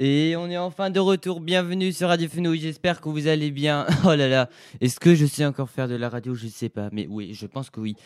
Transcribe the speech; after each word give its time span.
Et 0.00 0.36
on 0.36 0.48
est 0.48 0.56
enfin 0.56 0.90
de 0.90 1.00
retour. 1.00 1.40
Bienvenue 1.40 1.92
sur 1.92 2.06
Radio 2.06 2.28
Fenouille. 2.28 2.60
J'espère 2.60 3.00
que 3.00 3.08
vous 3.08 3.26
allez 3.26 3.50
bien. 3.50 3.84
Oh 4.04 4.14
là 4.14 4.28
là. 4.28 4.48
Est-ce 4.80 5.00
que 5.00 5.16
je 5.16 5.26
sais 5.26 5.44
encore 5.44 5.68
faire 5.70 5.88
de 5.88 5.96
la 5.96 6.08
radio? 6.08 6.36
Je 6.36 6.46
sais 6.46 6.68
pas. 6.68 6.88
Mais 6.92 7.08
oui, 7.10 7.34
je 7.34 7.46
pense 7.46 7.68
que 7.68 7.80
oui. 7.80 7.96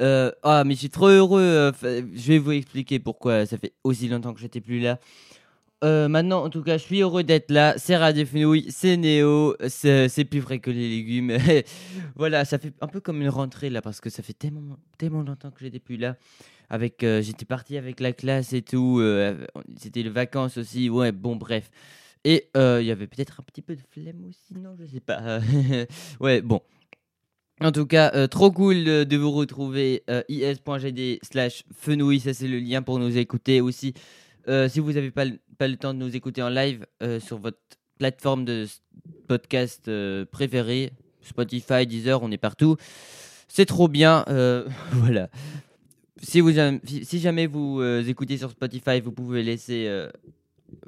Euh, 0.00 0.32
ah, 0.42 0.64
mais 0.66 0.74
je 0.74 0.80
suis 0.80 0.90
trop 0.90 1.06
heureux. 1.06 1.40
euh, 1.40 2.02
je 2.12 2.32
vais 2.32 2.38
vous 2.38 2.50
expliquer 2.50 2.98
pourquoi 2.98 3.46
ça 3.46 3.56
fait 3.56 3.72
aussi 3.84 4.08
longtemps 4.08 4.34
que 4.34 4.40
j'étais 4.40 4.60
plus 4.60 4.80
là. 4.80 4.98
Euh, 5.84 6.08
maintenant, 6.08 6.42
en 6.42 6.50
tout 6.50 6.64
cas, 6.64 6.76
je 6.76 6.82
suis 6.82 7.02
heureux 7.02 7.22
d'être 7.22 7.52
là. 7.52 7.74
C'est 7.76 7.96
Radio 7.96 8.26
Fenouille, 8.26 8.66
c'est 8.70 8.96
Néo, 8.96 9.54
c'est 9.68 10.08
c'est 10.08 10.24
plus 10.24 10.40
vrai 10.40 10.58
que 10.58 10.72
les 10.72 10.88
légumes. 10.88 11.38
voilà, 12.16 12.44
ça 12.46 12.58
fait 12.58 12.72
un 12.80 12.88
peu 12.88 12.98
comme 12.98 13.22
une 13.22 13.28
rentrée 13.28 13.70
là 13.70 13.80
parce 13.80 14.00
que 14.00 14.10
ça 14.10 14.24
fait 14.24 14.32
tellement, 14.32 14.76
tellement 14.98 15.22
longtemps 15.22 15.52
que 15.52 15.60
j'étais 15.60 15.78
plus 15.78 15.98
là. 15.98 16.16
Avec, 16.70 17.02
euh, 17.02 17.22
j'étais 17.22 17.44
parti 17.46 17.76
avec 17.78 18.00
la 18.00 18.12
classe 18.12 18.52
et 18.52 18.62
tout. 18.62 18.98
euh, 19.00 19.46
C'était 19.76 20.02
les 20.02 20.10
vacances 20.10 20.58
aussi. 20.58 20.90
Ouais, 20.90 21.12
bon, 21.12 21.36
bref. 21.36 21.70
Et 22.24 22.50
euh, 22.56 22.78
il 22.82 22.86
y 22.86 22.90
avait 22.90 23.06
peut-être 23.06 23.40
un 23.40 23.42
petit 23.44 23.62
peu 23.62 23.74
de 23.76 23.80
flemme 23.90 24.24
aussi, 24.28 24.54
non 24.54 24.76
Je 24.78 24.84
sais 24.86 25.00
pas. 25.00 25.40
ouais, 26.20 26.42
bon. 26.42 26.60
En 27.60 27.72
tout 27.72 27.86
cas, 27.86 28.12
euh, 28.14 28.26
trop 28.28 28.52
cool 28.52 28.84
de, 28.84 29.16
vous 29.16 29.32
retrouver. 29.32 30.04
euh, 30.10 30.22
is.gd 30.28 31.18
slash 31.22 31.64
fenouille, 31.74 32.20
ça 32.20 32.32
c'est 32.34 32.46
le 32.46 32.58
lien 32.60 32.82
pour 32.82 32.98
nous 32.98 33.16
écouter 33.18 33.60
aussi. 33.60 33.94
Euh, 34.48 34.68
si 34.68 34.78
vous 34.80 34.92
n'avez 34.92 35.10
pas, 35.10 35.24
pas 35.58 35.66
le 35.68 35.76
temps 35.76 35.92
de 35.92 35.98
nous 35.98 36.14
écouter 36.14 36.42
en 36.42 36.48
live 36.48 36.86
euh, 37.02 37.18
sur 37.18 37.38
votre 37.38 37.58
plateforme 37.98 38.44
de 38.44 38.66
podcast 39.26 39.88
euh, 39.88 40.24
préférée, 40.24 40.92
Spotify, 41.20 41.86
Deezer, 41.86 42.22
on 42.22 42.30
est 42.30 42.38
partout. 42.38 42.76
C'est 43.48 43.66
trop 43.66 43.88
bien. 43.88 44.24
euh, 44.28 44.64
voilà. 44.92 45.28
Si, 46.20 46.40
vous, 46.40 46.52
si 46.84 47.18
jamais 47.20 47.46
vous 47.46 47.80
euh, 47.80 48.02
écoutez 48.02 48.38
sur 48.38 48.50
Spotify, 48.50 49.00
vous 49.00 49.12
pouvez 49.12 49.42
laisser 49.42 50.08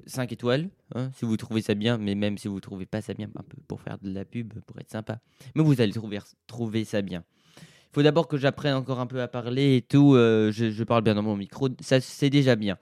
5 0.07 0.33
étoiles, 0.33 0.69
hein, 0.95 1.11
si 1.17 1.25
vous 1.25 1.37
trouvez 1.37 1.63
ça 1.63 1.75
bien, 1.75 1.99
mais 1.99 2.15
même 2.15 2.39
si 2.39 2.49
vous 2.49 2.61
trouvez 2.61 2.87
pas 2.87 3.01
ça 3.01 3.15
bien, 3.15 3.29
un 3.37 3.43
peu 3.43 3.57
pour 3.67 3.81
faire 3.81 3.99
de 3.99 4.13
la 4.13 4.25
pub, 4.25 4.53
pour 4.67 4.79
être 4.81 4.91
sympa. 4.91 5.21
Mais 5.55 5.63
vous 5.63 5.81
allez 5.81 5.93
trouver, 5.93 6.19
trouver 6.47 6.85
ça 6.85 7.03
bien. 7.03 7.25
Il 7.59 7.95
faut 7.95 8.03
d'abord 8.03 8.29
que 8.29 8.37
j'apprenne 8.37 8.75
encore 8.75 9.01
un 9.01 9.07
peu 9.07 9.21
à 9.21 9.29
parler 9.29 9.77
et 9.77 9.83
tout. 9.83 10.15
euh, 10.15 10.53
je, 10.53 10.85
parle 10.85 11.03
bien 11.03 11.15
dans 11.15 11.23
mon 11.23 11.37
micro, 11.37 11.69
ça 11.81 12.01
c'est 12.01 12.31
déjà 12.31 12.57
bien. 12.57 12.79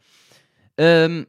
Ähm, 0.77 1.27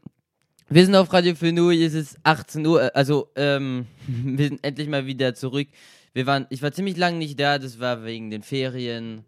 wir 0.69 0.85
sind 0.85 0.95
auf 0.95 1.09
Radio 1.09 1.33
Fenouille, 1.33 1.83
es 1.83 1.93
ist 1.93 2.19
18 2.23 2.65
Uhr, 2.67 2.91
also 2.93 3.29
ähm, 3.35 3.85
wir 4.07 4.47
sind 4.49 4.63
endlich 4.63 4.87
mal 4.87 5.05
wieder 5.05 5.33
zurück. 5.33 5.67
Wir 6.13 6.25
waren, 6.25 6.45
ich 6.49 6.61
war 6.61 6.71
ziemlich 6.71 6.97
lange 6.97 7.17
nicht 7.17 7.39
da, 7.39 7.57
das 7.57 7.79
war 7.79 8.03
wegen 8.03 8.29
den 8.29 8.43
Ferien 8.43 9.23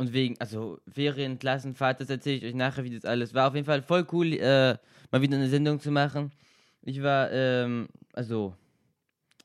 und 0.00 0.14
wegen, 0.14 0.34
also 0.40 0.78
Ferien, 0.90 1.38
Klassenfahrt, 1.38 2.00
das 2.00 2.08
erzähle 2.08 2.36
ich 2.38 2.44
euch 2.46 2.54
nachher, 2.54 2.84
wie 2.84 2.94
das 2.94 3.04
alles 3.04 3.34
war. 3.34 3.48
Auf 3.48 3.54
jeden 3.54 3.66
Fall 3.66 3.82
voll 3.82 4.06
cool, 4.12 4.32
äh, 4.32 4.78
mal 5.10 5.20
wieder 5.20 5.36
eine 5.36 5.50
Sendung 5.50 5.78
zu 5.78 5.90
machen. 5.90 6.32
Ich 6.80 7.02
war, 7.02 7.30
ähm, 7.30 7.86
also, 8.14 8.54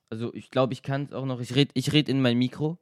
also 0.09 0.33
ich 0.33 0.49
glaube, 0.51 0.71
ich 0.71 0.81
kann 0.81 1.03
es 1.03 1.11
auch 1.11 1.25
noch, 1.25 1.41
ich 1.41 1.53
rede 1.55 1.71
ich 1.73 1.91
red 1.91 2.07
in 2.07 2.21
mein 2.21 2.37
Mikro. 2.37 2.77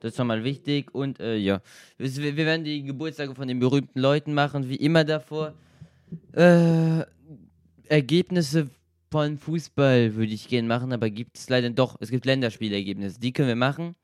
Das 0.00 0.14
ist 0.14 0.18
nochmal 0.18 0.42
wichtig 0.42 0.92
und 0.96 1.20
äh, 1.20 1.36
ja, 1.36 1.62
wir, 1.96 2.36
wir 2.36 2.36
werden 2.44 2.64
die 2.64 2.82
Geburtstage 2.82 3.36
von 3.36 3.46
den 3.46 3.60
berühmten 3.60 4.00
Leuten 4.00 4.34
machen, 4.34 4.68
wie 4.68 4.74
immer 4.74 5.04
davor. 5.04 5.54
Äh, 6.32 7.04
Ergebnisse 7.88 8.68
von 9.12 9.38
Fußball 9.38 10.16
würde 10.16 10.32
ich 10.32 10.48
gerne 10.48 10.66
machen, 10.66 10.92
aber 10.92 11.08
gibt 11.10 11.38
es 11.38 11.48
leider 11.48 11.70
doch. 11.70 11.98
Es 12.00 12.10
gibt 12.10 12.26
Länderspielergebnisse, 12.26 13.20
die 13.20 13.32
können 13.32 13.46
wir 13.46 13.54
machen. 13.54 13.94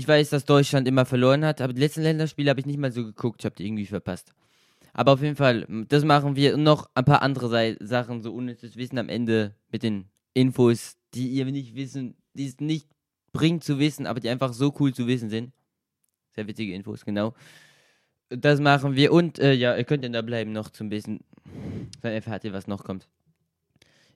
Ich 0.00 0.08
weiß, 0.08 0.30
dass 0.30 0.46
Deutschland 0.46 0.88
immer 0.88 1.04
verloren 1.04 1.44
hat, 1.44 1.60
aber 1.60 1.74
die 1.74 1.80
letzten 1.82 2.00
Länderspiele 2.00 2.48
habe 2.48 2.58
ich 2.58 2.64
nicht 2.64 2.78
mal 2.78 2.90
so 2.90 3.04
geguckt, 3.04 3.42
ich 3.42 3.44
habe 3.44 3.54
die 3.54 3.66
irgendwie 3.66 3.84
verpasst. 3.84 4.32
Aber 4.94 5.12
auf 5.12 5.20
jeden 5.20 5.36
Fall, 5.36 5.66
das 5.90 6.06
machen 6.06 6.36
wir 6.36 6.54
und 6.54 6.62
noch 6.62 6.88
ein 6.94 7.04
paar 7.04 7.20
andere 7.20 7.76
Sachen, 7.80 8.22
so 8.22 8.32
unnützes 8.32 8.76
Wissen 8.76 8.96
am 8.96 9.10
Ende 9.10 9.54
mit 9.70 9.82
den 9.82 10.06
Infos, 10.32 10.96
die 11.12 11.28
ihr 11.28 11.44
nicht 11.44 11.74
wissen, 11.74 12.16
die 12.32 12.46
es 12.46 12.60
nicht 12.60 12.88
bringt 13.34 13.62
zu 13.62 13.78
wissen, 13.78 14.06
aber 14.06 14.20
die 14.20 14.30
einfach 14.30 14.54
so 14.54 14.74
cool 14.80 14.94
zu 14.94 15.06
wissen 15.06 15.28
sind. 15.28 15.52
Sehr 16.34 16.48
witzige 16.48 16.72
Infos, 16.72 17.04
genau. 17.04 17.34
Das 18.30 18.58
machen 18.58 18.96
wir 18.96 19.12
und 19.12 19.38
äh, 19.38 19.52
ja, 19.52 19.76
ihr 19.76 19.84
könnt 19.84 20.02
ja 20.02 20.08
da 20.08 20.22
bleiben 20.22 20.52
noch 20.52 20.70
zum 20.70 20.88
bisschen. 20.88 21.20
Dann 22.00 22.12
erfahrt 22.12 22.44
ihr, 22.44 22.54
was 22.54 22.66
noch 22.66 22.84
kommt. 22.84 23.06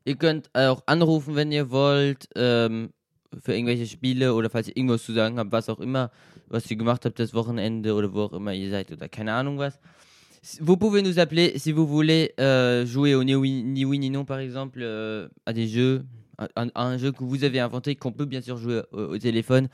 Ihr 0.06 0.16
könnt 0.16 0.48
auch 0.54 0.82
anrufen, 0.86 1.36
wenn 1.36 1.52
ihr 1.52 1.70
wollt, 1.70 2.30
ähm, 2.36 2.94
für 3.42 3.52
irgendwelche 3.54 3.86
Spiele 3.86 4.34
oder 4.34 4.50
falls 4.50 4.68
ihr 4.68 4.76
irgendwas 4.76 5.02
zu 5.04 5.12
sagen 5.12 5.38
habt, 5.38 5.52
was 5.52 5.68
auch 5.68 5.80
immer, 5.80 6.10
was 6.48 6.70
ihr 6.70 6.76
gemacht 6.76 7.04
habt 7.04 7.18
das 7.18 7.32
Wochenende 7.34 7.94
oder 7.94 8.12
wo 8.12 8.22
auch 8.22 8.32
immer 8.32 8.52
ihr 8.54 8.70
seid 8.70 8.90
oder 8.92 9.08
keine 9.08 9.32
Ahnung 9.32 9.58
was. 9.58 9.78
Vous 10.60 10.76
pouvez 10.76 11.00
nous 11.02 11.18
appeler 11.18 11.58
si 11.58 11.72
vous 11.72 11.86
voulez 11.86 12.32
euh, 12.38 12.84
jouer 12.84 13.14
au 13.14 13.22
ni 13.24 13.34
oui, 13.34 13.62
ni 13.62 13.84
oui 13.86 13.98
ni 13.98 14.10
non 14.10 14.24
par 14.26 14.40
exemple 14.40 14.80
euh, 14.82 15.26
à 15.46 15.52
des 15.54 15.66
jeux, 15.66 16.04
à, 16.36 16.48
à- 16.54 16.84
un 16.84 16.98
jeu 16.98 17.12
que 17.12 17.24
vous 17.24 17.44
avez 17.44 17.60
inventé 17.60 17.94
qu'on 17.96 18.12
peut 18.12 18.26
bien 18.26 18.42
sûr 18.42 18.58
jouer 18.58 18.82
au, 18.92 19.14
au 19.14 19.18
téléphone. 19.18 19.68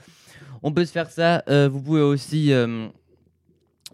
On 0.62 0.72
peut 0.72 0.84
se 0.84 0.92
faire 0.92 1.10
ça. 1.10 1.42
euh, 1.48 1.68
vous 1.68 1.82
pouvez 1.82 2.02
aussi 2.02 2.52
euh, 2.52 2.86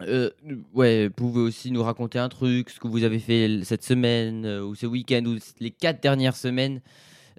euh, 0.01 0.29
ouais, 0.75 1.09
pouvez 1.09 1.41
aussi 1.41 1.71
nous 1.71 1.81
raconter 1.81 2.19
un 2.19 2.29
truc, 2.29 2.69
ce 2.69 2.79
que 2.79 2.87
vous 2.87 3.03
avez 3.03 3.17
fait 3.19 3.61
cette 3.63 3.83
semaine 3.83 4.45
äh, 4.45 4.59
ou 4.59 4.75
ce 4.75 4.85
week-end 4.85 5.23
ou 5.25 5.37
les 5.59 5.71
quatre 5.71 6.01
dernières 6.03 6.35
semaines. 6.35 6.81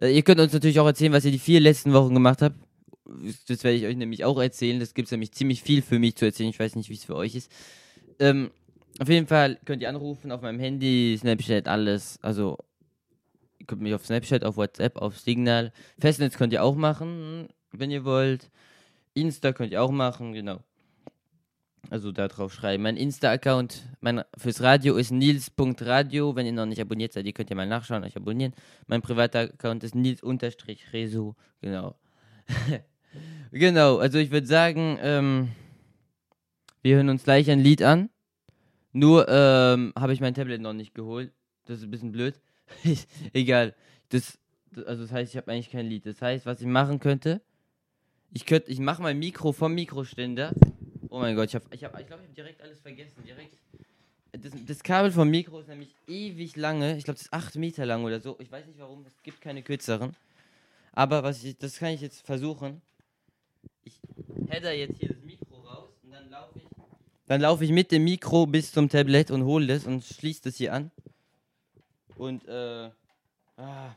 Äh, 0.00 0.14
ihr 0.14 0.22
könnt 0.22 0.41
uns 0.41 0.53
natürlich 0.53 0.81
auch 0.81 0.86
erzählen, 0.86 1.12
was 1.12 1.25
ihr 1.25 1.32
die 1.32 1.38
vier 1.38 1.60
letzten 1.60 1.92
Wochen 1.92 2.14
gemacht 2.14 2.42
habt. 2.42 2.56
Das 3.48 3.64
werde 3.64 3.76
ich 3.76 3.86
euch 3.86 3.97
nämlich 3.97 4.25
auch 4.25 4.38
erzählen. 4.38 4.81
Das 4.81 4.94
gibt 4.94 5.06
es 5.06 5.12
nämlich 5.12 5.32
ziemlich 5.32 5.62
viel 5.62 5.82
für 5.82 5.98
mich 5.98 6.16
zu 6.16 6.26
erzählen. 6.26 6.50
Ich 6.50 6.60
weiß 6.60 6.76
nicht, 6.76 6.91
wie 6.91 6.94
es 6.94 7.04
für 7.04 7.16
euch 7.16 7.34
ist. 7.34 7.50
Ähm, 8.19 8.50
auf 8.98 9.09
jeden 9.09 9.26
Fall 9.26 9.59
könnt 9.64 9.82
ihr 9.82 9.88
anrufen 9.88 10.32
auf 10.32 10.42
meinem 10.42 10.59
Handy, 10.59 11.16
Snapchat, 11.19 11.69
alles. 11.69 12.19
Also, 12.22 12.59
ihr 13.59 13.66
könnt 13.66 13.81
mich 13.81 13.94
auf 13.94 14.04
Snapchat, 14.04 14.44
auf 14.44 14.56
WhatsApp, 14.56 14.97
auf 14.97 15.19
Signal. 15.19 15.72
Festnetz 15.98 16.36
könnt 16.36 16.53
ihr 16.53 16.62
auch 16.62 16.75
machen, 16.75 17.48
wenn 17.72 17.91
ihr 17.91 18.04
wollt. 18.04 18.50
Insta 19.15 19.53
könnt 19.53 19.72
ihr 19.72 19.82
auch 19.82 19.91
machen, 19.91 20.32
genau. 20.32 20.62
Also 21.91 22.12
da 22.12 22.28
drauf 22.28 22.53
schreiben. 22.53 22.82
Mein 22.82 22.97
Insta-Account 22.99 23.88
fürs 24.37 24.60
Radio 24.60 24.97
ist 24.97 25.10
nils.radio. 25.10 26.37
Wenn 26.37 26.44
ihr 26.44 26.53
noch 26.53 26.66
nicht 26.66 26.81
abonniert 26.81 27.15
seid, 27.15 27.25
ihr 27.25 27.32
könnt 27.32 27.49
ja 27.49 27.56
mal 27.56 27.66
nachschauen, 27.66 28.04
euch 28.04 28.15
abonnieren. 28.16 28.53
Mein 28.87 29.00
privater 29.00 29.41
Account 29.41 29.84
ist 29.84 29.94
nils-reso. 29.94 31.34
Genau. 31.62 31.97
genau, 33.53 33.97
also 33.98 34.19
ich 34.19 34.31
würde 34.31 34.47
sagen, 34.47 34.98
ähm, 35.00 35.48
wir 36.82 36.97
hören 36.97 37.09
uns 37.09 37.25
gleich 37.25 37.50
ein 37.50 37.60
Lied 37.60 37.82
an. 37.82 38.10
Nur 38.93 39.27
ähm, 39.28 39.93
habe 39.98 40.12
ich 40.12 40.21
mein 40.21 40.34
Tablet 40.34 40.60
noch 40.60 40.75
nicht 40.75 40.94
geholt. 40.94 41.32
Das 41.65 41.78
ist 41.78 41.84
ein 41.84 41.91
bisschen 41.91 42.12
blöd. 42.12 42.38
Egal. 43.32 43.75
Das, 44.10 44.38
das- 44.72 44.84
also 44.84 45.03
das 45.03 45.12
heißt, 45.12 45.32
ich 45.32 45.37
habe 45.38 45.50
eigentlich 45.50 45.71
kein 45.71 45.87
Lied. 45.87 46.04
Das 46.04 46.21
heißt, 46.21 46.44
was 46.44 46.60
ich 46.60 46.66
machen 46.66 47.00
könnte, 47.00 47.41
ich 48.31 48.44
könnte, 48.44 48.71
ich 48.71 48.78
mache 48.78 49.00
mein 49.03 49.19
Mikro 49.19 49.53
vom 49.53 49.75
Mikroständer. 49.75 50.53
Oh 51.11 51.21
mein 51.21 51.35
Gott, 51.35 51.49
ich 51.49 51.55
habe, 51.55 51.65
ich 51.71 51.85
habe, 51.85 52.01
ich 52.01 52.07
glaube, 52.07 52.23
ich 52.23 52.29
habe 52.29 52.35
direkt 52.35 52.63
alles 52.63 52.81
vergessen. 52.81 53.25
Direkt. 53.25 53.57
Das, 54.33 54.53
das 54.67 54.83
Kabel 54.83 55.11
vom 55.11 55.31
Mikro 55.31 55.61
ist 55.61 55.69
nämlich 55.69 55.95
ewig 56.07 56.57
lange. 56.57 56.97
Ich 56.97 57.05
glaube, 57.05 57.17
das 57.17 57.27
ist 57.27 57.33
8 57.33 57.57
Meter 57.57 57.87
lang 57.87 58.05
oder 58.05 58.21
so. 58.21 58.37
Ich 58.39 58.53
weiß 58.53 58.67
nicht 58.67 58.79
warum. 58.79 59.05
Es 59.07 59.23
gibt 59.23 59.41
keine 59.41 59.63
kürzeren. 59.63 60.15
Aber 60.93 61.23
was 61.23 61.43
ich, 61.45 61.57
das 61.57 61.79
kann 61.79 61.91
ich 61.91 62.01
jetzt 62.01 62.27
versuchen. 62.27 62.83
Ich 63.85 63.99
header 64.49 64.73
jetzt 64.73 64.99
hier 64.99 65.09
das 65.09 65.23
Mikro 65.23 65.57
raus 65.61 65.91
und 66.03 66.13
dann 66.13 66.29
laufe 66.31 66.59
ich. 66.59 66.65
Dann 67.27 67.41
laufe 67.41 67.65
ich 67.65 67.71
mit 67.71 67.91
dem 67.93 68.05
Mikro 68.05 68.47
bis 68.47 68.73
zum 68.73 68.89
Tablet 68.89 69.31
und 69.31 69.45
hole 69.45 69.67
das 69.67 69.87
und 69.87 70.05
schließe 70.05 70.43
das 70.45 70.57
hier 70.57 70.73
an. 70.73 70.91
Und 72.17 72.47
äh, 72.49 72.91
ah, 73.57 73.95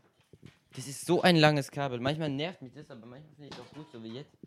das 0.76 0.88
ist 0.88 1.06
so 1.06 1.22
ein 1.22 1.36
langes 1.36 1.72
Kabel. 1.72 2.00
Manchmal 2.00 2.30
nervt 2.30 2.62
mich 2.62 2.74
das, 2.74 2.90
aber 2.90 3.06
manchmal 3.06 3.34
finde 3.36 3.50
ich 3.50 3.54
es 3.54 3.60
auch 3.60 3.74
gut, 3.74 3.92
so 3.92 4.04
wie 4.04 4.10
jetzt. 4.10 4.41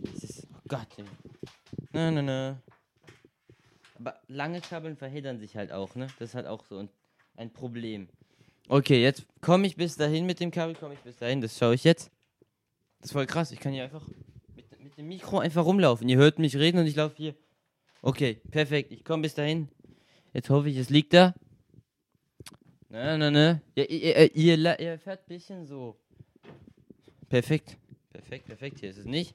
Das 0.00 0.22
ist, 0.24 0.46
oh 0.52 0.58
Gott, 0.68 0.88
ey. 0.98 1.04
Na, 1.92 2.10
na, 2.10 2.22
na. 2.22 2.62
Aber 3.98 4.20
lange 4.28 4.60
Kabeln 4.60 4.96
verheddern 4.96 5.38
sich 5.38 5.56
halt 5.56 5.72
auch, 5.72 5.94
ne? 5.94 6.08
Das 6.18 6.30
ist 6.30 6.34
halt 6.34 6.46
auch 6.46 6.64
so 6.64 6.78
ein, 6.78 6.88
ein 7.36 7.52
Problem. 7.52 8.08
Okay, 8.68 9.02
jetzt 9.02 9.24
komme 9.40 9.66
ich 9.66 9.76
bis 9.76 9.96
dahin 9.96 10.26
mit 10.26 10.40
dem 10.40 10.50
Kabel, 10.50 10.74
komme 10.74 10.94
ich 10.94 11.00
bis 11.00 11.16
dahin, 11.16 11.40
das 11.40 11.56
schaue 11.58 11.74
ich 11.74 11.84
jetzt. 11.84 12.10
Das 13.00 13.10
ist 13.10 13.12
voll 13.12 13.26
krass, 13.26 13.52
ich 13.52 13.60
kann 13.60 13.72
hier 13.72 13.84
einfach 13.84 14.06
mit, 14.56 14.80
mit 14.82 14.96
dem 14.96 15.08
Mikro 15.08 15.38
einfach 15.38 15.64
rumlaufen. 15.64 16.08
Ihr 16.08 16.16
hört 16.16 16.38
mich 16.38 16.56
reden 16.56 16.78
und 16.78 16.86
ich 16.86 16.96
laufe 16.96 17.16
hier. 17.16 17.34
Okay, 18.02 18.40
perfekt, 18.50 18.90
ich 18.92 19.04
komme 19.04 19.22
bis 19.22 19.34
dahin. 19.34 19.68
Jetzt 20.32 20.50
hoffe 20.50 20.68
ich, 20.70 20.76
es 20.76 20.90
liegt 20.90 21.12
da. 21.12 21.34
Na, 22.88 23.16
na, 23.18 23.30
na. 23.30 23.60
Ja, 23.76 23.84
ihr, 23.84 24.16
ihr, 24.16 24.34
ihr, 24.36 24.56
la- 24.56 24.78
ihr 24.78 24.98
fährt 24.98 25.20
ein 25.20 25.28
bisschen 25.28 25.66
so. 25.66 25.96
Perfekt, 27.28 27.76
perfekt, 28.12 28.46
perfekt, 28.46 28.80
hier 28.80 28.90
ist 28.90 28.98
es 28.98 29.04
nicht. 29.06 29.34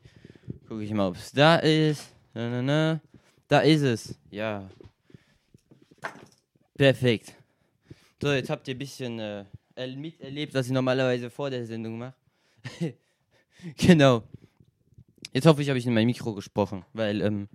Gucke 0.69 0.83
ich 0.83 0.93
mal, 0.93 1.07
ob 1.07 1.15
es 1.15 1.31
da 1.31 1.55
ist. 1.55 2.13
Na, 2.35 2.47
na, 2.47 2.61
na. 2.61 3.01
Da 3.47 3.61
ist 3.61 3.81
es. 3.81 4.15
Ja. 4.29 4.69
Perfekt. 6.77 7.33
So, 8.21 8.31
jetzt 8.31 8.51
habt 8.51 8.67
ihr 8.67 8.75
ein 8.75 8.77
bisschen 8.77 9.17
äh, 9.17 9.45
er- 9.73 9.87
miterlebt, 9.95 10.53
was 10.53 10.67
ich 10.67 10.71
normalerweise 10.71 11.31
vor 11.31 11.49
der 11.49 11.65
Sendung 11.65 11.97
mache. 11.97 12.13
genau. 13.77 14.21
Jetzt 15.33 15.47
hoffe 15.47 15.63
ich, 15.63 15.69
habe 15.69 15.79
ich 15.79 15.87
in 15.87 15.93
mein 15.95 16.05
Mikro 16.05 16.35
gesprochen, 16.35 16.85
weil 16.93 17.21
ähm, 17.23 17.49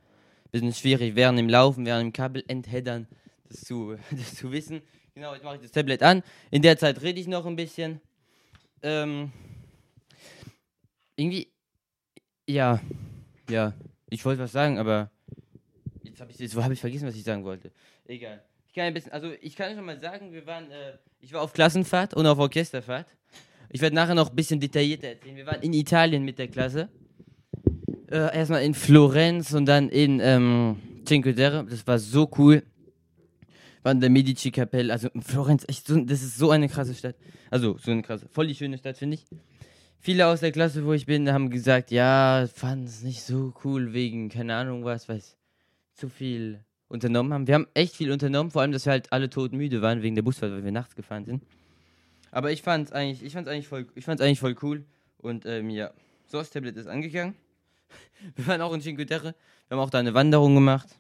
bisschen 0.51 0.75
schwierig 0.75 1.15
während 1.15 1.39
dem 1.39 1.49
Laufen, 1.49 1.87
während 1.87 2.03
dem 2.09 2.13
Kabel 2.13 2.43
entheddern. 2.49 3.07
das 3.49 3.61
zu, 3.61 3.97
das 4.11 4.35
zu 4.35 4.51
wissen. 4.51 4.83
Genau, 5.15 5.35
jetzt 5.35 5.45
mache 5.45 5.55
ich 5.55 5.63
das 5.63 5.71
Tablet 5.71 6.03
an. 6.03 6.25
In 6.51 6.63
der 6.63 6.77
Zeit 6.79 7.01
rede 7.01 7.21
ich 7.21 7.29
noch 7.29 7.47
ein 7.47 7.55
bisschen. 7.55 8.01
Ähm, 8.83 9.31
irgendwie, 11.15 11.54
ja, 12.47 12.81
ja, 13.49 13.75
ich 14.11 14.25
wollte 14.25 14.43
was 14.43 14.53
sagen, 14.53 14.79
aber 14.79 15.11
jetzt 16.03 16.21
habe 16.21 16.31
ich, 16.31 16.57
hab 16.57 16.71
ich 16.71 16.81
vergessen, 16.81 17.07
was 17.07 17.15
ich 17.15 17.25
sagen 17.25 17.45
wollte. 17.45 17.71
Egal. 18.07 18.43
Ich 18.69 18.75
kann 18.75 18.85
ein 18.85 18.95
bisschen, 18.95 19.13
also 19.13 19.33
ich 19.41 19.57
kann 19.57 19.75
schon 19.75 19.85
mal 19.85 20.01
sagen, 20.01 20.33
wir 20.33 20.47
waren, 20.47 20.71
äh, 20.71 20.99
ich 21.21 21.33
war 21.33 21.43
auf 21.43 21.53
Klassenfahrt 21.53 22.15
und 22.15 22.27
auf 22.27 22.39
Orchesterfahrt. 22.39 23.07
Ich 23.71 23.81
werde 23.81 23.97
nachher 23.97 24.15
noch 24.15 24.31
ein 24.31 24.37
bisschen 24.37 24.61
detaillierter 24.61 25.09
erzählen. 25.09 25.37
Wir 25.37 25.47
waren 25.47 25.63
in 25.63 25.73
Italien 25.73 26.25
mit 26.25 26.39
der 26.39 26.49
Klasse. 26.49 26.89
Äh, 28.09 28.37
erstmal 28.37 28.63
in 28.63 28.75
Florenz 28.75 29.53
und 29.53 29.67
dann 29.67 29.89
in 29.89 30.21
ähm, 30.21 30.77
Cinque 31.07 31.35
Terre. 31.35 31.67
Das 31.69 31.87
war 31.87 31.99
so 31.99 32.31
cool. 32.39 32.63
War 33.83 33.93
in 33.93 34.01
der 34.01 34.11
Medici-Kapelle. 34.11 34.93
Also 34.93 35.09
Florenz, 35.21 35.65
echt 35.69 35.87
so, 35.87 35.99
das 36.05 36.23
ist 36.23 36.37
so 36.39 36.51
eine 36.51 36.69
krasse 36.69 36.95
Stadt. 36.95 37.17
Also 37.51 37.77
so 37.79 37.91
eine 37.91 38.03
krasse, 38.03 38.29
voll 38.29 38.47
die 38.47 38.55
schöne 38.55 38.79
Stadt, 38.79 38.97
finde 38.97 39.17
ich. 39.17 39.27
Viele 40.05 40.27
aus 40.27 40.41
der 40.41 40.53
Klasse, 40.53 40.85
wo 40.85 40.93
ich 40.93 41.07
bin, 41.07 41.33
haben 41.33 41.49
gesagt, 41.49 41.91
ja, 41.91 42.47
fanden 42.55 42.85
es 42.85 43.03
nicht 43.03 43.23
so 43.23 43.55
cool 43.65 43.95
wegen, 43.95 44.29
keine 44.29 44.55
Ahnung 44.55 44.85
was, 44.85 45.09
weiß, 45.09 45.39
zu 45.95 46.11
viel 46.11 46.63
unternommen 46.89 47.33
haben. 47.33 47.47
Wir 47.47 47.55
haben 47.55 47.67
echt 47.73 47.97
viel 47.97 48.13
unternommen, 48.13 48.51
vor 48.51 48.61
allem, 48.61 48.73
dass 48.73 48.85
wir 48.85 48.93
halt 48.93 49.11
alle 49.15 49.31
todmüde 49.31 49.81
waren 49.81 50.03
wegen 50.03 50.15
der 50.15 50.21
Busfahrt, 50.21 50.53
weil 50.53 50.63
wir 50.63 50.73
nachts 50.73 50.95
gefahren 50.95 51.25
sind. 51.25 51.43
Aber 52.33 52.53
ich 52.53 52.61
fand's 52.61 52.93
eigentlich, 52.93 53.23
ich 53.23 53.33
fand's 53.33 53.49
eigentlich 53.49 53.67
voll, 53.67 53.87
ich 53.95 54.05
fand's 54.05 54.21
eigentlich 54.21 54.41
voll 54.41 54.55
cool. 54.61 54.85
Und 55.17 55.47
ähm, 55.47 55.71
ja, 55.71 55.91
so 56.27 56.37
das 56.37 56.51
Tablet 56.51 56.77
ist 56.77 56.87
angegangen. 56.87 57.35
Wir 58.37 58.47
waren 58.47 58.61
auch 58.61 58.75
in 58.75 58.83
Cinque 58.83 59.07
Terre. 59.07 59.35
Wir 59.69 59.79
haben 59.79 59.83
auch 59.83 59.89
da 59.89 60.01
eine 60.01 60.13
Wanderung 60.13 60.55
gemacht. 60.55 60.99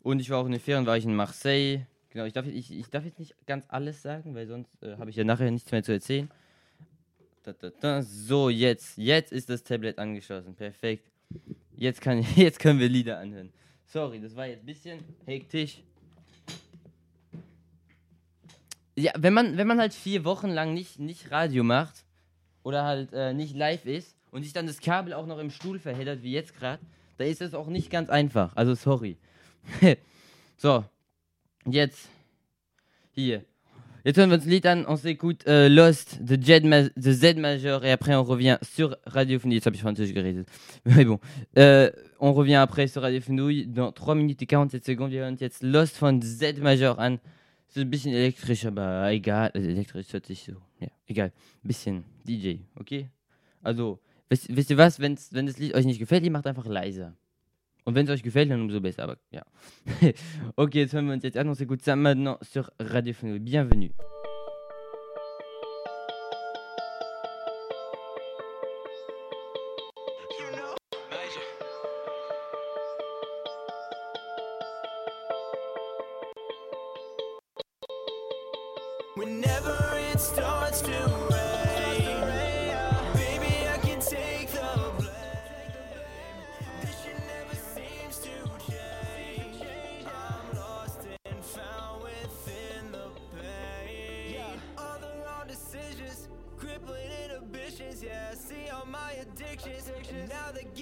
Und 0.00 0.20
ich 0.20 0.30
war 0.30 0.38
auch 0.38 0.46
in 0.46 0.52
den 0.52 0.62
Ferien, 0.62 0.86
war 0.86 0.96
ich 0.96 1.04
in 1.04 1.14
Marseille. 1.14 1.82
Genau, 2.08 2.24
ich 2.24 2.32
darf, 2.32 2.46
ich, 2.46 2.72
ich 2.72 2.88
darf 2.88 3.04
jetzt 3.04 3.18
nicht 3.18 3.34
ganz 3.46 3.66
alles 3.68 4.00
sagen, 4.00 4.34
weil 4.34 4.46
sonst 4.46 4.82
äh, 4.82 4.96
habe 4.96 5.10
ich 5.10 5.16
ja 5.16 5.24
nachher 5.24 5.50
nichts 5.50 5.70
mehr 5.72 5.82
zu 5.82 5.92
erzählen. 5.92 6.30
Da, 7.44 7.52
da, 7.52 7.70
da. 7.78 8.02
So, 8.02 8.48
jetzt, 8.48 8.96
jetzt 8.96 9.30
ist 9.30 9.50
das 9.50 9.62
Tablet 9.62 9.98
angeschlossen. 9.98 10.54
Perfekt. 10.54 11.10
Jetzt, 11.76 12.00
kann, 12.00 12.24
jetzt 12.36 12.58
können 12.58 12.80
wir 12.80 12.88
Lieder 12.88 13.18
anhören. 13.18 13.52
Sorry, 13.84 14.18
das 14.18 14.34
war 14.34 14.46
jetzt 14.46 14.60
ein 14.62 14.66
bisschen 14.66 14.98
hektisch. 15.26 15.82
Ja, 18.96 19.12
wenn 19.18 19.34
man, 19.34 19.58
wenn 19.58 19.66
man 19.66 19.78
halt 19.78 19.92
vier 19.92 20.24
Wochen 20.24 20.48
lang 20.48 20.72
nicht, 20.72 20.98
nicht 20.98 21.30
Radio 21.30 21.64
macht 21.64 22.04
oder 22.62 22.84
halt 22.84 23.12
äh, 23.12 23.34
nicht 23.34 23.54
live 23.54 23.84
ist 23.84 24.16
und 24.30 24.42
sich 24.42 24.54
dann 24.54 24.66
das 24.66 24.80
Kabel 24.80 25.12
auch 25.12 25.26
noch 25.26 25.38
im 25.38 25.50
Stuhl 25.50 25.78
verheddert, 25.78 26.22
wie 26.22 26.32
jetzt 26.32 26.56
gerade, 26.56 26.82
da 27.18 27.24
ist 27.24 27.42
es 27.42 27.52
auch 27.52 27.66
nicht 27.66 27.90
ganz 27.90 28.08
einfach. 28.08 28.56
Also 28.56 28.74
sorry. 28.74 29.18
so, 30.56 30.82
jetzt 31.66 32.08
hier. 33.10 33.44
On 34.06 34.96
s'écoute 34.96 35.44
euh, 35.48 35.68
Lost 35.70 36.22
de, 36.22 36.36
Z 36.36 37.36
majeur 37.36 37.84
et 37.86 37.90
après 37.90 38.14
on 38.14 38.22
revient 38.22 38.58
sur 38.60 38.96
Radio 39.06 39.38
Fenouil. 39.38 39.56
Jetzt 39.56 39.66
habe 39.66 39.76
ich 39.76 39.82
Französisch 39.82 40.14
geredet. 40.14 40.44
Mais 40.84 41.06
bon, 41.06 41.18
euh, 41.56 41.90
on 42.20 42.34
revient 42.34 42.56
après 42.56 42.86
sur 42.86 43.00
Radio 43.00 43.20
Fenouil 43.22 43.66
dans 43.66 43.92
3 43.92 44.14
minutes 44.14 44.42
et 44.42 44.46
47 44.46 44.84
Sekunden. 44.84 45.10
Wir 45.10 45.22
hören 45.22 45.36
jetzt 45.40 45.62
Lost 45.62 45.96
von 45.96 46.20
Z 46.20 46.58
majeur 46.60 46.98
an. 46.98 47.18
Bisschen 47.74 48.12
elektrisch, 48.12 48.64
egal. 48.66 49.50
Elektrisch 49.54 50.12
hört 50.12 50.26
sich 50.26 50.44
so. 50.44 50.52
Ja, 50.80 50.88
egal. 51.08 51.32
Bisschen 51.64 52.04
DJ, 52.24 52.58
okay? 52.78 53.08
Also, 53.62 53.98
wisst, 54.28 54.70
ihr 54.70 54.76
was? 54.76 55.00
Wenn 55.00 55.16
das 55.16 55.58
Lied 55.58 55.74
euch 55.74 55.86
nicht 55.86 55.98
gefällt, 55.98 56.24
ihr 56.24 56.30
macht 56.30 56.46
einfach. 56.46 56.66
Und 57.84 57.94
wenn 57.94 58.06
es 58.06 58.10
euch 58.10 58.22
gefällt, 58.22 58.50
dann 58.50 58.62
umso 58.62 58.80
besser. 58.80 59.04
Aber 59.04 59.18
ja. 59.30 59.42
ok, 60.56 60.74
jetzt 60.74 60.94
hören 60.94 61.06
wir 61.06 61.14
uns 61.14 61.22
jetzt 61.22 61.36
an. 61.36 61.48
On 61.48 61.54
s'écoute 61.54 61.82
ça 61.82 61.96
maintenant 61.96 62.38
sur 62.42 62.70
Radio 62.78 63.12
Fenouil. 63.12 63.40
Bienvenue. 63.40 63.90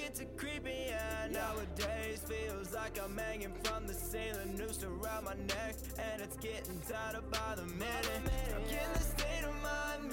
Now 0.03 0.09
they 0.09 0.25
get 0.25 0.29
to. 0.37 0.43
Yeah, 0.89 1.29
nowadays 1.31 2.23
feels 2.27 2.75
like 2.75 2.99
I'm 3.03 3.17
hanging 3.17 3.53
from 3.65 3.87
the 3.87 3.95
ceiling, 3.95 4.57
noose 4.57 4.85
around 4.85 5.25
my 5.25 5.35
neck, 5.35 5.75
and 5.99 6.23
it's 6.23 6.37
getting 6.37 6.81
tighter 6.89 7.23
by 7.31 7.55
the 7.57 7.65
minute. 7.65 8.23
I'm 8.55 8.63
in 8.63 8.93
the 8.93 8.99
state 8.99 9.45
of 9.45 9.55
mind, 9.63 10.11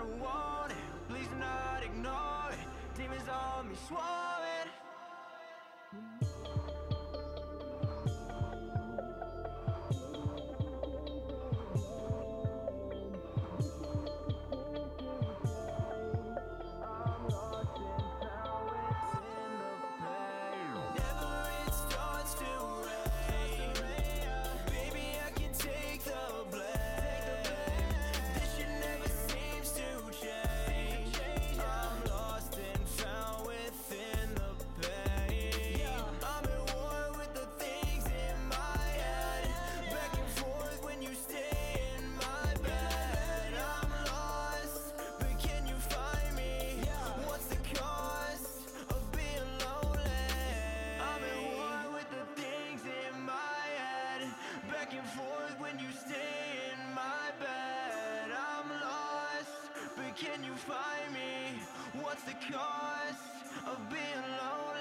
not 0.00 0.08
a 0.08 0.22
warning, 0.22 0.76
please 1.08 1.26
do 1.28 1.36
not 1.36 1.82
ignore 1.82 2.52
it. 2.52 2.96
Demons 2.96 3.28
on 3.28 3.68
me 3.68 3.74
swarming. 3.86 4.19
Can 60.20 60.42
you 60.44 60.54
find 60.54 61.14
me? 61.14 61.56
What's 62.02 62.22
the 62.24 62.34
cost 62.52 63.16
of 63.66 63.78
being 63.88 64.20
lonely? 64.36 64.76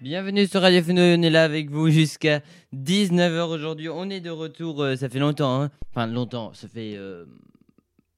Bienvenue 0.00 0.46
sur 0.46 0.60
Radio 0.60 0.82
Feno, 0.82 1.02
on 1.02 1.22
est 1.22 1.30
là 1.30 1.44
avec 1.44 1.70
vous 1.70 1.88
jusqu'à 1.88 2.40
19h 2.74 3.48
aujourd'hui. 3.48 3.88
On 3.88 4.10
est 4.10 4.20
de 4.20 4.30
retour, 4.30 4.82
euh, 4.82 4.96
ça 4.96 5.08
fait 5.08 5.20
longtemps, 5.20 5.62
hein. 5.62 5.70
enfin 5.90 6.08
longtemps, 6.08 6.52
ça 6.52 6.66
fait... 6.66 6.94
euh, 6.96 7.26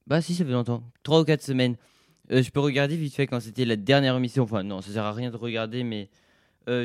Bah 0.07 0.23
si, 0.23 0.35
ça 0.35 0.45
fait 0.45 0.53
longtemps, 0.53 0.83
3 1.03 1.21
ou 1.21 1.25
4 1.25 1.43
semaines. 1.43 1.77
Euh, 2.33 2.43
je 2.43 2.51
peux 2.51 2.61
regarder 2.61 2.97
vite 2.97 3.15
fait 3.15 3.27
quand 3.27 3.41
c'était 3.41 3.67
la 3.67 3.77
dernière 3.77 4.17
émission, 4.17 4.45
enfin 4.45 4.63
non, 4.63 4.81
ça 4.81 4.91
sert 4.91 5.05
à 5.05 5.13
rien 5.13 5.31
de 5.31 5.37
regarder, 5.37 5.85
mais 5.85 6.09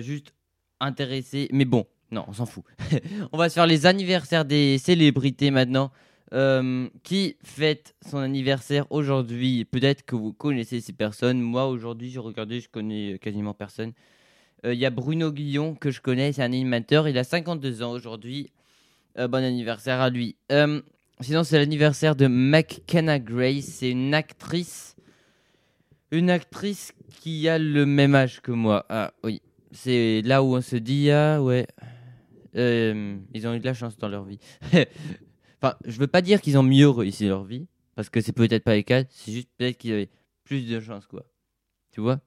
juste 0.02 0.34
intéressé. 0.82 1.48
Mais 1.54 1.66
bon, 1.66 1.86
non, 2.12 2.26
on 2.28 2.34
s'en 2.34 2.46
fout. 2.46 2.64
on 3.32 3.38
va 3.38 3.48
se 3.48 3.54
faire 3.54 3.68
les 3.68 3.86
anniversaires 3.86 4.44
des 4.44 4.78
célébrités 4.78 5.52
maintenant. 5.52 5.90
Euh, 6.34 6.90
qui 7.04 7.38
fête 7.44 7.96
son 8.10 8.18
anniversaire 8.18 8.88
aujourd'hui? 8.92 9.66
Peut-être 9.66 10.04
que 10.04 10.16
vous 10.16 10.34
connaissez 10.34 10.82
ces 10.82 10.94
personnes. 10.94 11.40
Moi 11.40 11.68
aujourd'hui, 11.68 12.10
j'ai 12.10 12.20
regardé, 12.20 12.60
je 12.60 12.70
connais 12.70 13.20
quasiment 13.20 13.54
personne. 13.54 13.94
Euh, 14.66 14.74
Il 14.74 14.80
y 14.80 14.86
a 14.86 14.90
Bruno 14.90 15.32
Guillon 15.32 15.76
que 15.76 15.92
je 15.92 16.02
connais, 16.02 16.34
c'est 16.34 16.42
un 16.42 16.46
animateur. 16.46 17.08
Il 17.08 17.20
a 17.20 17.24
52 17.24 17.84
ans 17.84 17.92
aujourd'hui. 17.92 18.52
Euh, 19.20 19.28
bon 19.28 19.44
anniversaire 19.44 20.02
à 20.02 20.10
lui. 20.10 20.36
Sinon, 21.20 21.44
c'est 21.44 21.60
l'anniversaire 21.60 22.16
de 22.16 22.26
McKenna 22.26 23.20
Grace. 23.20 23.66
C'est 23.66 23.92
une 23.92 24.16
actrice. 24.16 24.96
Une 26.10 26.32
actrice 26.32 26.94
qui 27.22 27.48
a 27.48 27.60
le 27.60 27.86
même 27.86 28.16
âge 28.16 28.42
que 28.42 28.52
moi. 28.52 28.88
Ah 28.90 29.14
oui. 29.24 29.40
C'est 29.72 30.24
là 30.26 30.42
où 30.42 30.56
on 30.56 30.62
se 30.62 30.78
dit, 30.78 31.12
ah 31.12 31.44
ouais. 31.44 31.68
Ils 32.56 33.48
ont 33.48 33.54
eu 33.54 33.60
de 33.60 33.66
la 33.66 33.74
chance 33.76 33.98
dans 33.98 34.10
leur 34.10 34.24
vie. 34.24 34.40
enfin, 35.64 35.78
je 35.86 35.98
veux 35.98 36.08
pas 36.08 36.22
dire 36.22 36.42
qu'ils 36.42 36.58
ont 36.58 36.64
mieux 36.64 36.90
réussi 36.90 37.28
leur 37.28 37.44
vie. 37.44 37.68
Parce 37.96 38.10
que 38.10 38.22
c'est 38.22 38.34
peut-être 38.34 38.64
pas 38.64 38.76
le 38.76 38.82
cas. 38.82 39.04
C'est 39.10 39.32
juste 39.32 39.50
peut-être 39.58 39.78
qu'ils 39.78 39.94
avaient 39.94 40.10
plus 40.44 40.68
de 40.68 40.80
chance, 40.80 41.06
quoi. 41.06 41.26
Tu 41.92 42.02
vois? 42.02 42.20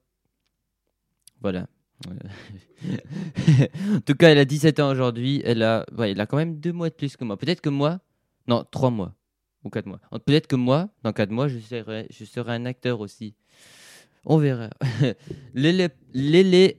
Voilà. 1.40 1.66
en 2.08 4.00
tout 4.04 4.14
cas, 4.14 4.30
elle 4.30 4.38
a 4.38 4.44
17 4.44 4.80
ans 4.80 4.90
aujourd'hui. 4.90 5.42
Elle 5.44 5.62
a, 5.62 5.84
ouais, 5.96 6.12
elle 6.12 6.20
a 6.20 6.26
quand 6.26 6.36
même 6.36 6.60
deux 6.60 6.72
mois 6.72 6.88
de 6.88 6.94
plus 6.94 7.16
que 7.16 7.24
moi. 7.24 7.36
Peut-être 7.36 7.60
que 7.60 7.68
moi, 7.68 8.00
non, 8.46 8.64
trois 8.70 8.90
mois 8.90 9.14
ou 9.64 9.70
quatre 9.70 9.86
mois. 9.86 10.00
Peut-être 10.24 10.46
que 10.46 10.56
moi, 10.56 10.88
dans 11.02 11.12
quatre 11.12 11.30
mois, 11.30 11.48
je 11.48 11.58
serai, 11.58 12.06
je 12.10 12.24
serai 12.24 12.52
un 12.52 12.64
acteur 12.64 13.00
aussi. 13.00 13.34
On 14.24 14.38
verra. 14.38 14.70
Lele, 15.54 15.90
Lele 16.14 16.74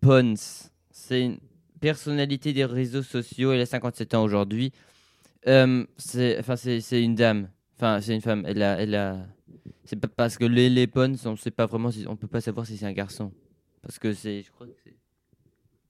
Pons, 0.00 0.70
c'est 0.90 1.22
une 1.22 1.38
personnalité 1.80 2.52
des 2.52 2.64
réseaux 2.64 3.02
sociaux. 3.02 3.52
Elle 3.52 3.60
a 3.60 3.66
57 3.66 4.14
ans 4.14 4.22
aujourd'hui. 4.22 4.72
Euh, 5.48 5.84
c'est, 5.96 7.02
une 7.02 7.14
dame. 7.14 7.48
Enfin, 7.76 8.00
c'est 8.00 8.14
une 8.14 8.20
femme. 8.20 8.44
Elle 8.46 8.62
a, 8.62 8.80
elle 8.80 8.94
a. 8.94 9.26
C'est 9.84 9.96
pas 9.96 10.08
parce 10.08 10.36
que 10.36 10.44
Lele 10.44 10.86
Pons, 10.88 11.16
on 11.24 11.36
sait 11.36 11.50
pas 11.50 11.66
vraiment 11.66 11.90
si, 11.90 12.04
on 12.06 12.16
peut 12.16 12.26
pas 12.26 12.40
savoir 12.40 12.66
si 12.66 12.76
c'est 12.76 12.86
un 12.86 12.92
garçon. 12.92 13.32
Parce 13.82 13.98
que 13.98 14.12
c'est, 14.12 14.42
je 14.42 14.50
crois 14.50 14.66
que 14.66 14.74
c'est 14.84 14.96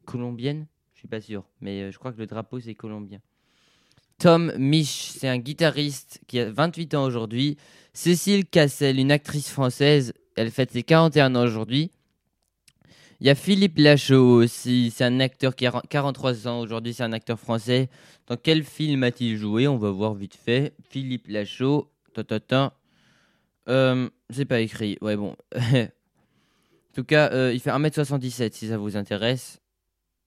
colombienne. 0.05 0.67
Je 0.95 1.01
suis 1.01 1.09
pas 1.09 1.21
sûr, 1.21 1.45
mais 1.61 1.83
euh, 1.83 1.93
je 1.93 1.99
crois 1.99 2.13
que 2.13 2.19
le 2.19 2.27
drapeau 2.27 2.61
c'est 2.61 2.75
colombien. 2.75 3.21
Tom 4.19 4.53
Mich, 4.59 5.13
c'est 5.17 5.29
un 5.29 5.39
guitariste 5.39 6.21
qui 6.27 6.41
a 6.41 6.51
28 6.51 6.95
ans 6.95 7.05
aujourd'hui. 7.05 7.57
Cécile 7.93 8.47
Cassel, 8.47 8.99
une 8.99 9.13
actrice 9.13 9.49
française, 9.49 10.13
elle 10.35 10.51
fête 10.51 10.73
ses 10.73 10.83
41 10.83 11.37
ans 11.37 11.45
aujourd'hui. 11.45 11.93
Il 13.21 13.27
y 13.27 13.31
a 13.31 13.35
Philippe 13.35 13.79
Lachaud 13.79 14.43
aussi, 14.43 14.93
c'est 14.95 15.03
un 15.03 15.19
acteur 15.19 15.57
qui 15.57 15.67
a 15.67 15.83
43 15.89 16.47
ans 16.47 16.61
aujourd'hui, 16.61 16.95
c'est 16.95 17.03
un 17.03 17.13
acteur 17.13 17.41
français. 17.41 17.89
Dans 18.29 18.37
quel 18.37 18.63
film 18.63 19.03
a-t-il 19.03 19.37
joué? 19.37 19.67
On 19.67 19.77
va 19.77 19.91
voir 19.91 20.15
vite 20.15 20.37
fait. 20.37 20.73
Philippe 20.89 21.27
Lachaud, 21.27 21.91
ta, 22.15 22.23
ta, 22.23 22.39
ta. 22.39 22.75
Euh, 23.69 24.09
c'est 24.31 24.45
pas 24.45 24.61
écrit, 24.61 24.99
ouais 25.01 25.17
bon. 25.17 25.35
en 25.57 25.89
tout 26.95 27.03
cas, 27.03 27.33
euh, 27.33 27.53
il 27.53 27.59
fait 27.59 27.71
1m77 27.71 28.53
si 28.53 28.69
ça 28.69 28.79
vous 28.79 28.97
intéresse. 28.97 29.61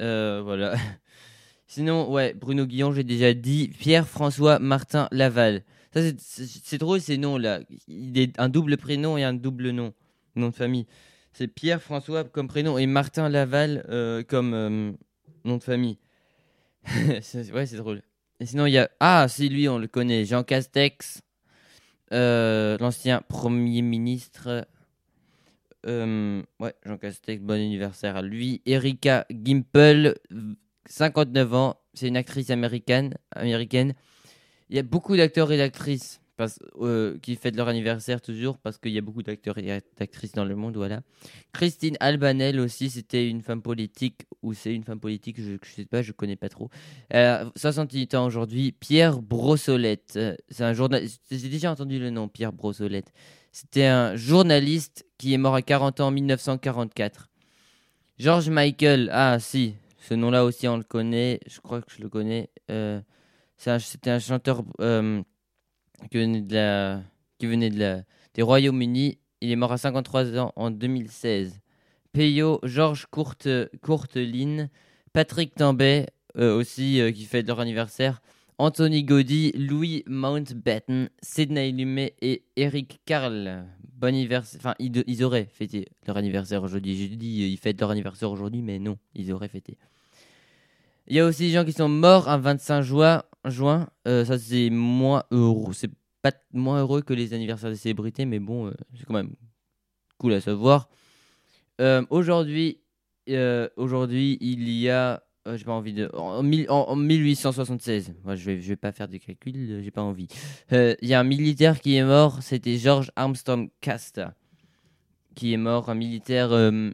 Euh, 0.02 0.42
voilà. 0.44 0.76
Sinon, 1.68 2.12
ouais, 2.12 2.34
Bruno 2.34 2.66
Guillon, 2.66 2.92
j'ai 2.92 3.06
déjà 3.06 3.34
dit. 3.34 3.70
Pierre-François 3.70 4.60
Martin 4.60 5.08
Laval. 5.14 5.64
Ça, 5.94 6.02
c'est 6.28 6.78
drôle 6.78 7.00
ces 7.00 7.18
noms-là. 7.18 7.62
Il 7.88 8.20
est 8.20 8.38
un 8.38 8.50
double 8.50 8.76
prénom 8.76 9.18
et 9.18 9.24
un 9.24 9.34
double 9.34 9.70
nom. 9.70 9.94
Nom 10.36 10.50
de 10.50 10.56
famille. 10.56 10.88
C'est 11.34 11.48
Pierre-François 11.48 12.24
comme 12.26 12.48
prénom 12.48 12.78
et 12.78 12.86
Martin 12.86 13.30
Laval 13.30 13.86
euh, 13.90 14.24
comme 14.24 14.54
euh, 14.54 14.92
nom 15.46 15.58
de 15.58 15.64
famille. 15.64 15.98
Ouais, 17.54 17.66
c'est 17.66 17.78
drôle. 17.78 18.02
Et 18.40 18.46
sinon, 18.46 18.66
il 18.66 18.72
y 18.72 18.78
a. 18.78 18.90
Ah, 19.00 19.28
c'est 19.30 19.48
lui, 19.48 19.70
on 19.70 19.78
le 19.78 19.88
connaît. 19.88 20.26
Jean 20.26 20.44
Castex, 20.44 21.22
euh, 22.12 22.78
l'ancien 22.80 23.22
Premier 23.22 23.82
ministre. 23.82 24.68
Ouais, 25.86 26.74
Jean 26.86 26.98
Castex, 26.98 27.42
bon 27.42 27.54
anniversaire 27.54 28.16
à 28.16 28.22
lui. 28.22 28.62
Erika 28.66 29.26
Gimple, 29.32 30.16
59 30.88 31.54
ans, 31.54 31.80
c'est 31.94 32.08
une 32.08 32.18
actrice 32.18 32.50
américaine. 32.50 33.14
américaine. 33.32 33.94
Il 34.70 34.76
y 34.76 34.80
a 34.80 34.84
beaucoup 34.84 35.16
d'acteurs 35.16 35.52
et 35.52 35.58
d'actrices 35.58 36.21
euh, 36.80 37.18
qui 37.20 37.36
fêtent 37.36 37.56
leur 37.56 37.68
anniversaire 37.68 38.22
toujours 38.22 38.58
parce 38.58 38.78
qu'il 38.78 38.92
y 38.92 38.98
a 38.98 39.02
beaucoup 39.02 39.24
d'acteurs 39.24 39.58
et 39.58 39.82
d'actrices 39.98 40.34
dans 40.34 40.46
le 40.46 40.56
monde. 40.56 40.78
Voilà. 40.78 41.02
Christine 41.54 41.98
Albanel 42.00 42.60
aussi, 42.60 42.90
c'était 42.90 43.28
une 43.28 43.42
femme 43.42 43.62
politique 43.62 44.22
ou 44.42 44.54
c'est 44.54 44.74
une 44.74 44.84
femme 44.84 45.00
politique, 45.00 45.42
je 45.42 45.52
ne 45.54 45.58
sais 45.64 45.86
pas, 45.86 46.02
je 46.02 46.12
connais 46.12 46.36
pas 46.36 46.50
trop. 46.50 46.70
Elle 47.10 47.26
a 47.26 47.52
68 47.56 48.16
ans 48.16 48.26
aujourd'hui. 48.26 48.72
Pierre 48.72 49.22
Brossolette, 49.22 50.14
euh, 50.16 50.36
c'est 50.50 50.64
un 50.64 50.74
journaliste. 50.74 51.22
J'ai 51.30 51.50
déjà 51.50 51.72
entendu 51.72 52.00
le 52.00 52.10
nom, 52.10 52.28
Pierre 52.28 52.54
Brossolette. 52.54 53.12
C'était 53.52 53.86
un 53.86 54.16
journaliste 54.16 55.06
qui 55.18 55.34
est 55.34 55.38
mort 55.38 55.56
à 55.56 55.62
40 55.62 56.00
ans 56.00 56.08
en 56.08 56.12
1944. 56.12 57.30
George 58.18 58.50
Michael, 58.50 59.10
ah 59.12 59.40
si, 59.40 59.76
ce 60.00 60.14
nom-là 60.14 60.46
aussi 60.46 60.68
on 60.68 60.78
le 60.78 60.84
connaît, 60.84 61.40
je 61.48 61.60
crois 61.60 61.82
que 61.82 61.92
je 61.96 62.02
le 62.02 62.10
connais. 62.10 62.50
Euh, 62.70 63.02
C'était 63.58 64.10
un, 64.10 64.20
chanteur 64.20 64.64
euh, 64.80 65.22
qui 66.10 66.18
venait, 66.18 66.42
de 66.42 66.56
la, 66.56 67.04
qui 67.38 67.48
venait 67.48 67.70
de 67.70 67.80
la, 67.80 68.02
des 68.34 68.42
Royaumes-Unis. 68.42 69.18
Il 69.42 69.52
est 69.52 69.56
mort 69.56 69.72
à 69.72 69.78
53 69.78 70.38
ans 70.38 70.54
en 70.56 70.72
2016. 70.72 71.60
Peyo, 72.14 72.60
Georges 72.64 73.06
Courte, 73.06 73.48
Courteline, 73.82 74.70
Patrick 75.14 75.56
Tambay 75.56 76.08
euh, 76.38 76.56
aussi 76.56 77.02
euh, 77.02 77.12
qui 77.12 77.26
fête 77.26 77.48
leur 77.48 77.60
anniversaire. 77.60 78.22
Anthony 78.58 79.04
Gaudy, 79.04 79.52
Louis 79.54 80.04
Mountbatten, 80.08 81.10
Sidney 81.22 81.72
Lumet 81.72 82.14
et 82.22 82.44
Eric 82.56 83.02
Carl. 83.06 83.66
Bon 83.98 84.08
anniversaire. 84.08 84.60
Enfin, 84.62 84.76
ils, 84.80 85.04
ils 85.08 85.24
auraient 85.24 85.48
fêté 85.52 85.88
leur 86.08 86.18
anniversaire 86.18 86.64
aujourd'hui. 86.64 86.96
J'ai 86.96 87.16
dit 87.16 87.44
euh, 87.44 87.48
ils 87.48 87.58
fêtent 87.58 87.82
leur 87.82 87.92
anniversaire 87.92 88.32
aujourd'hui, 88.32 88.62
mais 88.62 88.80
non, 88.80 88.98
ils 89.16 89.32
auraient 89.32 89.48
fêté. 89.48 89.78
Il 91.12 91.18
y 91.18 91.20
a 91.20 91.26
aussi 91.26 91.44
des 91.48 91.50
gens 91.52 91.66
qui 91.66 91.74
sont 91.74 91.90
morts 91.90 92.30
un 92.30 92.38
25 92.38 92.84
juin. 92.84 93.22
juin. 93.44 93.90
Euh, 94.08 94.24
ça, 94.24 94.40
c'est 94.40 94.70
moins 94.70 95.24
heureux. 95.30 95.74
C'est 95.74 95.92
pas 96.22 96.32
moins 96.54 96.80
heureux 96.80 97.02
que 97.02 97.14
les 97.14 97.34
anniversaires 97.34 97.70
des 97.70 97.76
célébrités, 97.76 98.24
mais 98.24 98.40
bon, 98.40 98.68
euh, 98.68 98.72
c'est 98.98 99.04
quand 99.06 99.16
même 99.16 99.34
cool 100.18 100.32
à 100.32 100.40
savoir. 100.40 100.88
Euh, 101.82 102.06
aujourd'hui, 102.10 102.80
aujourd'hui, 103.76 104.38
il 104.40 104.70
y 104.72 104.90
a. 104.90 105.22
j'ai 105.54 105.66
pas 105.66 105.74
envie 105.74 105.92
de. 105.92 106.10
En, 106.14 106.44
mille- 106.44 106.68
en- 106.70 106.86
en 106.88 106.96
1876. 106.96 108.14
Moi, 108.24 108.36
je 108.36 108.46
vais, 108.46 108.62
je 108.62 108.70
vais 108.70 108.78
pas 108.78 108.94
faire 108.94 109.10
de 109.10 109.18
calcul, 109.18 109.82
j'ai 109.84 109.92
pas 109.92 110.04
envie. 110.04 110.28
Il 110.72 110.96
y 111.02 111.14
a 111.14 111.20
un 111.20 111.26
militaire 111.26 111.82
qui 111.82 111.98
est 111.98 112.06
mort, 112.06 112.42
c'était 112.42 112.78
George 112.78 113.12
Armstrong 113.18 113.70
Custer. 113.82 114.28
Qui 115.36 115.52
est 115.52 115.58
mort, 115.58 115.90
un 115.90 115.96
militaire. 115.96 116.54
un 116.54 116.94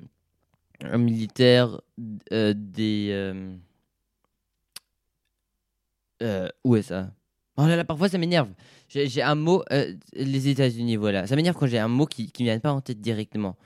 militaire 0.98 1.82
des. 2.32 3.34
Euh, 6.22 6.48
où 6.64 6.76
est 6.76 6.82
ça 6.82 7.12
Oh 7.58 7.66
là 7.66 7.76
là, 7.76 7.84
parfois 7.84 8.10
ça 8.10 8.18
m'énerve. 8.20 8.50
J'ai 8.88 9.22
un 9.22 9.36
mot. 9.36 9.64
euh, 9.72 9.94
les 10.14 10.48
États-Unis, 10.48 10.96
voilà. 10.96 11.28
Ça 11.28 11.36
m'énerve 11.36 11.58
quand 11.58 11.66
j'ai 11.68 11.80
un 11.80 11.88
mot 11.88 12.06
qui 12.06 12.32
me 12.40 12.44
vient 12.46 12.60
pas 12.60 12.72
en 12.72 12.82
tête 12.82 13.02
directement. 13.02 13.58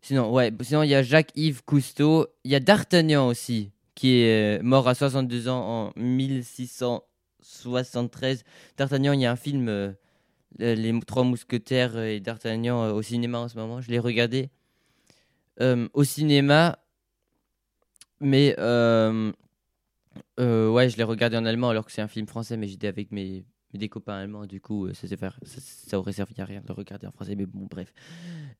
Sinon, 0.00 0.32
ouais. 0.32 0.52
Sinon, 0.62 0.84
il 0.84 0.90
y 0.90 0.94
a 0.94 1.02
Jacques-Yves 1.02 1.64
Cousteau. 1.64 2.28
Il 2.44 2.52
y 2.52 2.54
a 2.54 2.60
D'Artagnan 2.60 3.26
aussi, 3.26 3.72
qui 3.96 4.20
est 4.20 4.60
euh, 4.60 4.62
mort 4.62 4.86
à 4.88 4.94
62 4.94 5.48
ans 5.48 5.60
en 5.60 5.92
1673. 6.00 8.44
D'Artagnan, 8.76 9.12
il 9.12 9.20
y 9.20 9.26
a 9.26 9.32
un 9.32 9.36
film, 9.36 9.94
Les 10.58 11.00
Trois 11.04 11.24
Mousquetaires 11.24 11.98
et 11.98 12.20
D'Artagnan 12.20 12.92
au 12.92 13.02
cinéma 13.02 13.38
en 13.38 13.48
ce 13.48 13.58
moment. 13.58 13.80
Je 13.80 13.90
l'ai 13.90 13.98
regardé 13.98 14.50
au 15.60 16.04
cinéma, 16.04 16.78
mais 18.20 18.54
euh, 20.40 20.70
ouais, 20.70 20.88
je 20.88 20.96
l'ai 20.96 21.02
regardé 21.02 21.36
en 21.36 21.44
allemand 21.44 21.70
alors 21.70 21.84
que 21.84 21.92
c'est 21.92 22.02
un 22.02 22.08
film 22.08 22.26
français, 22.26 22.56
mais 22.56 22.66
j'étais 22.66 22.86
avec 22.88 23.12
mes, 23.12 23.44
des 23.74 23.88
copains 23.88 24.14
allemands, 24.14 24.46
du 24.46 24.60
coup, 24.60 24.86
euh, 24.86 24.94
ça, 24.94 25.06
ça, 25.46 25.98
aurait 25.98 26.12
servi 26.12 26.40
à 26.40 26.44
rien 26.44 26.60
de 26.60 26.68
le 26.68 26.74
regarder 26.74 27.06
en 27.06 27.12
français, 27.12 27.34
mais 27.36 27.46
bon, 27.46 27.66
bref. 27.70 27.92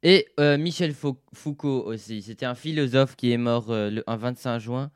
Et 0.03 0.29
euh, 0.41 0.59
Michel 0.59 0.95
Fou- 0.95 1.19
Foucault 1.33 1.83
aussi, 1.87 2.23
c'était 2.23 2.47
un 2.47 2.55
philosophe 2.55 3.17
qui 3.17 3.33
est 3.33 3.39
mort 3.39 3.67
le, 3.69 4.03
un 4.07 4.17
25 4.17 4.59
juin. 4.59 4.91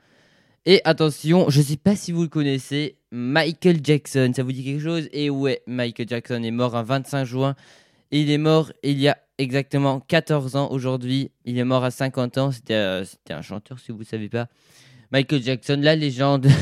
Et 0.64 0.80
attention, 0.84 1.48
je 1.48 1.62
sais 1.62 1.76
pas 1.76 1.94
si 1.94 2.10
vous 2.10 2.22
le 2.22 2.28
connaissez, 2.28 2.98
Michael 3.12 3.78
Jackson, 3.84 4.32
ça 4.34 4.42
vous 4.42 4.50
dit 4.52 4.64
quelque 4.64 4.82
chose? 4.82 5.08
Et 5.12 5.30
ouais, 5.30 5.62
Michael 5.66 6.08
Jackson 6.08 6.42
est 6.42 6.50
mort 6.50 6.74
un 6.76 6.82
25 6.82 7.24
juin. 7.24 7.54
Il 8.10 8.30
est 8.30 8.38
mort 8.38 8.72
il 8.82 8.98
y 8.98 9.08
a 9.08 9.16
exactement 9.38 10.00
14 10.00 10.56
ans 10.56 10.70
aujourd'hui. 10.70 11.30
Il 11.44 11.58
est 11.58 11.64
mort 11.64 11.84
à 11.84 11.92
50 11.92 12.38
ans. 12.38 12.50
C'était 12.50 13.04
c'était 13.04 13.32
un 13.32 13.42
chanteur, 13.42 13.78
si 13.78 13.92
vous 13.92 14.00
ne 14.00 14.04
savez 14.04 14.28
pas. 14.28 14.48
Michael 15.10 15.42
Jackson, 15.42 15.78
la 15.82 15.96
légende. 15.96 16.46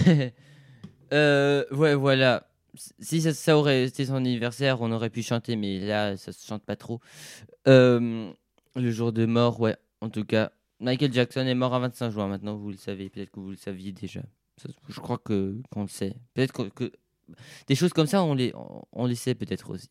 Euh, 1.12 1.64
ouais, 1.70 1.94
voilà. 1.94 2.48
Si 2.98 3.20
ça, 3.20 3.56
aurait 3.56 3.84
été 3.84 4.06
son 4.06 4.16
anniversaire, 4.16 4.80
on 4.80 4.90
aurait 4.90 5.10
pu 5.10 5.22
chanter, 5.22 5.54
mais 5.54 5.78
là, 5.78 6.16
ça 6.16 6.32
se 6.32 6.44
chante 6.44 6.64
pas 6.64 6.74
trop. 6.74 6.98
Euh, 7.68 8.32
le 8.74 8.90
jour 8.90 9.12
de 9.12 9.24
mort, 9.24 9.60
ouais, 9.60 9.76
en 10.00 10.10
tout 10.10 10.24
cas. 10.24 10.50
Michael 10.80 11.12
Jackson 11.12 11.46
est 11.46 11.54
mort 11.54 11.72
à 11.72 11.78
25 11.78 12.10
juin, 12.10 12.26
maintenant 12.26 12.56
vous 12.56 12.70
le 12.70 12.76
savez, 12.76 13.10
peut-être 13.10 13.30
que 13.30 13.38
vous 13.38 13.50
le 13.50 13.56
saviez 13.56 13.92
déjà. 13.92 14.22
Je 14.88 15.00
crois 15.00 15.18
que 15.18 15.56
qu'on 15.70 15.82
le 15.82 15.88
sait. 15.88 16.14
Peut-être 16.34 16.68
que, 16.68 16.92
des 17.68 17.74
choses 17.74 17.92
comme 17.92 18.06
ça, 18.06 18.22
on 18.22 18.34
les, 18.34 18.52
on, 18.92 19.06
les 19.06 19.14
sait 19.14 19.34
peut-être 19.34 19.70
aussi. 19.70 19.88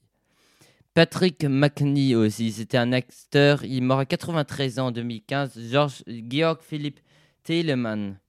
Patrick 0.94 1.44
McNee 1.44 2.16
aussi, 2.16 2.52
c'était 2.52 2.78
un 2.78 2.92
acteur, 2.92 3.64
il 3.64 3.78
est 3.78 3.82
mort 3.82 4.00
à 4.00 4.06
93 4.06 4.80
ans 4.80 4.88
en 4.88 4.92
2015. 4.92 5.60
George 5.72 6.04
Georg 6.08 6.60
Philipp 6.62 7.00
Telemann. 7.44 8.20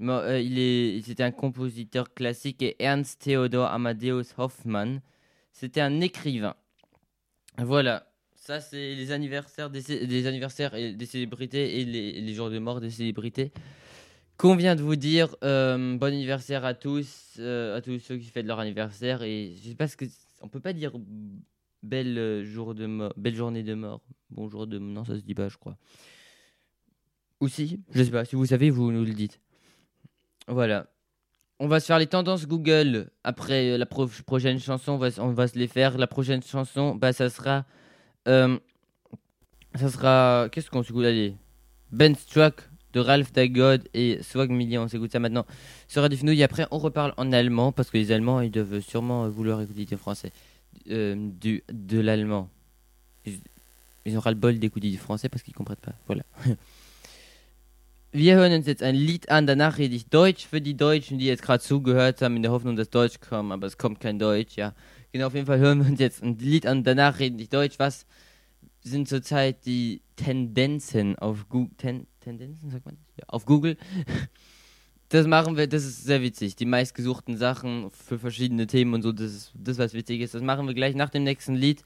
Euh, 0.00 0.40
il 0.40 0.58
est, 0.58 1.00
c'était 1.02 1.22
un 1.22 1.30
compositeur 1.30 2.12
classique 2.12 2.62
et 2.62 2.76
Ernst 2.78 3.22
Theodor 3.22 3.70
Amadeus 3.70 4.34
Hoffmann, 4.36 5.00
c'était 5.52 5.80
un 5.80 6.00
écrivain. 6.00 6.54
Voilà, 7.58 8.06
ça 8.34 8.60
c'est 8.60 8.94
les 8.94 9.10
anniversaires 9.10 9.70
des, 9.70 10.26
anniversaires 10.26 10.74
et 10.74 10.92
des 10.92 11.06
célébrités 11.06 11.80
et 11.80 11.84
les, 11.84 12.34
jours 12.34 12.50
de 12.50 12.58
mort 12.58 12.80
des 12.80 12.90
célébrités. 12.90 13.52
Qu'on 14.36 14.54
vient 14.54 14.76
de 14.76 14.82
vous 14.82 14.96
dire, 14.96 15.34
euh, 15.44 15.96
bon 15.96 16.06
anniversaire 16.08 16.66
à 16.66 16.74
tous, 16.74 17.36
euh, 17.38 17.78
à 17.78 17.80
tous 17.80 17.98
ceux 17.98 18.18
qui 18.18 18.26
fêtent 18.26 18.44
leur 18.44 18.60
anniversaire 18.60 19.22
et 19.22 19.54
je 19.56 19.70
sais 19.70 19.74
pas 19.74 19.88
ce 19.88 19.96
que 19.96 20.04
on 20.42 20.48
peut 20.48 20.60
pas 20.60 20.74
dire 20.74 20.92
belle 21.82 22.44
jour 22.44 22.74
de 22.74 22.84
mort, 22.84 23.14
belle 23.16 23.34
journée 23.34 23.62
de 23.62 23.72
mort, 23.72 24.02
bonjour 24.28 24.66
de 24.66 24.78
non 24.78 25.06
ça 25.06 25.16
se 25.16 25.22
dit 25.22 25.34
pas 25.34 25.48
je 25.48 25.56
crois. 25.56 25.78
Ou 27.40 27.48
si, 27.48 27.80
je 27.92 28.02
sais 28.02 28.10
pas, 28.10 28.26
si 28.26 28.36
vous 28.36 28.44
savez 28.44 28.68
vous 28.68 28.92
nous 28.92 29.04
le 29.04 29.14
dites. 29.14 29.40
Voilà. 30.48 30.86
On 31.58 31.68
va 31.68 31.80
se 31.80 31.86
faire 31.86 31.98
les 31.98 32.06
tendances 32.06 32.46
Google 32.46 33.10
après 33.24 33.70
euh, 33.72 33.78
la 33.78 33.86
pro- 33.86 34.10
prochaine 34.26 34.58
chanson. 34.60 34.92
On 35.18 35.32
va, 35.32 35.48
se 35.48 35.58
les 35.58 35.66
faire. 35.68 35.96
La 35.98 36.06
prochaine 36.06 36.42
chanson, 36.42 36.94
bah, 36.94 37.12
ça 37.12 37.30
sera. 37.30 37.64
euh, 38.28 38.58
ça 39.74 39.88
sera. 39.90 40.48
Qu'est-ce 40.52 40.70
qu'on 40.70 40.82
s'écoute 40.82 41.04
Allez? 41.06 41.34
Ben 41.92 42.14
Struck 42.14 42.68
de 42.92 43.00
Ralph 43.00 43.32
Dagod 43.32 43.88
et 43.94 44.22
Swag 44.22 44.50
Million. 44.50 44.82
On 44.82 44.88
s'écoute 44.88 45.12
ça 45.12 45.18
maintenant 45.18 45.46
sur 45.88 46.02
Radio 46.02 46.18
Fenouille. 46.18 46.42
Après, 46.42 46.66
on 46.70 46.78
reparle 46.78 47.14
en 47.16 47.32
allemand 47.32 47.72
parce 47.72 47.90
que 47.90 47.96
les 47.96 48.12
Allemands, 48.12 48.40
ils 48.40 48.50
doivent 48.50 48.80
sûrement 48.80 49.28
vouloir 49.28 49.60
écouter 49.62 49.84
du 49.86 49.96
français. 49.96 50.32
Euh, 50.90 51.14
du, 51.16 51.64
de 51.72 52.00
l'allemand. 52.00 52.50
Ils, 53.24 53.38
ils 54.04 54.16
auront 54.16 54.28
le 54.30 54.36
bol 54.36 54.58
d'écouter 54.58 54.90
du 54.90 54.98
français 54.98 55.28
parce 55.30 55.42
qu'ils 55.42 55.54
comprennent 55.54 55.76
pas. 55.78 55.94
Voilà. 56.06 56.22
Wir 58.12 58.36
hören 58.36 58.52
uns 58.52 58.66
jetzt 58.66 58.82
ein 58.82 58.94
Lied 58.94 59.28
an, 59.30 59.46
danach 59.46 59.78
rede 59.78 59.94
ich 59.94 60.08
Deutsch 60.08 60.46
für 60.46 60.60
die 60.60 60.76
Deutschen, 60.76 61.18
die 61.18 61.26
jetzt 61.26 61.42
gerade 61.42 61.62
zugehört 61.62 62.22
haben, 62.22 62.36
in 62.36 62.42
der 62.42 62.52
Hoffnung, 62.52 62.76
dass 62.76 62.88
Deutsch 62.88 63.20
kommt, 63.20 63.52
aber 63.52 63.66
es 63.66 63.76
kommt 63.76 64.00
kein 64.00 64.18
Deutsch, 64.18 64.56
ja. 64.56 64.74
Genau, 65.12 65.26
auf 65.26 65.34
jeden 65.34 65.46
Fall 65.46 65.58
hören 65.58 65.80
wir 65.80 65.90
uns 65.90 66.00
jetzt 66.00 66.22
ein 66.22 66.38
Lied 66.38 66.66
an, 66.66 66.84
danach 66.84 67.18
rede 67.18 67.42
ich 67.42 67.48
Deutsch. 67.48 67.78
Was 67.78 68.06
sind 68.82 69.08
zurzeit 69.08 69.66
die 69.66 70.02
Tendenzen 70.16 71.18
auf 71.18 71.48
Google? 71.48 71.74
Ten 71.76 72.06
Tendenzen, 72.20 72.70
sagt 72.70 72.84
man? 72.86 72.96
Ja, 73.16 73.24
auf 73.28 73.44
Google. 73.44 73.76
Das 75.08 75.24
machen 75.28 75.56
wir, 75.56 75.68
das 75.68 75.84
ist 75.84 76.02
sehr 76.02 76.20
witzig. 76.20 76.56
Die 76.56 76.64
meistgesuchten 76.64 77.36
Sachen 77.36 77.92
für 77.92 78.18
verschiedene 78.18 78.66
Themen 78.66 78.92
und 78.92 79.02
so, 79.02 79.12
das 79.12 79.32
ist 79.32 79.52
das, 79.54 79.78
was 79.78 79.94
witzig 79.94 80.20
ist. 80.20 80.34
Das 80.34 80.42
machen 80.42 80.66
wir 80.66 80.74
gleich 80.74 80.96
nach 80.96 81.10
dem 81.10 81.22
nächsten 81.22 81.54
Lied. 81.54 81.84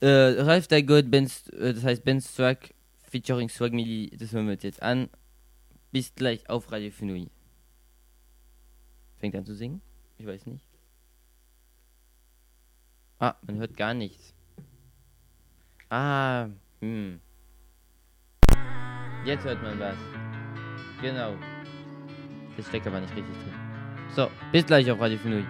Äh, 0.00 0.06
Ralf 0.06 0.68
Dagod, 0.68 1.10
Ben, 1.10 1.24
äh, 1.58 1.72
das 1.72 1.82
heißt 1.82 2.04
Ben 2.04 2.20
Struck, 2.20 2.58
featuring 3.10 3.48
Swag 3.48 3.72
Milli, 3.72 4.10
das 4.18 4.32
hören 4.32 4.44
wir 4.44 4.52
uns 4.52 4.62
jetzt 4.64 4.82
an. 4.82 5.08
Bis 5.92 6.14
gleich 6.14 6.48
auf 6.48 6.72
Radio 6.72 6.90
Fenouille. 6.90 7.30
Fängt 9.18 9.36
an 9.36 9.44
zu 9.44 9.54
singen? 9.54 9.82
Ich 10.16 10.26
weiß 10.26 10.46
nicht. 10.46 10.66
Ah, 13.18 13.36
man 13.46 13.58
hört 13.58 13.76
gar 13.76 13.92
nichts. 13.92 14.34
Ah, 15.90 16.48
hm. 16.80 17.20
Jetzt 19.26 19.44
hört 19.44 19.62
man 19.62 19.78
was. 19.78 19.98
Genau. 21.02 21.36
Das 22.56 22.66
steckt 22.66 22.86
aber 22.86 23.00
nicht 23.00 23.14
richtig 23.14 23.36
drin. 23.36 23.54
So, 24.16 24.30
bis 24.50 24.64
gleich 24.64 24.90
auf 24.90 24.98
Radio 24.98 25.18
Fenouille. 25.18 25.46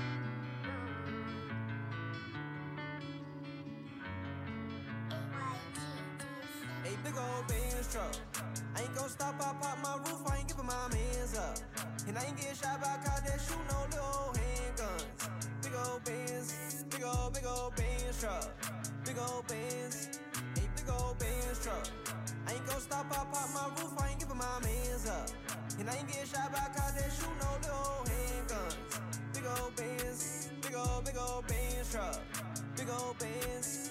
Truck. 18.22 18.46
Big 19.04 19.16
old 19.18 19.44
Benz, 19.48 20.20
a 20.54 20.60
big 20.60 20.88
old 20.94 21.18
Benz 21.18 21.58
truck. 21.60 21.88
I 22.46 22.52
ain't 22.52 22.66
gon' 22.68 22.80
stop, 22.80 23.06
I 23.10 23.24
pop 23.34 23.48
my 23.52 23.66
roof, 23.74 23.98
I 23.98 24.10
ain't 24.10 24.20
giving 24.20 24.36
my 24.36 24.60
mans 24.62 25.08
up. 25.08 25.28
And 25.80 25.90
I 25.90 25.96
ain't 25.96 26.06
getting 26.06 26.30
shot 26.30 26.52
by 26.52 26.58
a 26.58 26.70
cop 26.70 26.94
that 26.94 27.10
shoot 27.10 27.34
no 27.42 27.50
little 27.66 28.04
handguns. 28.06 28.76
Big 29.34 29.42
old 29.44 29.74
Benz, 29.74 30.50
big 30.60 30.74
old, 30.76 31.04
big 31.04 31.16
old 31.18 31.48
Benz 31.48 31.90
truck. 31.90 32.20
Big 32.76 32.86
old 32.90 33.18
Benz. 33.18 33.90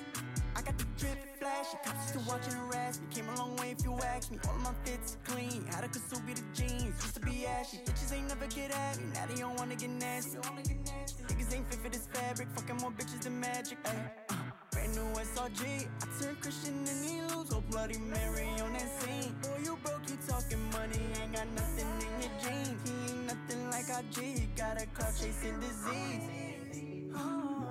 I 0.55 0.61
got 0.61 0.77
the 0.77 0.85
drip 0.97 1.17
flashy, 1.37 1.77
cops 1.83 2.07
still 2.07 2.23
watching 2.25 2.53
harass 2.53 3.01
me. 3.01 3.07
Came 3.13 3.27
a 3.27 3.35
long 3.35 3.57
way 3.57 3.75
you 3.91 4.03
ask 4.03 4.31
me. 4.31 4.37
All 4.47 4.55
of 4.55 4.61
my 4.61 4.73
fits 4.83 5.17
clean. 5.25 5.65
Had 5.67 5.83
a 5.83 5.87
Kasubi 5.87 6.35
the 6.35 6.43
jeans, 6.53 6.95
used 7.03 7.15
to 7.15 7.19
be 7.21 7.45
ashy. 7.45 7.77
Bitches 7.85 8.13
ain't 8.13 8.27
never 8.27 8.47
get 8.47 8.71
at 8.71 8.97
me, 8.97 9.05
now 9.13 9.25
they 9.27 9.35
don't 9.35 9.57
wanna 9.57 9.75
get 9.75 9.89
nasty. 9.89 10.37
Niggas 10.37 11.55
ain't 11.55 11.67
fit 11.67 11.79
for 11.79 11.89
this 11.89 12.07
fabric, 12.13 12.47
fucking 12.55 12.77
more 12.77 12.91
bitches 12.91 13.21
than 13.21 13.39
magic. 13.39 13.77
Ay, 13.85 14.11
uh, 14.29 14.35
brand 14.71 14.95
new 14.95 15.07
SRG, 15.19 15.87
I 16.01 16.21
turned 16.21 16.41
Christian 16.41 16.85
and 16.87 17.05
he 17.05 17.21
lose. 17.33 17.51
Oh, 17.53 17.63
Bloody 17.69 17.97
Mary 17.99 18.47
on 18.61 18.73
that 18.73 18.89
scene. 19.01 19.35
Boy, 19.41 19.59
you 19.63 19.77
broke, 19.83 20.09
you 20.09 20.17
talking 20.27 20.63
money, 20.71 21.01
ain't 21.21 21.33
got 21.33 21.47
nothing 21.55 21.87
in 22.05 22.13
your 22.23 22.35
jeans. 22.43 22.79
He 22.85 23.11
ain't 23.11 23.25
nothing 23.27 23.69
like 23.69 23.87
IG, 23.89 24.55
got 24.55 24.81
a 24.81 24.85
car 24.87 25.11
chasing 25.19 25.59
disease. 25.59 26.51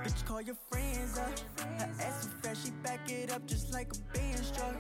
Bitch, 0.03 0.25
call 0.25 0.41
your 0.41 0.57
friends 0.71 1.19
up. 1.19 1.39
Her 1.79 1.91
ass 2.01 2.25
too 2.25 2.33
fast, 2.43 2.65
she 2.65 2.71
back 2.83 3.11
it 3.11 3.31
up 3.31 3.45
just 3.47 3.71
like 3.71 3.93
a 3.93 3.99
Benz 4.17 4.51
truck. 4.51 4.79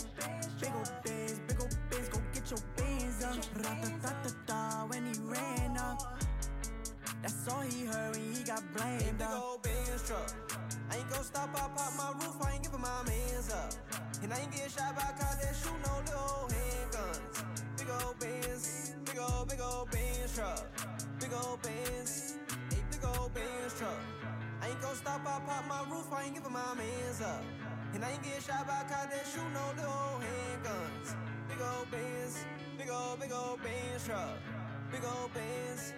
Big 0.60 0.70
ol' 0.70 0.84
Benz, 1.04 1.40
big 1.46 1.60
ol' 1.60 1.68
Benz, 1.90 2.08
go 2.08 2.20
get 2.32 2.50
your 2.50 2.60
Benz 2.76 3.22
up. 3.24 3.36
Ra-ta-ta-ta-ta 3.56 4.86
when 4.88 5.04
he 5.04 5.20
ran 5.20 5.76
up. 5.76 6.18
That's 7.20 7.48
all 7.48 7.60
he 7.60 7.84
heard 7.84 8.16
when 8.16 8.32
he 8.32 8.42
got 8.44 8.62
blamed 8.74 9.20
up. 9.20 9.30
Big 9.30 9.42
ol' 9.42 9.60
Benz 9.62 10.06
truck. 10.06 10.32
I 10.90 10.96
ain't 10.96 11.10
gon' 11.10 11.24
stop, 11.24 11.50
I 11.54 11.68
pop 11.76 11.92
my 11.98 12.24
roof, 12.24 12.36
I 12.42 12.54
ain't 12.54 12.62
giving 12.62 12.80
my 12.80 13.02
mans 13.04 13.52
up. 13.52 13.74
And 14.22 14.32
I 14.32 14.38
ain't 14.38 14.52
getting 14.52 14.70
shot 14.70 14.96
by 14.96 15.02
a 15.02 15.12
cop 15.20 15.38
that 15.40 15.54
shoot 15.54 15.76
no 15.84 15.98
little 16.06 16.48
handguns. 16.48 17.44
Big 17.76 17.90
ol' 17.90 18.14
Benz, 18.18 18.96
big 19.04 19.18
ol' 19.18 19.44
big 19.44 19.60
ol' 19.60 19.86
Benz 19.92 20.34
truck. 20.34 20.64
Big 21.20 21.32
ol' 21.34 21.58
Benz, 21.62 22.36
a 22.50 22.74
big 22.90 23.04
ol' 23.04 23.30
Benz 23.34 23.78
truck. 23.78 24.19
I 24.62 24.68
ain't 24.68 24.80
gon' 24.80 24.94
stop, 24.94 25.20
I 25.26 25.40
pop 25.46 25.64
my 25.68 25.82
roof, 25.90 26.06
I 26.12 26.24
ain't 26.24 26.34
giving 26.34 26.52
my 26.52 26.74
mans 26.74 27.20
up. 27.20 27.42
And 27.94 28.04
I 28.04 28.10
ain't 28.12 28.22
getting 28.22 28.42
shot 28.42 28.66
by 28.66 28.80
a 28.80 28.84
cop 28.84 29.10
that 29.10 29.26
shoot 29.26 29.48
no 29.52 29.64
little 29.76 30.20
handguns. 30.20 31.16
Big 31.48 31.60
ol' 31.60 31.86
Benz, 31.90 32.44
big 32.78 32.90
ol' 32.90 33.16
big 33.16 33.32
ol' 33.32 33.58
Benz 33.62 34.06
truck. 34.06 34.38
Big 34.92 35.02
ol' 35.04 35.30
Benz. 35.34 35.92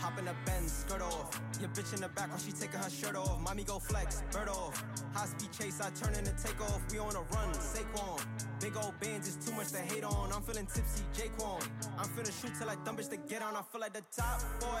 Hop 0.00 0.18
in 0.18 0.24
the 0.24 0.34
Benz, 0.46 0.72
skirt 0.72 1.02
off. 1.02 1.38
Your 1.60 1.68
bitch 1.70 1.92
in 1.94 2.00
the 2.00 2.08
back 2.08 2.30
while 2.30 2.38
she 2.38 2.52
taking 2.52 2.80
her 2.80 2.88
shirt 2.88 3.16
off. 3.16 3.38
Mommy 3.42 3.64
go 3.64 3.78
flex, 3.78 4.22
bird 4.32 4.48
off. 4.48 4.82
High 5.12 5.26
speed 5.26 5.52
chase, 5.52 5.78
I 5.78 5.90
turn 5.90 6.14
in 6.14 6.26
and 6.26 6.38
take 6.38 6.58
off. 6.62 6.80
We 6.90 6.98
on 6.98 7.14
a 7.14 7.20
run, 7.20 7.52
Saquon. 7.52 8.24
Big 8.60 8.76
old 8.76 8.98
bands 9.00 9.28
is 9.28 9.36
too 9.36 9.54
much 9.54 9.72
to 9.72 9.78
hate 9.78 10.04
on. 10.04 10.32
I'm 10.32 10.40
feeling 10.40 10.66
tipsy, 10.66 11.04
Jaquan. 11.12 11.62
I'm 11.98 12.08
finna 12.08 12.32
shoot 12.32 12.52
till 12.58 12.70
I 12.70 12.76
dumb 12.84 12.96
bitch 12.96 13.10
to 13.10 13.18
get 13.18 13.42
on. 13.42 13.54
I 13.54 13.60
feel 13.60 13.80
like 13.80 13.92
the 13.92 14.02
top 14.10 14.40
boy. 14.58 14.80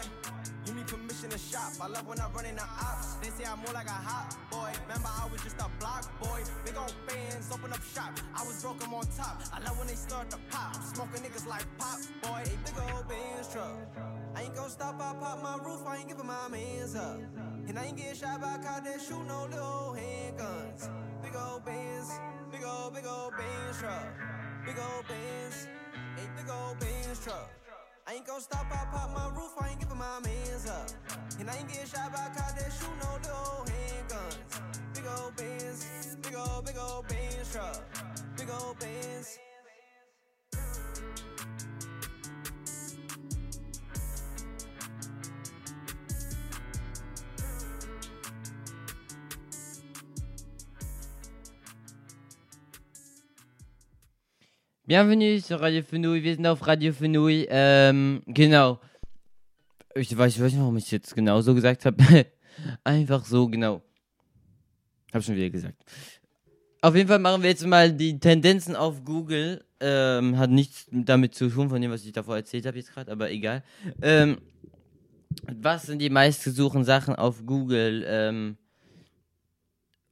You 0.66 0.74
need 0.74 0.86
permission 0.86 1.28
to 1.30 1.38
shop. 1.38 1.72
I 1.82 1.88
love 1.88 2.06
when 2.06 2.18
I 2.18 2.28
run 2.30 2.46
in 2.46 2.56
the 2.56 2.62
ops. 2.62 3.14
They 3.16 3.28
say 3.28 3.44
I'm 3.44 3.58
more 3.58 3.74
like 3.74 3.88
a 3.88 4.00
hot 4.08 4.36
boy. 4.50 4.72
Remember, 4.88 5.08
I 5.08 5.28
was 5.30 5.42
just 5.42 5.56
a 5.60 5.68
block 5.78 6.08
boy. 6.20 6.40
Big 6.64 6.76
old 6.76 6.94
bands, 7.06 7.50
open 7.52 7.72
up 7.72 7.82
shop. 7.94 8.18
I 8.34 8.42
was 8.46 8.62
broke, 8.62 8.82
I'm 8.86 8.94
on 8.94 9.04
top. 9.16 9.42
I 9.52 9.60
love 9.64 9.78
when 9.78 9.88
they 9.88 9.96
start 9.96 10.30
to 10.30 10.38
pop. 10.50 10.76
Smoking 10.76 11.22
niggas 11.24 11.46
like 11.46 11.66
pop 11.76 11.98
boy. 12.22 12.44
Big 12.44 12.74
old 12.94 13.08
bands 13.08 13.52
truck. 13.52 13.76
I 14.40 14.44
ain't 14.44 14.56
gon' 14.56 14.70
stop, 14.70 14.94
I 14.98 15.12
pop 15.20 15.42
my 15.42 15.56
roof, 15.62 15.82
I 15.86 15.98
ain't 15.98 16.08
giving 16.08 16.26
my 16.26 16.48
mans 16.48 16.96
up. 16.96 17.20
And 17.68 17.78
I 17.78 17.84
ain't 17.84 17.96
getting 17.98 18.14
shot 18.14 18.40
by 18.40 18.54
a 18.54 18.58
cop 18.58 18.82
that 18.84 18.98
shoot 18.98 19.22
no 19.28 19.44
little 19.44 19.94
handguns. 19.94 20.88
Big 21.22 21.36
old 21.36 21.62
bands, 21.62 22.10
big 22.50 22.64
old, 22.64 22.94
big 22.94 23.04
old 23.04 23.32
bands 23.36 23.78
truck. 23.78 24.06
Big 24.64 24.76
old 24.78 25.06
bands, 25.06 25.68
a 26.16 26.40
big 26.40 26.50
old 26.50 26.80
bands 26.80 27.22
truck. 27.22 27.50
I 28.06 28.12
ain't 28.12 28.20
ain't 28.20 28.26
gon' 28.26 28.40
stop, 28.40 28.64
I 28.72 28.86
pop 28.90 29.10
my 29.14 29.28
roof, 29.38 29.52
I 29.60 29.68
ain't 29.68 29.78
giving 29.78 29.98
my 29.98 30.20
mans 30.24 30.66
up. 30.70 30.88
And 31.38 31.50
I 31.50 31.56
ain't 31.56 31.68
getting 31.68 31.84
shot 31.84 32.10
by 32.10 32.32
cops 32.34 32.54
that 32.54 32.72
shoot 32.72 32.96
no 32.96 33.12
little 33.20 33.66
handguns. 33.68 34.94
Big 34.94 35.04
old 35.18 35.36
Benz, 35.36 36.16
big 36.22 36.34
old, 36.34 36.64
big 36.64 36.78
old 36.78 37.06
Benz 37.08 37.52
truck, 37.52 37.76
big 38.38 38.48
old 38.48 38.78
Benz. 38.78 39.38
Bienvenue 54.94 55.38
sur 55.38 55.60
Radio 55.60 55.84
Fenouil, 55.84 56.20
wir 56.24 56.34
sind 56.34 56.44
auf 56.48 56.66
Radio 56.66 56.92
Fenouil. 56.92 57.46
Ähm, 57.48 58.22
genau. 58.26 58.80
Ich 59.94 60.18
weiß, 60.18 60.34
ich 60.34 60.42
weiß 60.42 60.50
nicht, 60.50 60.60
warum 60.60 60.76
ich 60.78 60.90
jetzt 60.90 61.14
genau 61.14 61.40
so 61.42 61.54
gesagt 61.54 61.84
habe. 61.84 61.96
Einfach 62.82 63.24
so, 63.24 63.46
genau. 63.46 63.82
Hab 65.12 65.22
schon 65.22 65.36
wieder 65.36 65.48
gesagt. 65.48 65.76
Auf 66.82 66.96
jeden 66.96 67.06
Fall 67.06 67.20
machen 67.20 67.40
wir 67.40 67.50
jetzt 67.50 67.64
mal 67.64 67.92
die 67.92 68.18
Tendenzen 68.18 68.74
auf 68.74 69.04
Google. 69.04 69.64
Ähm, 69.78 70.36
hat 70.36 70.50
nichts 70.50 70.88
damit 70.90 71.36
zu 71.36 71.48
tun, 71.50 71.68
von 71.68 71.80
dem, 71.80 71.92
was 71.92 72.04
ich 72.04 72.10
davor 72.10 72.34
erzählt 72.34 72.66
habe 72.66 72.78
jetzt 72.78 72.92
gerade, 72.92 73.12
aber 73.12 73.30
egal. 73.30 73.62
Ähm, 74.02 74.38
was 75.52 75.84
sind 75.84 76.00
die 76.00 76.10
meistgesuchten 76.10 76.84
Sachen 76.84 77.14
auf 77.14 77.46
Google? 77.46 78.04
Ähm, 78.08 78.56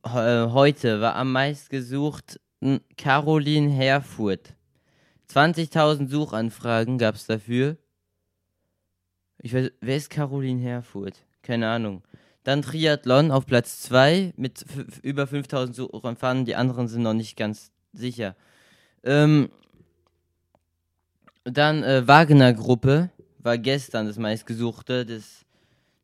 äh, 0.04 0.46
heute 0.46 1.00
war 1.00 1.16
am 1.16 1.32
meistgesucht 1.32 2.38
n- 2.60 2.78
Caroline 2.96 3.72
Herfurth. 3.72 4.54
20.000 5.30 6.08
Suchanfragen 6.08 6.98
gab 6.98 7.14
es 7.14 7.26
dafür. 7.26 7.76
Ich 9.40 9.54
weiß, 9.54 9.70
wer 9.80 9.96
ist 9.96 10.10
Caroline 10.10 10.60
Herfurth? 10.60 11.24
Keine 11.42 11.68
Ahnung. 11.68 12.02
Dann 12.44 12.62
Triathlon 12.62 13.30
auf 13.30 13.46
Platz 13.46 13.82
2 13.82 14.32
mit 14.36 14.64
über 15.02 15.26
5000 15.26 15.76
Suchanfragen. 15.76 16.44
Die 16.44 16.56
anderen 16.56 16.88
sind 16.88 17.02
noch 17.02 17.14
nicht 17.14 17.36
ganz 17.36 17.70
sicher. 17.92 18.36
Ähm, 19.04 19.50
dann 21.44 21.82
äh, 21.82 22.06
Wagner 22.06 22.52
Gruppe 22.52 23.10
war 23.38 23.58
gestern 23.58 24.06
das 24.06 24.18
meistgesuchte. 24.18 25.04
Das, 25.06 25.44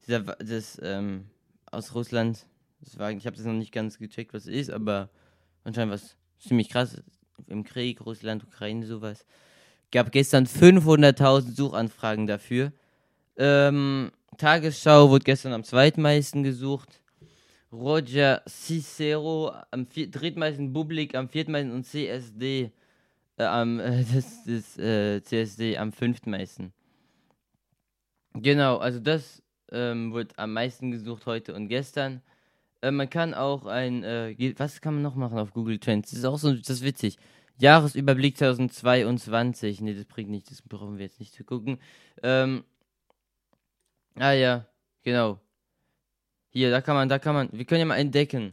dieser, 0.06 0.20
das 0.20 0.78
ähm, 0.82 1.26
aus 1.70 1.94
Russland. 1.94 2.46
Das 2.80 2.98
war, 2.98 3.10
ich 3.10 3.26
habe 3.26 3.36
das 3.36 3.46
noch 3.46 3.52
nicht 3.54 3.72
ganz 3.72 3.98
gecheckt, 3.98 4.34
was 4.34 4.42
es 4.46 4.54
ist, 4.54 4.70
aber 4.70 5.08
anscheinend 5.64 5.94
was 5.94 6.16
ziemlich 6.38 6.68
krass. 6.68 7.02
Im 7.46 7.64
Krieg, 7.64 8.04
Russland, 8.04 8.44
Ukraine, 8.44 8.86
sowas. 8.86 9.24
Gab 9.92 10.12
gestern 10.12 10.46
500.000 10.46 11.54
Suchanfragen 11.54 12.26
dafür. 12.26 12.72
Ähm, 13.36 14.10
Tagesschau 14.38 15.10
wurde 15.10 15.24
gestern 15.24 15.52
am 15.52 15.64
zweitmeisten 15.64 16.42
gesucht. 16.42 17.00
Roger 17.72 18.42
Cicero 18.48 19.52
am 19.70 19.86
vier, 19.86 20.10
drittmeisten, 20.10 20.72
Bublik 20.72 21.14
am 21.14 21.28
viertmeisten 21.28 21.72
und 21.72 21.84
CSD 21.84 22.70
äh, 23.36 23.44
am 23.44 23.80
äh, 23.80 24.04
das, 24.14 24.44
das 24.44 24.78
äh, 24.78 25.22
CSD 25.22 25.76
am 25.76 25.92
fünftmeisten. 25.92 26.72
Genau, 28.34 28.78
also 28.78 29.00
das 29.00 29.42
ähm, 29.70 30.12
wird 30.12 30.38
am 30.38 30.52
meisten 30.52 30.90
gesucht 30.90 31.26
heute 31.26 31.54
und 31.54 31.68
gestern. 31.68 32.22
Äh, 32.84 32.90
man 32.90 33.08
kann 33.08 33.32
auch 33.32 33.64
ein, 33.64 34.04
äh, 34.04 34.54
was 34.58 34.82
kann 34.82 34.94
man 34.94 35.02
noch 35.02 35.14
machen 35.14 35.38
auf 35.38 35.52
Google 35.52 35.78
Trends? 35.78 36.10
Das 36.10 36.18
ist 36.18 36.24
auch 36.26 36.38
so, 36.38 36.52
das 36.52 36.68
ist 36.68 36.84
witzig. 36.84 37.16
Jahresüberblick 37.58 38.36
2022. 38.36 39.80
Ne, 39.80 39.94
das 39.94 40.04
bringt 40.04 40.28
nichts, 40.28 40.50
das 40.50 40.60
brauchen 40.60 40.98
wir 40.98 41.06
jetzt 41.06 41.18
nicht 41.18 41.32
zu 41.32 41.44
gucken. 41.44 41.78
Ähm, 42.22 42.64
ah 44.16 44.32
ja, 44.32 44.66
genau. 45.02 45.40
Hier, 46.50 46.70
da 46.70 46.82
kann 46.82 46.94
man, 46.94 47.08
da 47.08 47.18
kann 47.18 47.34
man, 47.34 47.48
wir 47.52 47.64
können 47.64 47.80
ja 47.80 47.86
mal 47.86 47.96
entdecken, 47.96 48.52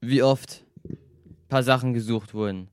wie 0.00 0.22
oft 0.22 0.64
ein 0.84 1.48
paar 1.48 1.64
Sachen 1.64 1.92
gesucht 1.92 2.34
wurden. 2.34 2.68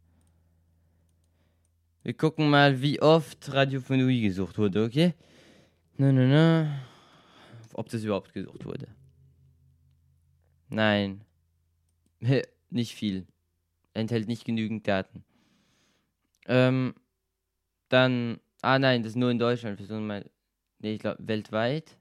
Wir 2.03 2.13
gucken 2.13 2.49
mal, 2.51 2.81
wie 2.81 3.01
oft 3.01 3.51
Radiophonie 3.51 4.21
gesucht 4.21 4.59
wurde, 4.59 4.83
okay? 4.83 5.15
Na, 5.97 6.11
na, 6.11 6.27
na. 6.27 6.79
Ob 7.73 7.89
das 7.89 8.03
überhaupt 8.03 8.33
gesucht 8.33 8.63
wurde. 8.65 8.87
Nein. 10.71 11.21
nicht 12.69 12.95
viel. 12.95 13.27
Enthält 13.93 14.27
nicht 14.27 14.45
genügend 14.45 14.87
Daten. 14.87 15.23
Ähm, 16.47 16.95
dann. 17.89 18.39
Ah 18.61 18.79
nein, 18.79 19.03
das 19.03 19.11
ist 19.11 19.15
nur 19.17 19.31
in 19.31 19.39
Deutschland. 19.39 19.79
Nee, 20.79 20.93
ich 20.93 20.99
glaube 20.99 21.17
weltweit. 21.27 21.97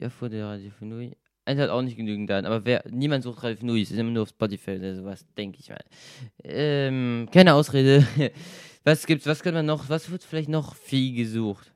Oft 0.00 0.22
wurde 0.22 0.44
Radiophonie? 0.44 1.16
Enthält 1.44 1.70
auch 1.70 1.82
nicht 1.82 1.96
genügend 1.96 2.30
Daten. 2.30 2.46
Aber 2.46 2.64
wer. 2.64 2.84
Niemand 2.88 3.24
sucht 3.24 3.42
Radiophonie. 3.42 3.82
Es 3.82 3.90
ist 3.90 3.98
immer 3.98 4.10
nur 4.10 4.22
auf 4.22 4.28
Spotify 4.28 4.76
oder 4.76 4.94
sowas, 4.94 5.26
denke 5.36 5.58
ich 5.60 5.68
mal. 5.68 5.84
Ähm, 6.44 7.28
keine 7.32 7.54
Ausrede. 7.54 8.06
was 8.84 9.04
gibt's? 9.06 9.26
Was 9.26 9.42
kann 9.42 9.54
man 9.54 9.66
noch? 9.66 9.88
Was 9.88 10.08
wird 10.08 10.22
vielleicht 10.22 10.48
noch 10.48 10.76
viel 10.76 11.16
gesucht? 11.16 11.74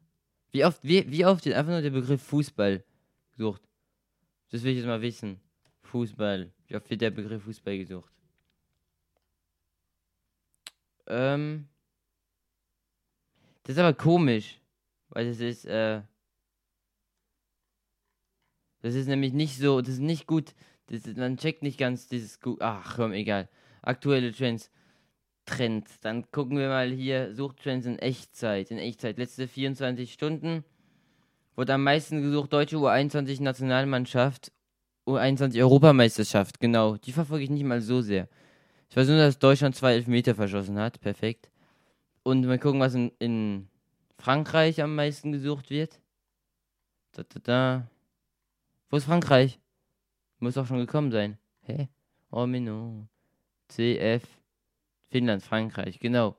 Wie 0.53 0.64
oft, 0.64 0.79
wie, 0.83 1.11
wie 1.11 1.27
oft 1.27 1.45
wird 1.45 1.57
einfach 1.57 1.73
nur 1.73 1.83
der 1.83 1.90
Begriff 1.90 2.23
Fußball 2.23 2.85
gesucht? 3.33 3.62
Das 4.51 4.62
will 4.62 4.71
ich 4.71 4.79
jetzt 4.79 4.87
mal 4.87 5.03
wissen. 5.03 5.40
Fußball. 5.87 6.51
Wie 6.66 6.77
oft 6.77 6.88
wird 6.90 7.01
der 7.01 7.11
Begriff 7.11 7.42
Fußball 7.44 7.79
gesucht? 7.79 8.12
Ähm. 11.07 11.68
Das 13.62 13.77
ist 13.77 13.81
aber 13.81 13.94
komisch. 13.94 14.61
Weil 15.09 15.29
das 15.29 15.40
ist, 15.40 15.64
äh. 15.64 16.03
Das 18.83 18.94
ist 18.94 19.07
nämlich 19.07 19.33
nicht 19.33 19.59
so, 19.59 19.81
das 19.81 19.94
ist 19.94 20.01
nicht 20.01 20.27
gut. 20.27 20.55
Das 20.87 21.07
ist, 21.07 21.16
man 21.16 21.37
checkt 21.37 21.62
nicht 21.62 21.79
ganz 21.79 22.09
dieses 22.09 22.40
gut. 22.40 22.61
Ach 22.61 22.96
komm, 22.96 23.12
egal. 23.12 23.49
Aktuelle 23.83 24.33
Trends. 24.33 24.70
Trends. 25.44 26.01
Dann 26.01 26.31
gucken 26.31 26.59
wir 26.59 26.68
mal 26.68 26.90
hier. 26.90 27.35
Suchtrends 27.35 27.87
in 27.87 27.99
Echtzeit. 27.99 28.70
In 28.70 28.79
Echtzeit. 28.79 29.18
Letzte 29.18 29.49
24 29.49 30.12
Stunden. 30.12 30.64
Wurde 31.57 31.75
am 31.75 31.85
meisten 31.85 32.20
gesucht 32.20 32.53
deutsche 32.53 32.77
U21 32.77 33.42
Nationalmannschaft. 33.42 34.53
U21 35.07 35.61
Europameisterschaft. 35.62 36.61
Genau. 36.61 36.97
Die 36.97 37.12
verfolge 37.12 37.45
ich 37.45 37.51
nicht 37.51 37.64
mal 37.64 37.81
so 37.81 38.01
sehr. 38.01 38.29
Ich 38.88 38.97
weiß 38.97 39.09
nur, 39.09 39.19
dass 39.19 39.38
Deutschland 39.38 39.75
zwei 39.77 39.95
Elfmeter 39.95 40.35
verschossen 40.35 40.79
hat. 40.79 41.01
Perfekt. 41.01 41.51
Und 42.23 42.45
mal 42.45 42.59
gucken, 42.59 42.81
was 42.81 42.95
in, 42.95 43.12
in 43.19 43.69
Frankreich 44.19 44.83
am 44.83 44.95
meisten 44.95 45.33
gesucht 45.33 45.71
wird. 45.71 46.01
Da, 47.12 47.23
da, 47.23 47.40
da. 47.42 47.90
Wo 48.90 48.97
ist 48.97 49.05
Frankreich? 49.05 49.59
Muss 50.38 50.55
doch 50.55 50.66
schon 50.66 50.79
gekommen 50.79 51.11
sein. 51.11 51.38
Hä? 51.62 51.88
Oh, 52.31 52.47
Mino. 52.47 53.07
CF. 53.69 54.23
Finnland, 55.09 55.42
Frankreich, 55.42 55.99
genau. 55.99 56.37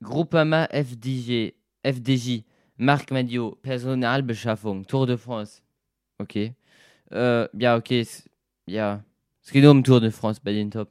Groupama 0.00 0.66
FDG. 0.66 1.54
FDJ. 1.82 2.44
Marc 2.76 3.10
Madio. 3.10 3.56
Personalbeschaffung. 3.62 4.86
Tour 4.86 5.06
de 5.06 5.16
France. 5.16 5.60
Okay. 6.18 6.54
Äh, 7.14 7.48
ja, 7.56 7.76
okay. 7.76 8.00
Es, 8.00 8.28
ja. 8.66 9.04
Es 9.42 9.50
geht 9.50 9.62
nur 9.62 9.70
um 9.70 9.84
Tour 9.84 10.00
de 10.00 10.10
France 10.10 10.40
bei 10.42 10.52
den 10.52 10.70
Top. 10.70 10.90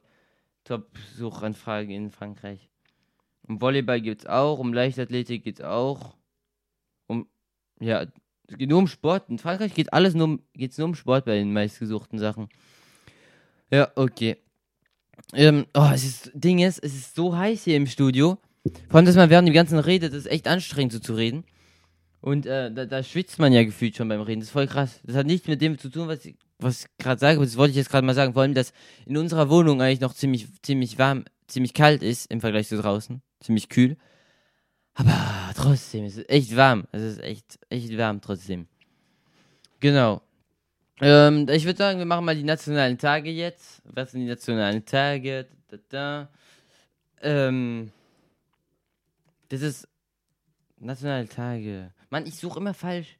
Top-Suchanfragen 0.64 1.90
in 1.90 2.10
Frankreich. 2.10 2.70
Um 3.46 3.60
Volleyball 3.60 4.00
geht's 4.00 4.24
auch, 4.24 4.58
um 4.58 4.72
Leichtathletik 4.72 5.44
geht's 5.44 5.60
auch. 5.60 6.16
Um, 7.06 7.28
ja, 7.80 8.06
es 8.48 8.56
geht 8.56 8.70
nur 8.70 8.78
um 8.78 8.86
Sport. 8.86 9.28
In 9.28 9.38
Frankreich 9.38 9.74
geht 9.74 9.92
alles 9.92 10.14
nur 10.14 10.24
um, 10.24 10.42
geht's 10.54 10.78
nur 10.78 10.86
um 10.86 10.94
Sport 10.94 11.26
bei 11.26 11.34
den 11.34 11.52
meistgesuchten 11.52 12.18
Sachen. 12.18 12.48
Ja, 13.70 13.90
okay. 13.94 14.38
Ähm, 15.34 15.66
oh, 15.74 15.90
es 15.92 16.04
ist, 16.04 16.30
Ding 16.34 16.60
ist, 16.60 16.78
es 16.78 16.94
ist 16.94 17.14
so 17.14 17.36
heiß 17.36 17.64
hier 17.64 17.76
im 17.76 17.86
Studio. 17.86 18.38
Vor 18.88 18.96
allem, 18.96 19.06
dass 19.06 19.16
man 19.16 19.28
während 19.28 19.46
dem 19.46 19.54
ganzen 19.54 19.78
redet, 19.78 20.12
das 20.12 20.20
ist 20.20 20.30
echt 20.30 20.48
anstrengend 20.48 20.94
so 20.94 20.98
zu 20.98 21.14
reden. 21.14 21.44
Und 22.24 22.46
äh, 22.46 22.72
da, 22.72 22.86
da 22.86 23.02
schwitzt 23.02 23.38
man 23.38 23.52
ja 23.52 23.64
gefühlt 23.64 23.96
schon 23.96 24.08
beim 24.08 24.22
Reden. 24.22 24.40
Das 24.40 24.48
ist 24.48 24.52
voll 24.52 24.66
krass. 24.66 24.98
Das 25.02 25.14
hat 25.14 25.26
nichts 25.26 25.46
mit 25.46 25.60
dem 25.60 25.76
zu 25.76 25.90
tun, 25.90 26.08
was 26.08 26.24
ich, 26.24 26.34
was 26.58 26.86
gerade 26.96 27.20
sage. 27.20 27.38
Das 27.38 27.58
wollte 27.58 27.72
ich 27.72 27.76
jetzt 27.76 27.90
gerade 27.90 28.06
mal 28.06 28.14
sagen. 28.14 28.32
Vor 28.32 28.40
allem, 28.40 28.54
dass 28.54 28.72
in 29.04 29.18
unserer 29.18 29.50
Wohnung 29.50 29.82
eigentlich 29.82 30.00
noch 30.00 30.14
ziemlich, 30.14 30.46
ziemlich 30.62 30.98
warm, 30.98 31.26
ziemlich 31.48 31.74
kalt 31.74 32.02
ist 32.02 32.30
im 32.30 32.40
Vergleich 32.40 32.68
zu 32.68 32.80
draußen. 32.80 33.20
Ziemlich 33.40 33.68
kühl. 33.68 33.98
Aber 34.94 35.52
trotzdem, 35.54 36.06
es 36.06 36.16
ist 36.16 36.30
echt 36.30 36.56
warm. 36.56 36.86
Es 36.92 37.02
ist 37.02 37.20
echt, 37.20 37.58
echt 37.68 37.94
warm 37.98 38.22
trotzdem. 38.22 38.68
Genau. 39.80 40.22
Ähm, 41.02 41.46
ich 41.50 41.66
würde 41.66 41.76
sagen, 41.76 41.98
wir 41.98 42.06
machen 42.06 42.24
mal 42.24 42.34
die 42.34 42.42
nationalen 42.42 42.96
Tage 42.96 43.28
jetzt. 43.28 43.82
Was 43.84 44.12
sind 44.12 44.22
die 44.22 44.28
nationalen 44.28 44.82
Tage? 44.86 45.46
Da, 45.68 45.76
da, 45.76 45.82
da. 45.90 46.28
Ähm, 47.20 47.92
das 49.50 49.60
ist 49.60 49.88
nationale 50.78 51.28
Tage. 51.28 51.92
Mann, 52.14 52.26
ich 52.26 52.36
suche 52.36 52.60
immer 52.60 52.74
falsch. 52.74 53.18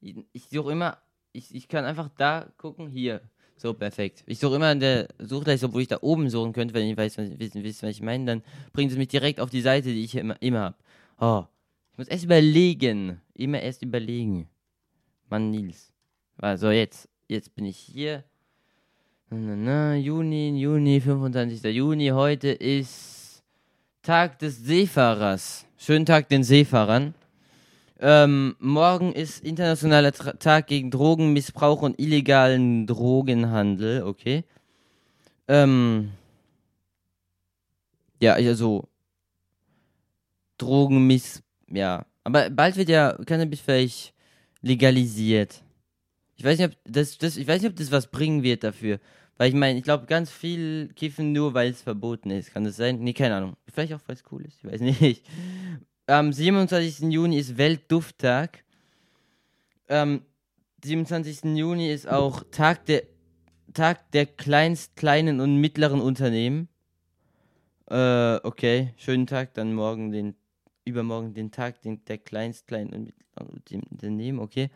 Ich, 0.00 0.46
suche 0.50 0.72
immer, 0.72 0.96
ich, 1.32 1.54
ich 1.54 1.68
kann 1.68 1.84
einfach 1.84 2.08
da 2.16 2.50
gucken, 2.56 2.88
hier. 2.88 3.20
So, 3.58 3.74
perfekt. 3.74 4.24
Ich 4.24 4.38
suche 4.38 4.56
immer 4.56 4.68
an 4.68 4.80
der 4.80 5.08
Suchleiste, 5.18 5.66
obwohl 5.66 5.82
ich 5.82 5.88
da 5.88 5.98
oben 6.00 6.30
suchen 6.30 6.54
könnte, 6.54 6.72
wenn 6.72 6.88
ich 6.88 6.96
weiß, 6.96 7.18
was, 7.18 7.38
wissen, 7.38 7.62
wissen, 7.62 7.86
was 7.86 7.96
ich 7.96 8.00
meine. 8.00 8.24
Dann 8.24 8.42
bringt 8.72 8.92
es 8.92 8.96
mich 8.96 9.08
direkt 9.08 9.40
auf 9.40 9.50
die 9.50 9.60
Seite, 9.60 9.90
die 9.90 10.04
ich 10.04 10.14
immer, 10.14 10.40
immer 10.40 10.60
habe. 10.60 10.76
Oh, 11.20 11.44
ich 11.92 11.98
muss 11.98 12.08
erst 12.08 12.24
überlegen. 12.24 13.20
Immer 13.34 13.60
erst 13.60 13.82
überlegen. 13.82 14.48
Mann, 15.28 15.50
Nils. 15.50 15.92
Also 16.38 16.70
jetzt, 16.70 17.10
jetzt 17.28 17.54
bin 17.54 17.66
ich 17.66 17.76
hier. 17.76 18.24
Na, 19.28 19.54
na, 19.54 19.96
Juni, 19.96 20.58
Juni, 20.58 20.98
25. 20.98 21.62
Juni. 21.74 22.08
Heute 22.08 22.48
ist 22.48 23.42
Tag 24.00 24.38
des 24.38 24.64
Seefahrers. 24.64 25.66
Schönen 25.76 26.06
Tag 26.06 26.30
den 26.30 26.42
Seefahrern. 26.42 27.12
Ähm, 28.02 28.56
morgen 28.60 29.12
ist 29.12 29.44
internationaler 29.44 30.12
Tra 30.12 30.32
Tag 30.32 30.68
gegen 30.68 30.90
Drogenmissbrauch 30.90 31.82
und 31.82 32.00
illegalen 32.00 32.86
Drogenhandel. 32.86 34.04
Okay. 34.04 34.44
Ähm, 35.48 36.12
ja, 38.18 38.32
also 38.32 38.88
Drogenmiss, 40.56 41.42
ja. 41.68 42.06
Aber 42.24 42.48
bald 42.48 42.76
wird 42.76 42.88
ja 42.88 43.18
Cannabis 43.26 43.60
vielleicht 43.60 44.14
legalisiert. 44.62 45.62
Ich 46.36 46.44
weiß 46.44 46.58
nicht, 46.58 46.68
ob 46.68 46.76
das, 46.84 47.18
das, 47.18 47.36
ich 47.36 47.46
weiß 47.46 47.60
nicht, 47.60 47.70
ob 47.70 47.76
das 47.76 47.92
was 47.92 48.06
bringen 48.06 48.42
wird 48.42 48.64
dafür. 48.64 48.98
Weil 49.36 49.50
ich 49.50 49.54
meine, 49.54 49.78
ich 49.78 49.84
glaube, 49.84 50.06
ganz 50.06 50.30
viel 50.30 50.88
kiffen 50.94 51.32
nur, 51.32 51.52
weil 51.52 51.70
es 51.70 51.82
verboten 51.82 52.30
ist. 52.30 52.52
Kann 52.52 52.64
das 52.64 52.76
sein? 52.76 53.00
Nee, 53.00 53.12
keine 53.12 53.36
Ahnung. 53.36 53.56
Vielleicht 53.70 53.92
auch, 53.92 54.00
weil 54.06 54.16
es 54.16 54.22
cool 54.30 54.44
ist. 54.46 54.58
Ich 54.58 54.64
weiß 54.64 54.80
nicht. 54.80 55.22
Am 56.10 56.32
27. 56.32 57.12
Juni 57.12 57.38
ist 57.38 57.56
Weltdufttag. 57.56 58.64
Am 59.86 60.22
27. 60.82 61.56
Juni 61.56 61.92
ist 61.92 62.08
auch 62.08 62.42
Tag 62.50 62.84
der, 62.86 63.04
Tag 63.74 64.10
der 64.10 64.26
kleinst, 64.26 64.96
kleinen 64.96 65.40
und 65.40 65.58
mittleren 65.58 66.00
Unternehmen. 66.00 66.68
Äh, 67.88 68.40
okay. 68.42 68.92
Schönen 68.96 69.28
Tag. 69.28 69.54
Dann 69.54 69.72
morgen 69.72 70.10
den, 70.10 70.34
übermorgen 70.84 71.32
den 71.32 71.52
Tag 71.52 71.80
den, 71.82 72.04
der 72.06 72.18
kleinst, 72.18 72.66
kleinen 72.66 72.92
und 72.92 73.04
mittleren 73.04 73.84
Unternehmen. 73.92 74.40
Okay. 74.40 74.70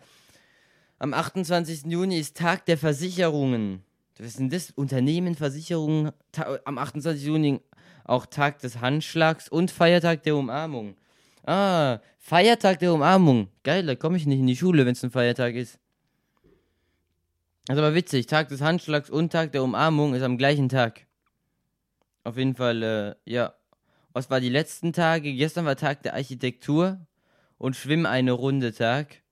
Am 1.00 1.14
28. 1.14 1.86
Juni 1.86 2.20
ist 2.20 2.36
Tag 2.36 2.64
der 2.66 2.78
Versicherungen. 2.78 3.82
Was 4.20 4.34
sind 4.34 4.52
das? 4.52 4.70
Unternehmen, 4.70 5.34
Versicherungen. 5.34 6.12
Ta 6.30 6.60
am 6.64 6.78
28. 6.78 7.26
Juni 7.26 7.60
auch 8.04 8.24
Tag 8.26 8.60
des 8.60 8.80
Handschlags 8.80 9.48
und 9.48 9.72
Feiertag 9.72 10.22
der 10.22 10.36
Umarmung. 10.36 10.94
Ah, 11.46 12.00
Feiertag 12.18 12.78
der 12.78 12.94
Umarmung. 12.94 13.48
Geil, 13.62 13.84
da 13.84 13.94
komme 13.94 14.16
ich 14.16 14.26
nicht 14.26 14.38
in 14.38 14.46
die 14.46 14.56
Schule, 14.56 14.86
wenn 14.86 14.92
es 14.92 15.04
ein 15.04 15.10
Feiertag 15.10 15.54
ist. 15.54 15.78
Das 17.66 17.76
ist 17.76 17.82
aber 17.82 17.94
witzig. 17.94 18.26
Tag 18.26 18.48
des 18.48 18.60
Handschlags 18.60 19.10
und 19.10 19.30
Tag 19.30 19.52
der 19.52 19.62
Umarmung 19.62 20.14
ist 20.14 20.22
am 20.22 20.38
gleichen 20.38 20.68
Tag. 20.68 21.06
Auf 22.22 22.38
jeden 22.38 22.54
Fall, 22.54 22.82
äh, 22.82 23.30
ja. 23.30 23.54
Was 24.12 24.30
war 24.30 24.40
die 24.40 24.48
letzten 24.48 24.92
Tage? 24.92 25.34
Gestern 25.34 25.66
war 25.66 25.76
Tag 25.76 26.02
der 26.02 26.14
Architektur 26.14 26.98
und 27.58 27.76
Schwimm 27.76 28.06
eine 28.06 28.32
Runde 28.32 28.72
Tag. 28.72 29.22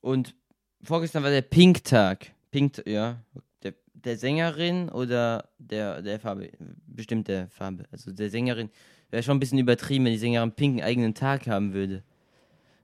Und 0.00 0.34
vorgestern 0.82 1.22
war 1.22 1.30
der 1.30 1.42
Pink-Tag. 1.42 2.32
Pink, 2.50 2.82
ja. 2.86 3.22
Der, 3.62 3.74
der 3.94 4.18
Sängerin 4.18 4.88
oder 4.90 5.48
der, 5.58 6.02
der 6.02 6.20
Farbe? 6.20 6.50
Bestimmt 6.86 7.28
der 7.28 7.48
Farbe. 7.48 7.84
Also 7.90 8.12
der 8.12 8.28
Sängerin. 8.28 8.70
Wäre 9.12 9.22
schon 9.22 9.36
ein 9.36 9.40
bisschen 9.40 9.58
übertrieben, 9.58 10.06
wenn 10.06 10.12
die 10.12 10.18
Sängerin 10.18 10.52
Pink 10.52 10.78
einen 10.78 10.88
eigenen 10.88 11.14
Tag 11.14 11.46
haben 11.46 11.74
würde. 11.74 12.02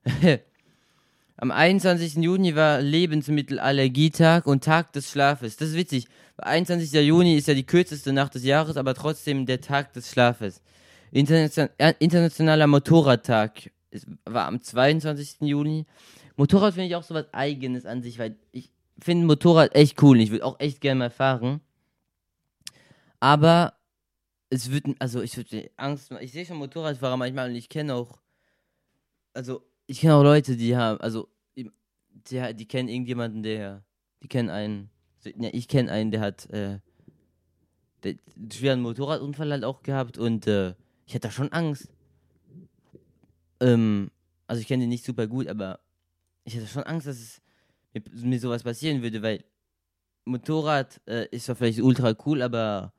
Am 1.39 1.51
21. 1.51 2.17
Juni 2.17 2.55
war 2.55 2.83
Lebensmittelallergietag 2.83 4.47
und 4.47 4.63
Tag 4.63 4.93
des 4.93 5.11
Schlafes. 5.11 5.57
Das 5.57 5.71
ist 5.71 5.77
witzig. 5.77 6.07
21. 6.37 6.93
Juni 6.93 7.37
ist 7.37 7.49
ja 7.49 7.55
die 7.55 7.65
kürzeste 7.65 8.13
Nacht 8.13 8.35
des 8.35 8.45
Jahres, 8.45 8.77
aber 8.77 8.93
trotzdem 8.93 9.47
der 9.47 9.63
Tag 9.63 9.95
des 9.95 10.11
Schlafes. 10.11 10.61
Äh, 11.13 11.95
Internationaler 11.99 12.67
Motorradtag 12.67 13.71
war 14.27 14.49
am 14.49 14.61
22. 14.61 15.37
Juni. 15.41 15.87
Motorrad 16.37 16.75
finde 16.75 16.89
ich 16.89 16.97
auch 16.97 17.05
so 17.05 17.15
was 17.15 17.33
Eigenes 17.33 17.87
an 17.87 18.03
sich, 18.03 18.19
weil 18.19 18.37
ich 18.53 18.71
finde 19.01 19.27
Motorrad 19.27 19.75
echt 19.75 20.03
cool. 20.03 20.21
Ich 20.21 20.31
würde 20.31 20.45
auch 20.45 20.61
echt 20.61 20.83
gerne 20.83 20.99
mal 20.99 21.11
fahren. 21.11 21.63
Aber 23.19 23.78
es 24.51 24.71
wird, 24.71 24.87
also 24.99 25.23
ich 25.23 25.37
würde 25.37 25.71
Angst, 25.77 26.11
ich 26.21 26.33
sehe 26.33 26.47
schon 26.47 26.57
Motorradfahrer 26.57 27.17
manchmal 27.17 27.51
und 27.51 27.57
ich 27.57 27.69
kenne 27.69 27.95
auch, 27.95 28.21
also 29.35 29.63
ich 29.87 30.01
kenne 30.01 30.15
auch 30.15 30.23
Leute, 30.23 30.57
die 30.57 30.77
haben, 30.77 31.01
also 31.01 31.29
die, 31.57 31.71
die 32.55 32.67
kennen 32.67 32.89
irgendjemanden, 32.89 33.43
der, 33.43 33.85
die 34.23 34.29
kennen 34.29 34.51
einen, 34.51 34.91
ja, 35.25 35.51
ich 35.53 35.69
kenne 35.69 35.93
einen, 35.93 36.11
der 36.11 36.21
hat, 36.21 36.49
äh, 36.51 36.81
der 38.03 38.15
einen 38.37 38.51
schweren 38.51 38.81
Motorradunfall 38.81 39.51
halt 39.51 39.65
auch 39.65 39.83
gehabt 39.83 40.19
und 40.19 40.47
äh, 40.47 40.75
ich 41.07 41.15
hatte 41.15 41.29
da 41.29 41.31
schon 41.31 41.53
Angst. 41.53 41.89
Ähm, 43.61 44.11
also 44.47 44.61
ich 44.61 44.69
kenne 44.69 44.85
den 44.85 44.91
nicht 44.91 45.05
super 45.05 45.27
gut, 45.27 45.49
aber 45.49 45.81
ich 46.45 46.57
hatte 46.57 46.67
schon 46.67 46.85
Angst, 46.85 47.07
dass 47.07 47.19
es 47.19 47.43
mir, 47.93 48.03
mir 48.23 48.41
sowas 48.41 48.63
passieren 48.63 49.03
würde, 49.03 49.23
weil 49.23 49.45
Motorrad 50.25 51.01
äh, 51.07 51.27
ist 51.31 51.47
zwar 51.47 51.57
vielleicht 51.57 51.81
ultra 51.81 52.15
cool, 52.25 52.43
aber 52.43 52.93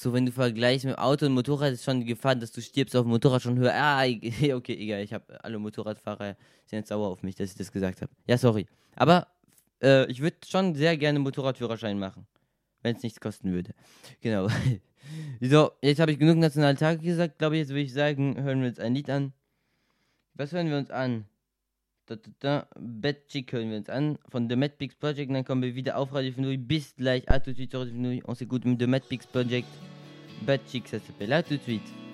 so, 0.00 0.12
wenn 0.12 0.26
du 0.26 0.32
vergleichst 0.32 0.84
mit 0.84 0.98
Auto 0.98 1.26
und 1.26 1.32
Motorrad, 1.32 1.72
ist 1.72 1.84
schon 1.84 2.00
die 2.00 2.06
Gefahr, 2.06 2.34
dass 2.34 2.52
du 2.52 2.60
stirbst 2.60 2.94
auf 2.96 3.04
dem 3.04 3.10
Motorrad 3.10 3.42
schon 3.42 3.58
höher. 3.58 3.72
Ah, 3.74 4.02
okay, 4.54 4.76
egal. 4.78 5.02
Ich 5.02 5.12
habe 5.12 5.42
alle 5.44 5.58
Motorradfahrer 5.58 6.36
sind 6.66 6.78
jetzt 6.80 6.88
sauer 6.88 7.08
auf 7.08 7.22
mich, 7.22 7.34
dass 7.34 7.50
ich 7.50 7.56
das 7.56 7.72
gesagt 7.72 8.02
habe. 8.02 8.12
Ja, 8.26 8.38
sorry. 8.38 8.66
Aber 8.94 9.26
äh, 9.82 10.10
ich 10.10 10.20
würde 10.20 10.36
schon 10.46 10.74
sehr 10.74 10.96
gerne 10.96 11.18
Motorradführerschein 11.18 11.98
machen, 11.98 12.26
wenn 12.82 12.96
es 12.96 13.02
nichts 13.02 13.20
kosten 13.20 13.52
würde. 13.52 13.74
Genau. 14.20 14.48
so, 15.40 15.72
jetzt 15.82 16.00
habe 16.00 16.12
ich 16.12 16.18
genug 16.18 16.36
nationale 16.36 16.76
Tage 16.76 17.02
gesagt. 17.02 17.38
Glaube 17.38 17.56
ich, 17.56 17.60
jetzt 17.60 17.70
würde 17.70 17.82
ich 17.82 17.92
sagen, 17.92 18.42
hören 18.42 18.60
wir 18.60 18.68
uns 18.68 18.78
ein 18.78 18.94
Lied 18.94 19.10
an. 19.10 19.32
Was 20.34 20.52
hören 20.52 20.68
wir 20.68 20.76
uns 20.76 20.90
an? 20.90 21.24
An 23.88 24.18
von 24.28 24.48
The 24.48 24.56
Mad 24.56 24.74
Pigs 24.78 24.94
Project. 24.94 25.30
Dann 25.32 25.44
kommen 25.44 25.62
wir 25.62 25.74
wieder 25.74 25.96
auf 25.96 26.12
Radio 26.14 26.32
Fenouille. 26.32 26.58
Bis 26.58 26.94
gleich. 26.96 27.28
À 27.28 27.40
tout 27.40 27.50
de 27.50 27.56
suite 27.56 27.74
Radio 27.74 27.92
Fenouille. 27.92 28.22
On 28.26 28.34
s'écoute 28.34 28.62
The 28.62 28.86
Mad 28.86 29.02
Pigs 29.08 29.26
Project. 29.26 29.68
Bad 30.42 30.60
Chick, 30.68 30.88
ça 30.88 30.98
s'appelle. 30.98 31.32
À 31.32 31.42
tout 31.42 31.56
de 31.56 31.62
suite. 31.62 32.05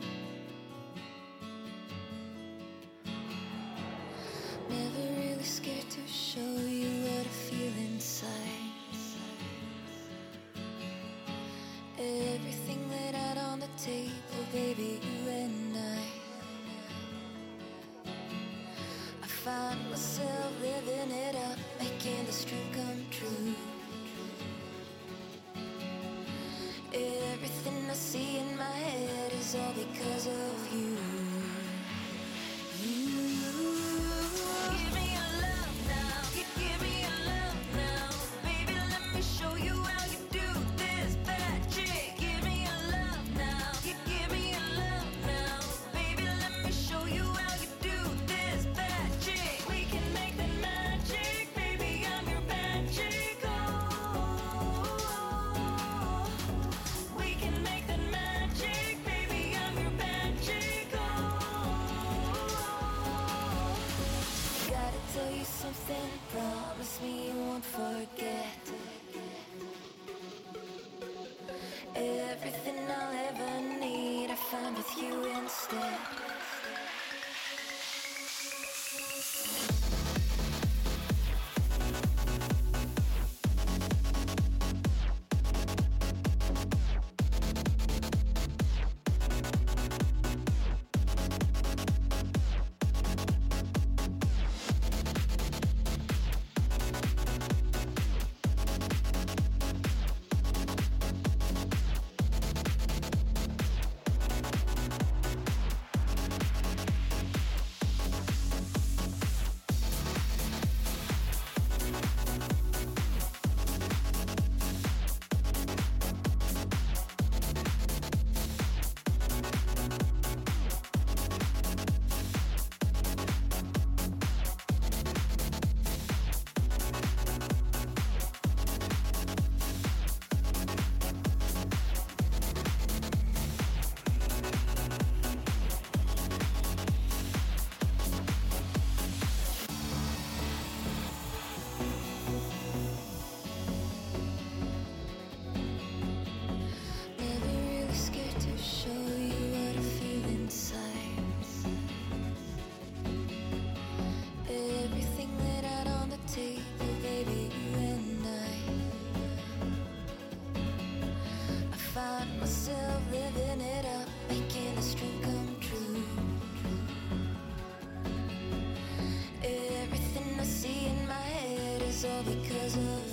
Because 172.24 172.76
of 172.76 173.11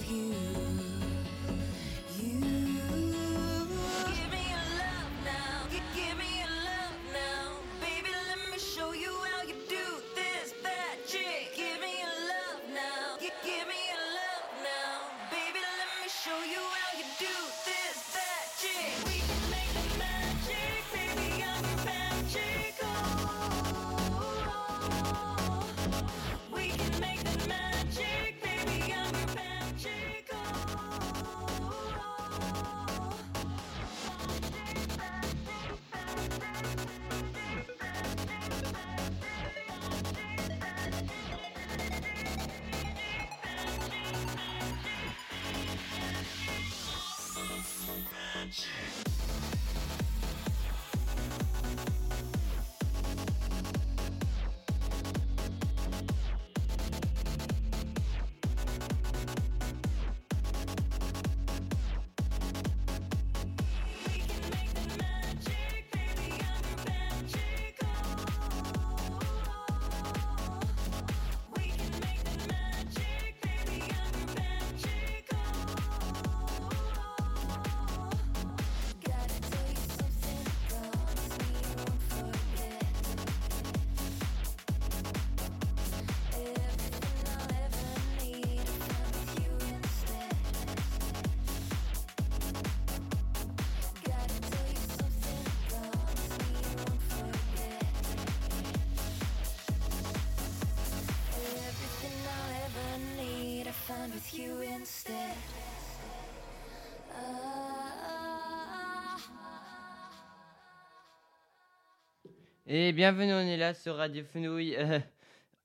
Et 112.68 112.94
bienvenue, 112.94 113.34
on 113.34 113.40
est 113.40 113.58
là 113.58 113.74
sur 113.74 113.96
Radio 113.98 114.24
Fenouille. 114.24 114.76
Euh, 114.78 115.00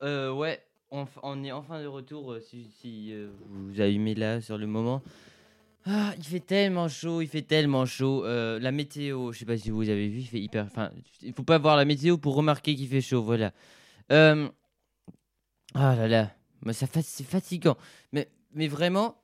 euh, 0.02 0.32
ouais, 0.32 0.60
on, 0.90 1.44
est 1.44 1.52
enfin 1.52 1.80
de 1.80 1.86
retour 1.86 2.32
euh, 2.32 2.40
si, 2.40 2.64
si, 2.80 3.14
vous 3.50 3.80
allumez 3.80 4.16
là 4.16 4.40
sur 4.40 4.58
le 4.58 4.66
moment. 4.66 5.00
Ah, 5.84 6.14
il 6.16 6.24
fait 6.24 6.40
tellement 6.40 6.88
chaud, 6.88 7.20
il 7.20 7.28
fait 7.28 7.42
tellement 7.42 7.86
chaud. 7.86 8.24
La 8.24 8.72
météo, 8.72 9.30
je 9.32 9.38
sais 9.38 9.44
pas 9.44 9.58
si 9.58 9.70
vous 9.70 9.88
avez 9.88 10.08
vu, 10.08 10.20
il 10.20 10.26
fait 10.26 10.40
hyper. 10.40 10.64
Enfin, 10.64 10.90
il 11.22 11.32
faut 11.34 11.42
pas 11.44 11.58
voir 11.58 11.76
la 11.76 11.84
météo 11.84 12.18
pour 12.18 12.34
remarquer 12.34 12.74
qu'il 12.74 12.88
fait 12.88 13.00
chaud, 13.00 13.22
voilà. 13.22 13.52
Ah 14.08 14.34
là 15.74 16.08
là, 16.08 16.34
mais 16.62 16.72
ça 16.72 16.86
c'est 17.02 17.24
fatigant. 17.24 17.76
Mais, 18.12 18.28
mais 18.54 18.68
vraiment, 18.68 19.20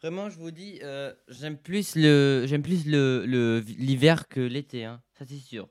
vraiment, 0.00 0.30
je 0.30 0.38
vous 0.38 0.50
dis, 0.50 0.80
euh, 0.82 1.12
j'aime 1.28 1.56
plus 1.56 1.96
le, 1.96 2.44
j'aime 2.46 2.62
plus 2.62 2.86
le, 2.86 3.64
l'hiver 3.78 4.28
que 4.28 4.40
l'été, 4.40 4.84
hein. 4.84 5.02
Ça 5.18 5.24
c'est 5.26 5.38
sûr. 5.38 5.68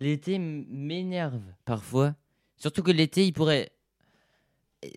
L'été 0.00 0.38
m'énerve 0.38 1.42
parfois. 1.64 2.14
Surtout 2.56 2.82
que 2.82 2.90
l'été, 2.92 3.26
il 3.26 3.32
pourrait. 3.32 3.72
Euh, 4.84 4.88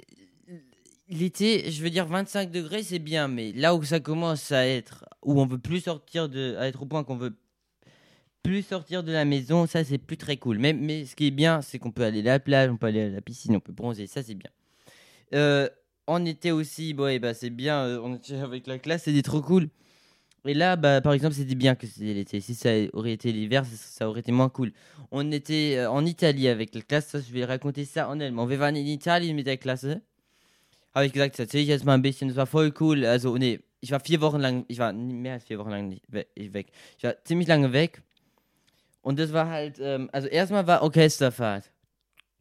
L'été, 1.08 1.70
je 1.70 1.84
veux 1.84 1.92
dire 1.92 2.08
25 2.08 2.50
degrés, 2.50 2.82
c'est 2.82 2.98
bien, 2.98 3.28
mais 3.28 3.52
là 3.52 3.76
où 3.76 3.84
ça 3.84 4.00
commence 4.00 4.52
à 4.52 4.66
être, 4.66 5.06
où 5.22 5.40
on 5.40 5.46
veut 5.46 5.60
plus 5.60 5.82
sortir 5.82 6.30
de, 6.30 6.56
à 6.58 6.68
être 6.68 6.82
au 6.82 6.88
point 6.88 7.04
qu'on 7.04 7.16
veut 7.16 7.38
plus 8.42 8.64
sortir 8.64 9.04
de 9.04 9.12
la 9.12 9.24
maison, 9.24 9.68
ça 9.68 9.84
c'est 9.84 10.00
plus 10.00 10.18
très 10.18 10.38
cool. 10.38 10.58
Mais, 10.58 10.74
mais 10.74 11.06
ce 11.06 11.16
qui 11.16 11.28
est 11.28 11.32
bien, 11.32 11.62
c'est 11.62 11.78
qu'on 11.78 11.92
peut 11.92 12.04
aller 12.04 12.22
à 12.22 12.24
la 12.24 12.40
plage, 12.40 12.72
on 12.72 12.78
peut 12.78 12.88
aller 12.88 13.02
à 13.02 13.10
la 13.10 13.22
piscine, 13.22 13.56
on 13.56 13.60
peut 13.60 13.72
bronzer, 13.72 14.08
ça 14.08 14.24
c'est 14.24 14.34
bien. 14.34 14.50
Euh, 15.36 15.70
en 16.08 16.26
été 16.26 16.52
aussi, 16.52 16.94
bon, 16.94 17.08
et 17.08 17.20
bah, 17.20 17.34
c'est 17.34 17.50
bien, 17.50 17.84
euh, 17.86 18.00
on 18.04 18.16
était 18.16 18.36
avec 18.36 18.68
la 18.68 18.80
classe, 18.80 19.04
c'était 19.04 19.22
trop 19.22 19.42
cool. 19.42 19.70
Et 20.46 20.54
là, 20.54 20.76
bah, 20.76 21.02
par 21.02 21.14
exemple, 21.14 21.34
c'était 21.34 21.56
bien 21.56 21.76
que 21.76 21.88
c'était 21.88 22.14
l'été. 22.14 22.40
Si 22.40 22.54
ça 22.54 22.70
aurait 22.94 23.14
été 23.14 23.32
l'hiver, 23.32 23.66
ça, 23.66 23.76
ça 23.76 24.10
aurait 24.10 24.20
été 24.20 24.32
moins 24.32 24.50
cool. 24.50 24.74
On 25.12 25.32
était 25.32 25.78
euh, 25.78 25.90
en 25.90 26.06
Italie 26.06 26.48
avec 26.48 26.76
la 26.76 26.82
Klasse, 26.82 27.08
ça, 27.08 27.20
je 27.20 27.34
vais 27.34 27.46
raconter 27.46 27.84
ça 27.86 28.08
en 28.10 28.20
allemand. 28.20 28.46
Wir 28.48 28.60
waren 28.60 28.76
in 28.76 28.86
Italien 28.86 29.34
mit 29.34 29.44
der 29.44 29.58
Klasse. 29.58 30.02
Habe 30.94 31.08
ich 31.08 31.14
gesagt, 31.14 31.40
erzähle 31.40 31.64
ich 31.64 31.70
jetzt 31.70 31.84
mal 31.84 31.96
ein 31.96 32.02
bisschen. 32.02 32.28
Das 32.28 32.38
war 32.38 32.46
voll 32.46 32.72
cool. 32.80 33.06
Also, 33.06 33.36
nee, 33.38 33.60
ich 33.82 33.92
war 33.92 34.00
vier 34.00 34.22
Wochen 34.22 34.40
lang, 34.40 34.66
ich 34.68 34.78
war 34.78 34.94
mehr 34.94 35.34
als 35.34 35.44
vier 35.46 35.60
Wochen 35.60 35.72
lang 35.72 36.00
weg. 36.08 36.72
Ich 36.98 37.04
war 37.04 37.16
ziemlich 37.24 37.48
lange 37.48 37.74
weg. 37.74 38.02
Und 39.02 39.20
das 39.20 39.34
war 39.34 39.50
halt, 39.50 39.78
ähm, 39.80 40.10
also 40.14 40.28
erstmal 40.28 40.66
war 40.68 40.82
Orchesterfahrt 40.84 41.72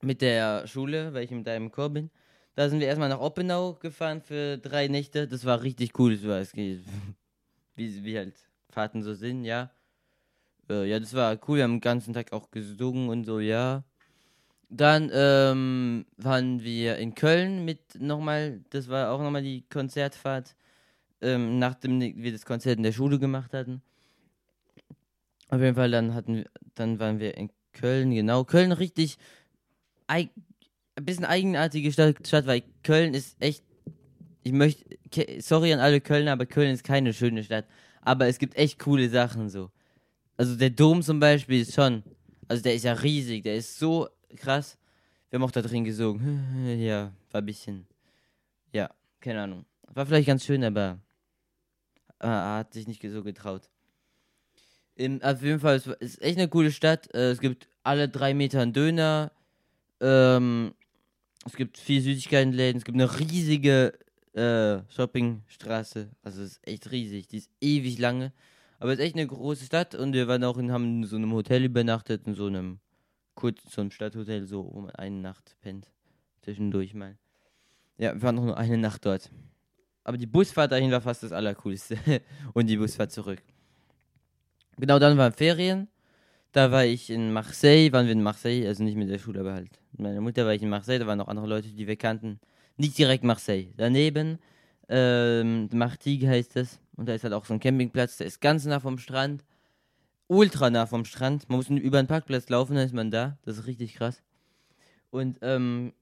mit 0.03 0.21
der 0.23 0.67
Schule, 0.67 1.13
weil 1.13 1.25
ich 1.25 1.31
mit 1.31 1.49
einem 1.49 1.71
Chor 1.71 1.91
bin. 1.91 2.11
Da 2.55 2.69
sind 2.69 2.81
wir 2.81 2.87
erstmal 2.87 3.09
nach 3.09 3.21
Oppenau 3.21 3.75
gefahren 3.75 4.21
für 4.21 4.59
drei 4.59 4.89
Nächte. 4.89 5.27
Das 5.27 5.45
war 5.45 5.63
richtig 5.63 5.99
cool. 5.99 6.17
Das 6.17 6.49
es 6.49 6.53
geht, 6.53 6.81
wie, 7.77 8.05
wie 8.05 8.17
halt 8.17 8.35
Fahrten 8.71 9.03
so 9.03 9.15
sind, 9.15 9.45
ja. 9.45 9.71
Äh, 10.69 10.89
ja, 10.89 11.01
das 11.01 11.15
war 11.15 11.37
cool. 11.49 11.59
Wir 11.59 11.65
haben 11.65 11.75
den 11.75 11.81
ganzen 11.81 12.15
Tag 12.15 12.33
auch 12.33 12.51
gesungen 12.51 13.09
und 13.09 13.25
so, 13.25 13.41
ja. 13.41 13.83
Dann 14.71 15.11
ähm, 15.13 16.07
waren 16.17 16.63
wir 16.63 16.97
in 16.97 17.15
Köln 17.15 17.65
mit 17.65 18.01
nochmal, 18.01 18.61
das 18.71 18.89
war 18.89 19.13
auch 19.13 19.21
nochmal 19.21 19.43
die 19.43 19.65
Konzertfahrt, 19.69 20.57
ähm, 21.21 21.59
nachdem 21.59 22.01
wir 22.01 22.33
das 22.33 22.47
Konzert 22.47 22.79
in 22.79 22.83
der 22.83 22.93
Schule 22.93 23.19
gemacht 23.19 23.53
hatten. 23.53 23.83
Auf 25.49 25.61
jeden 25.61 25.77
Fall, 25.77 25.91
dann 25.91 26.15
hatten 26.15 26.45
dann 26.75 26.99
waren 26.99 27.21
wir 27.21 27.37
in 27.37 27.51
Köln, 27.73 28.13
genau. 28.13 28.45
Köln 28.45 28.73
richtig 28.73 29.19
ein 30.97 31.05
bisschen 31.05 31.25
eigenartige 31.25 31.93
Stadt, 31.93 32.47
weil 32.47 32.63
Köln 32.83 33.15
ist 33.15 33.37
echt. 33.41 33.63
Ich 34.43 34.53
möchte. 34.53 34.85
Sorry 35.41 35.73
an 35.73 35.81
alle 35.81 36.01
Kölner, 36.01 36.33
aber 36.33 36.47
Köln 36.47 36.73
ist 36.73 36.85
keine 36.85 37.13
schöne 37.13 37.43
Stadt. 37.45 37.67
Aber 38.03 38.27
es 38.27 38.39
gibt 38.39 38.57
echt 38.57 38.79
coole 38.79 39.09
Sachen 39.09 39.49
so. 39.49 39.71
Also 40.37 40.57
der 40.57 40.71
Dom 40.71 41.03
zum 41.03 41.21
Beispiel 41.21 41.61
ist 41.61 41.75
schon. 41.75 42.03
Also 42.49 42.63
der 42.63 42.75
ist 42.75 42.85
ja 42.85 42.93
riesig, 42.93 43.43
der 43.43 43.57
ist 43.57 43.79
so 43.79 44.09
krass. 44.37 44.77
Wir 45.31 45.39
haben 45.39 45.45
auch 45.45 45.51
da 45.51 45.63
drin 45.63 45.85
gesungen. 45.85 46.79
Ja, 46.79 47.13
war 47.31 47.41
ein 47.41 47.47
bisschen. 47.47 47.87
Ja, 48.73 48.91
keine 49.21 49.43
Ahnung. 49.43 49.65
War 49.95 50.07
vielleicht 50.07 50.27
ganz 50.27 50.45
schön, 50.45 50.63
aber 50.65 50.99
äh, 52.19 52.27
hat 52.27 52.75
sich 52.75 52.87
nicht 52.87 53.03
so 53.03 53.23
getraut. 53.23 53.71
In, 54.97 55.23
auf 55.23 55.43
jeden 55.43 55.61
Fall, 55.61 55.77
es 55.77 55.87
ist 55.87 56.23
echt 56.23 56.39
eine 56.39 56.49
coole 56.49 56.71
Stadt. 56.71 57.13
Äh, 57.15 57.31
es 57.31 57.41
gibt 57.41 57.69
alle 57.83 58.09
drei 58.09 58.35
Meter 58.35 58.61
einen 58.61 58.73
Döner. 58.73 59.33
Ähm, 60.01 60.75
es 61.45 61.57
gibt 61.57 61.79
vier 61.79 62.01
Süßigkeitenläden. 62.01 62.79
Es 62.79 62.85
gibt 62.85 62.97
eine 62.97 63.19
riesige 63.19 63.93
äh, 64.33 64.81
Shoppingstraße. 64.93 66.11
Also 66.23 66.43
es 66.43 66.53
ist 66.53 66.67
echt 66.67 66.91
riesig. 66.91 67.29
Die 67.29 67.39
ist 67.39 67.51
ewig 67.61 67.99
lange. 67.99 68.33
Aber 68.79 68.93
es 68.93 68.99
ist 68.99 69.05
echt 69.05 69.17
eine 69.17 69.27
große 69.27 69.65
Stadt 69.65 69.95
und 69.95 70.13
wir 70.13 70.29
waren 70.29 70.45
auch 70.45 70.59
in, 70.59 70.73
haben 70.73 71.03
in 71.03 71.05
so 71.05 71.17
einem 71.17 71.33
Hotel 71.33 71.65
übernachtet, 71.65 72.27
in 72.27 72.35
so 72.35 72.47
einem 72.47 72.81
kurz 73.35 73.63
so 73.71 73.81
einem 73.81 73.91
Stadthotel, 73.91 74.47
so 74.47 74.63
man 74.65 74.91
eine 74.91 75.17
Nacht 75.17 75.57
pennt. 75.61 75.91
Zwischendurch 76.43 76.95
mal. 76.95 77.17
Ja, 77.99 78.15
wir 78.15 78.23
waren 78.23 78.35
noch 78.35 78.45
nur 78.45 78.59
eine 78.59 78.79
Nacht 78.79 79.07
dort. 79.07 79.31
Aber 80.03 80.19
die 80.19 80.27
Busfahrt 80.27 80.73
dahin 80.73 80.91
war 80.91 81.01
fast 81.01 81.23
das 81.23 81.33
Allercoolste. 81.33 81.97
und 82.53 82.67
die 82.67 82.77
Busfahrt 82.77 83.13
zurück. 83.13 83.43
Genau, 84.77 84.99
dann 84.99 85.17
waren 85.17 85.33
Ferien. 85.33 85.89
Da 86.55 86.71
war 86.71 86.85
ich 86.85 87.11
in 87.11 87.33
Marseille, 87.33 87.91
waren 87.91 88.07
wir 88.07 88.13
in 88.13 88.23
Marseille, 88.23 88.69
also 88.69 88.85
nicht 88.85 88.97
mit 88.97 89.11
der 89.11 89.19
Schule, 89.19 89.41
aber 89.41 89.55
halt. 89.55 89.73
Mit 89.91 90.03
meiner 90.03 90.21
Mutter 90.21 90.47
war 90.47 90.55
ich 90.55 90.63
in 90.63 90.69
Marseille, 90.69 91.01
da 91.01 91.07
waren 91.09 91.19
noch 91.19 91.27
andere 91.27 91.49
Leute, 91.49 91.67
die 91.67 91.89
wir 91.89 91.97
kannten. 91.97 92.39
Nicht 92.77 92.97
direkt 92.97 93.25
Marseille. 93.25 93.73
Daneben, 93.77 94.39
ähm, 94.89 95.69
Martigues 95.73 96.29
heißt 96.29 96.57
es. 96.57 96.79
Und 96.95 97.09
da 97.09 97.15
ist 97.15 97.25
halt 97.25 97.35
auch 97.35 97.45
so 97.45 97.55
ein 97.55 97.59
Campingplatz, 97.59 98.19
der 98.19 98.29
ist 98.29 98.41
ganz 98.41 98.65
nah 98.67 98.79
vom 98.79 98.99
Strand. 98.99 99.45
Ultra 100.29 100.71
nah 100.71 100.87
vom 100.87 101.05
Strand. 101.05 101.49
Man 101.49 101.57
muss 101.57 101.69
über 101.69 101.99
einen 101.99 102.07
Parkplatz 102.07 102.49
laufen, 102.49 102.77
dann 102.77 102.87
ist 102.87 102.95
man 102.95 103.11
da. 103.11 103.37
Das 103.43 103.59
ist 103.59 103.67
richtig 103.67 103.97
krass. 103.97 104.23
Und, 105.11 105.41
ähm, 105.43 105.93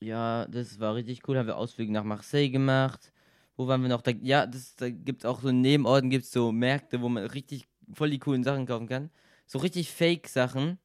ja, 0.00 0.46
das 0.46 0.80
war 0.80 0.94
richtig 0.94 1.28
cool. 1.28 1.36
Haben 1.36 1.48
wir 1.48 1.58
Ausflüge 1.58 1.92
nach 1.92 2.04
Marseille 2.04 2.48
gemacht. 2.48 3.12
Wo 3.58 3.66
waren 3.66 3.82
wir 3.82 3.90
noch? 3.90 4.00
Da, 4.00 4.12
ja, 4.12 4.46
das, 4.46 4.76
da 4.76 4.88
gibt 4.88 5.24
es 5.24 5.26
auch 5.26 5.42
so 5.42 5.48
in 5.48 5.60
Nebenorten 5.60 6.08
gibt's 6.08 6.32
so 6.32 6.52
Märkte, 6.52 7.02
wo 7.02 7.10
man 7.10 7.26
richtig 7.26 7.66
voll 7.92 8.08
die 8.08 8.18
coolen 8.18 8.44
Sachen 8.44 8.64
kaufen 8.64 8.88
kann. 8.88 9.10
So 9.52 9.58
richtig 9.58 9.90
Fake-Sachen. 9.90 10.78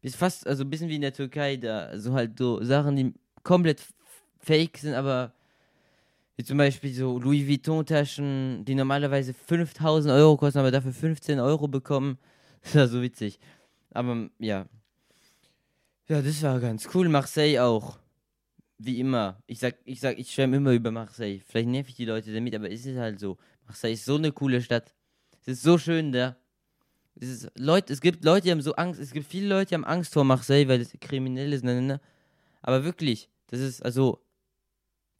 Ist 0.00 0.16
fast, 0.16 0.46
also 0.46 0.64
ein 0.64 0.70
bisschen 0.70 0.88
wie 0.88 0.94
in 0.94 1.02
der 1.02 1.12
Türkei 1.12 1.58
da. 1.58 1.98
So 1.98 2.14
halt 2.14 2.38
so 2.38 2.64
Sachen, 2.64 2.96
die 2.96 3.12
komplett 3.42 3.82
fake 4.38 4.78
sind, 4.78 4.94
aber 4.94 5.34
wie 6.36 6.42
zum 6.42 6.56
Beispiel 6.56 6.94
so 6.94 7.18
Louis 7.18 7.46
Vuitton-Taschen, 7.46 8.64
die 8.64 8.74
normalerweise 8.74 9.34
5000 9.34 10.14
Euro 10.14 10.38
kosten, 10.38 10.58
aber 10.58 10.70
dafür 10.70 10.94
15 10.94 11.38
Euro 11.38 11.68
bekommen. 11.68 12.16
Das 12.62 12.74
war 12.74 12.88
so 12.88 13.02
witzig. 13.02 13.38
Aber 13.90 14.30
ja. 14.38 14.66
Ja, 16.08 16.22
das 16.22 16.42
war 16.42 16.58
ganz 16.60 16.88
cool. 16.94 17.10
Marseille 17.10 17.60
auch. 17.62 17.98
Wie 18.78 19.00
immer. 19.00 19.42
Ich 19.46 19.58
sag, 19.58 19.76
ich 19.84 20.00
sag, 20.00 20.18
ich 20.18 20.32
schwärme 20.32 20.56
immer 20.56 20.72
über 20.72 20.90
Marseille. 20.90 21.40
Vielleicht 21.46 21.68
nerv 21.68 21.88
ich 21.90 21.96
die 21.96 22.06
Leute 22.06 22.32
damit, 22.32 22.54
aber 22.54 22.70
es 22.70 22.86
ist 22.86 22.96
halt 22.96 23.20
so. 23.20 23.36
Marseille 23.66 23.92
ist 23.92 24.06
so 24.06 24.16
eine 24.16 24.32
coole 24.32 24.62
Stadt. 24.62 24.94
Es 25.42 25.48
ist 25.48 25.62
so 25.62 25.76
schön 25.76 26.10
da. 26.10 26.36
Es, 27.20 27.28
ist, 27.28 27.50
Leute, 27.56 27.92
es 27.92 28.00
gibt 28.00 28.24
Leute, 28.24 28.44
die 28.44 28.50
haben 28.50 28.62
so 28.62 28.74
Angst. 28.74 29.00
Es 29.00 29.12
gibt 29.12 29.26
viele 29.26 29.48
Leute, 29.48 29.70
die 29.70 29.74
haben 29.74 29.84
Angst 29.84 30.12
vor 30.12 30.24
Marseille, 30.24 30.68
weil 30.68 30.80
es 30.80 30.92
kriminell 31.00 31.52
ist. 31.52 31.64
Ne, 31.64 31.74
ne, 31.74 31.82
ne. 31.82 32.00
Aber 32.62 32.84
wirklich, 32.84 33.28
das 33.48 33.60
ist, 33.60 33.84
also, 33.84 34.20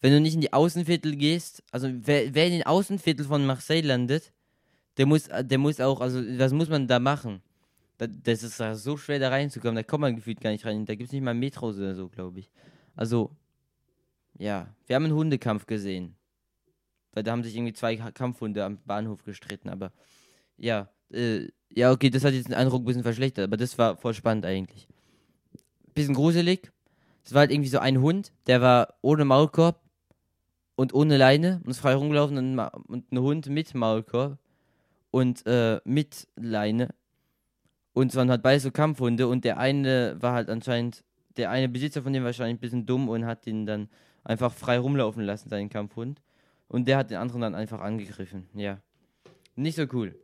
wenn 0.00 0.12
du 0.12 0.20
nicht 0.20 0.34
in 0.34 0.40
die 0.40 0.52
Außenviertel 0.52 1.16
gehst, 1.16 1.62
also 1.72 1.88
wer, 1.90 2.34
wer 2.34 2.46
in 2.46 2.52
den 2.52 2.62
Außenviertel 2.64 3.26
von 3.26 3.44
Marseille 3.44 3.82
landet, 3.82 4.32
der 4.96 5.06
muss, 5.06 5.28
der 5.28 5.58
muss 5.58 5.80
auch, 5.80 6.00
also 6.00 6.20
was 6.38 6.52
muss 6.52 6.68
man 6.68 6.86
da 6.86 6.98
machen? 6.98 7.42
Da, 7.98 8.06
das 8.06 8.42
ist 8.42 8.58
so 8.58 8.96
schwer 8.96 9.18
da 9.18 9.28
reinzukommen, 9.28 9.74
da 9.74 9.82
kommt 9.82 10.02
man 10.02 10.14
gefühlt 10.14 10.40
gar 10.40 10.50
nicht 10.50 10.64
rein. 10.64 10.86
Da 10.86 10.94
gibt 10.94 11.08
es 11.08 11.12
nicht 11.12 11.22
mal 11.22 11.34
Metros 11.34 11.78
oder 11.78 11.94
so, 11.94 12.08
glaube 12.08 12.40
ich. 12.40 12.50
Also, 12.94 13.30
ja, 14.38 14.72
wir 14.86 14.96
haben 14.96 15.04
einen 15.04 15.14
Hundekampf 15.14 15.66
gesehen. 15.66 16.14
Weil 17.12 17.24
da 17.24 17.32
haben 17.32 17.42
sich 17.42 17.56
irgendwie 17.56 17.72
zwei 17.72 17.96
Kampfhunde 17.96 18.64
am 18.64 18.78
Bahnhof 18.84 19.24
gestritten, 19.24 19.68
aber 19.68 19.92
ja, 20.56 20.88
äh, 21.10 21.48
ja, 21.74 21.92
okay, 21.92 22.10
das 22.10 22.24
hat 22.24 22.34
jetzt 22.34 22.48
den 22.48 22.54
Eindruck 22.54 22.82
ein 22.82 22.84
bisschen 22.84 23.02
verschlechtert, 23.02 23.44
aber 23.44 23.56
das 23.56 23.78
war 23.78 23.96
voll 23.96 24.14
spannend 24.14 24.46
eigentlich. 24.46 24.88
Bisschen 25.94 26.14
gruselig. 26.14 26.72
Es 27.24 27.34
war 27.34 27.40
halt 27.40 27.50
irgendwie 27.50 27.68
so 27.68 27.78
ein 27.78 28.00
Hund, 28.00 28.32
der 28.46 28.62
war 28.62 28.94
ohne 29.02 29.24
Maulkorb 29.24 29.80
und 30.76 30.94
ohne 30.94 31.16
Leine 31.16 31.60
und 31.64 31.70
ist 31.70 31.80
frei 31.80 31.94
rumgelaufen 31.94 32.38
und, 32.38 32.58
und 32.58 33.12
ein 33.12 33.18
Hund 33.18 33.48
mit 33.48 33.74
Maulkorb 33.74 34.38
und 35.10 35.46
äh, 35.46 35.80
mit 35.84 36.28
Leine. 36.36 36.94
Und 37.92 38.12
es 38.12 38.16
waren 38.16 38.30
halt 38.30 38.42
beide 38.42 38.60
so 38.60 38.70
Kampfhunde 38.70 39.28
und 39.28 39.44
der 39.44 39.58
eine 39.58 40.16
war 40.20 40.32
halt 40.32 40.48
anscheinend, 40.48 41.04
der 41.36 41.50
eine 41.50 41.68
Besitzer 41.68 42.02
von 42.02 42.12
dem 42.12 42.24
wahrscheinlich 42.24 42.56
ein 42.56 42.60
bisschen 42.60 42.86
dumm 42.86 43.08
und 43.08 43.26
hat 43.26 43.44
den 43.44 43.66
dann 43.66 43.88
einfach 44.24 44.52
frei 44.52 44.78
rumlaufen 44.78 45.22
lassen, 45.22 45.48
seinen 45.48 45.68
Kampfhund. 45.68 46.22
Und 46.68 46.86
der 46.86 46.98
hat 46.98 47.10
den 47.10 47.16
anderen 47.16 47.40
dann 47.40 47.54
einfach 47.54 47.80
angegriffen. 47.80 48.46
Ja. 48.54 48.78
Nicht 49.56 49.76
so 49.76 49.86
cool. 49.92 50.14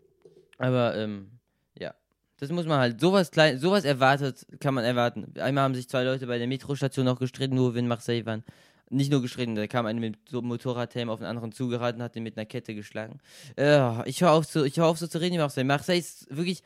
Aber, 0.59 0.97
ähm, 0.97 1.31
ja. 1.79 1.95
Das 2.39 2.51
muss 2.51 2.67
man 2.67 2.79
halt, 2.79 3.01
sowas 3.01 3.31
klein, 3.31 3.59
sowas 3.59 3.85
erwartet, 3.85 4.47
kann 4.61 4.75
man 4.75 4.85
erwarten. 4.85 5.33
Einmal 5.39 5.65
haben 5.65 5.75
sich 5.75 5.89
zwei 5.89 6.05
Leute 6.05 6.27
bei 6.27 6.39
der 6.39 6.47
Metrostation 6.47 7.05
noch 7.05 7.19
gestritten, 7.19 7.57
wir 7.57 7.77
in 7.77 7.89
Marseille 7.89 8.27
waren. 8.27 8.45
Nicht 8.91 9.11
nur 9.11 9.23
gestritten, 9.23 9.55
da 9.55 9.67
kam 9.67 9.87
einer 9.87 10.01
mit 10.01 10.17
so 10.29 10.43
Motorradhelm 10.43 11.09
auf 11.09 11.21
den 11.21 11.27
anderen 11.27 11.53
zugeraten, 11.53 12.03
hat 12.03 12.15
den 12.15 12.23
mit 12.23 12.37
einer 12.37 12.47
Kette 12.47 12.75
geschlagen. 12.75 13.19
Äh, 13.57 14.09
ich 14.09 14.21
höre 14.21 14.33
auf, 14.33 14.45
so, 14.45 14.65
hör 14.65 14.87
auf 14.87 14.99
so 14.99 15.07
zu 15.07 15.21
reden 15.21 15.39
Marseille. 15.39 15.65
Marseille 15.65 15.99
ist 15.99 16.27
wirklich 16.35 16.63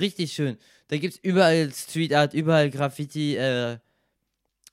richtig 0.00 0.32
schön. 0.32 0.56
Da 0.88 0.96
gibt 0.96 1.14
es 1.14 1.20
überall 1.22 1.70
Street 1.72 2.14
Art, 2.14 2.32
überall 2.32 2.70
Graffiti, 2.70 3.36
äh, 3.36 3.78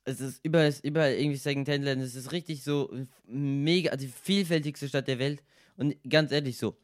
es 0.06 0.22
ist 0.22 0.46
überall, 0.46 0.74
überall 0.84 1.14
irgendwie 1.14 1.38
Second-Hand-Läden. 1.38 2.04
Es 2.04 2.16
ist 2.16 2.32
richtig 2.32 2.64
so 2.64 2.94
mega, 3.26 3.90
also 3.92 4.06
die 4.06 4.12
vielfältigste 4.12 4.88
Stadt 4.88 5.08
der 5.08 5.20
Welt. 5.20 5.44
Und 5.78 5.96
ganz 6.08 6.32
ehrlich 6.32 6.58
so, 6.58 6.78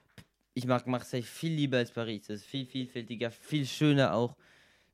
ich 0.54 0.66
mag 0.66 0.88
Marseille 0.88 1.24
viel 1.24 1.54
lieber 1.54 1.78
als 1.78 1.92
Paris. 1.92 2.28
Das 2.28 2.38
ist 2.38 2.46
viel 2.46 2.66
vielfältiger, 2.66 3.32
viel 3.32 3.66
schöner 3.66 4.14
auch. 4.14 4.36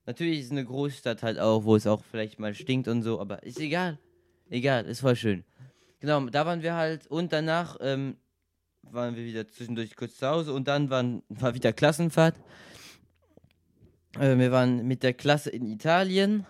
Natürlich 0.05 0.39
ist 0.39 0.45
es 0.45 0.51
eine 0.51 0.66
Großstadt 0.66 1.24
halt 1.24 1.39
auch, 1.39 1.64
wo 1.64 1.76
es 1.76 1.88
auch 1.88 2.03
vielleicht 2.03 2.39
mal 2.39 2.53
stinkt 2.53 2.88
und 2.88 3.03
so, 3.03 3.20
aber 3.20 3.43
ist 3.43 3.60
egal. 3.60 3.99
Egal, 4.49 4.86
ist 4.86 5.01
voll 5.01 5.16
schön. 5.16 5.43
Genau, 5.99 6.26
da 6.28 6.45
waren 6.45 6.62
wir 6.62 6.76
halt 6.76 7.08
und 7.08 7.34
danach 7.34 7.78
ähm, 7.82 8.18
waren 8.84 9.16
wir 9.16 9.26
wieder 9.26 9.47
zwischendurch 9.47 9.95
kurz 9.95 10.18
zu 10.18 10.28
Hause 10.28 10.53
und 10.53 10.68
dann 10.68 10.89
waren, 10.89 11.24
war 11.28 11.53
wieder 11.53 11.74
Klassenfahrt. 11.74 12.36
Äh, 14.18 14.38
wir 14.38 14.51
waren 14.51 14.88
mit 14.88 15.03
der 15.03 15.14
Klasse 15.14 15.49
in 15.49 15.66
Italien. 15.66 16.45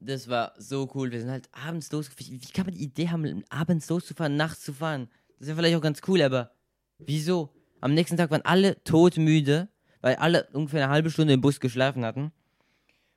Das 0.00 0.28
war 0.28 0.54
so 0.58 0.90
cool. 0.94 1.12
Wir 1.12 1.20
sind 1.20 1.30
halt 1.30 1.48
abends 1.52 1.92
losgefahren. 1.92 2.32
Wie 2.32 2.42
wie 2.42 2.52
kann 2.52 2.66
man 2.66 2.74
die 2.74 2.82
Idee 2.82 3.08
haben, 3.10 3.44
abends 3.48 3.88
loszufahren, 3.88 4.36
nachts 4.36 4.62
zu 4.62 4.72
fahren? 4.72 5.08
Das 5.38 5.42
ist 5.42 5.48
ja 5.48 5.54
vielleicht 5.54 5.76
auch 5.76 5.82
ganz 5.82 6.00
cool, 6.08 6.20
aber 6.22 6.50
wieso? 6.98 7.50
Am 7.84 7.92
nächsten 7.92 8.16
Tag 8.16 8.30
waren 8.30 8.40
alle 8.46 8.82
todmüde, 8.84 9.68
weil 10.00 10.16
alle 10.16 10.48
ungefähr 10.54 10.84
eine 10.84 10.90
halbe 10.90 11.10
Stunde 11.10 11.34
im 11.34 11.42
Bus 11.42 11.60
geschlafen 11.60 12.02
hatten. 12.02 12.32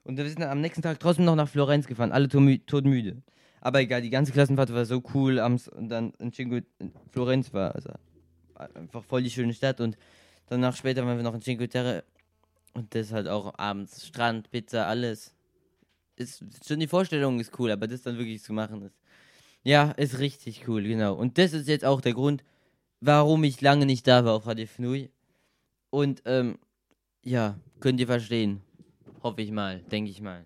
Und 0.03 0.17
wir 0.17 0.27
sind 0.27 0.41
dann 0.41 0.49
am 0.49 0.59
nächsten 0.59 0.81
Tag 0.81 0.99
trotzdem 0.99 1.23
noch 1.23 1.37
nach 1.37 1.47
Florenz 1.47 1.87
gefahren, 1.87 2.11
alle 2.11 2.27
todmü- 2.27 2.65
todmüde. 2.65 3.21
Aber 3.61 3.79
egal, 3.79 4.01
die 4.01 4.09
ganze 4.09 4.33
Klassenfahrt 4.33 4.73
war 4.73 4.83
so 4.83 5.01
cool. 5.13 5.39
Abends 5.39 5.69
und 5.69 5.87
dann 5.87 6.11
in 6.19 6.33
Cinque 6.33 6.65
in 6.79 6.91
Florenz 7.13 7.53
war 7.53 7.75
also 7.75 7.91
einfach 8.55 9.05
voll 9.05 9.23
die 9.23 9.29
schöne 9.29 9.53
Stadt. 9.53 9.79
Und 9.79 9.97
danach 10.47 10.75
später 10.75 11.05
waren 11.05 11.15
wir 11.15 11.23
noch 11.23 11.35
in 11.35 11.41
Cinque 11.41 11.69
Terre. 11.69 12.03
Und 12.73 12.93
das 12.93 13.13
halt 13.13 13.29
auch 13.29 13.57
abends 13.57 14.05
Strand, 14.05 14.51
Pizza, 14.51 14.85
alles. 14.85 15.33
Ist 16.17 16.43
schon 16.67 16.81
die 16.81 16.87
Vorstellung 16.87 17.39
ist 17.39 17.57
cool, 17.57 17.71
aber 17.71 17.87
das 17.87 18.01
dann 18.01 18.17
wirklich 18.17 18.43
zu 18.43 18.51
machen 18.51 18.81
ist. 18.81 18.99
Ja, 19.63 19.91
ist 19.91 20.19
richtig 20.19 20.67
cool, 20.67 20.83
genau. 20.83 21.13
Und 21.13 21.37
das 21.37 21.53
ist 21.53 21.69
jetzt 21.69 21.85
auch 21.85 22.01
der 22.01 22.13
Grund, 22.13 22.43
warum 23.01 23.43
ich 23.43 23.61
lange 23.61 23.85
nicht 23.85 24.07
da 24.07 24.25
war 24.25 24.33
auf 24.33 24.47
Radio 24.47 24.65
Fnui. 24.65 25.09
Und 25.89 26.21
ähm, 26.25 26.57
ja, 27.23 27.59
könnt 27.79 27.99
ihr 27.99 28.07
verstehen. 28.07 28.61
Hoffe 29.23 29.41
ich 29.41 29.51
mal, 29.51 29.81
denke 29.91 30.11
ich 30.11 30.21
mal. 30.21 30.45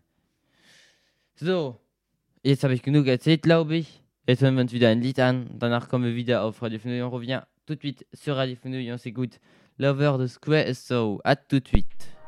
So, 1.35 1.79
jetzt 2.43 2.63
habe 2.63 2.73
ich 2.73 2.83
genug 2.83 3.07
erzählt, 3.07 3.41
glaube 3.41 3.75
ich. 3.75 4.01
Jetzt 4.27 4.41
hören 4.41 4.55
wir 4.55 4.61
uns 4.61 4.71
wieder 4.71 4.89
ein 4.89 5.01
Lied 5.01 5.19
an. 5.19 5.49
Danach 5.57 5.89
kommen 5.89 6.05
wir 6.05 6.15
wieder 6.15 6.43
auf 6.43 6.61
Radio 6.61 6.79
Fnui. 6.79 7.01
On 7.01 7.09
revient 7.09 7.41
tout 7.65 7.75
de 7.75 7.81
suite 7.81 8.05
sur 8.13 8.35
Radio 8.35 8.55
Fnui. 8.55 8.91
On 8.91 8.97
s'écoute 8.97 9.39
Lover 9.77 10.17
de 10.19 10.27
Square 10.27 10.73
So. 10.75 11.19
À 11.23 11.35
tout 11.35 11.59
de 11.59 11.67
suite. 11.67 12.20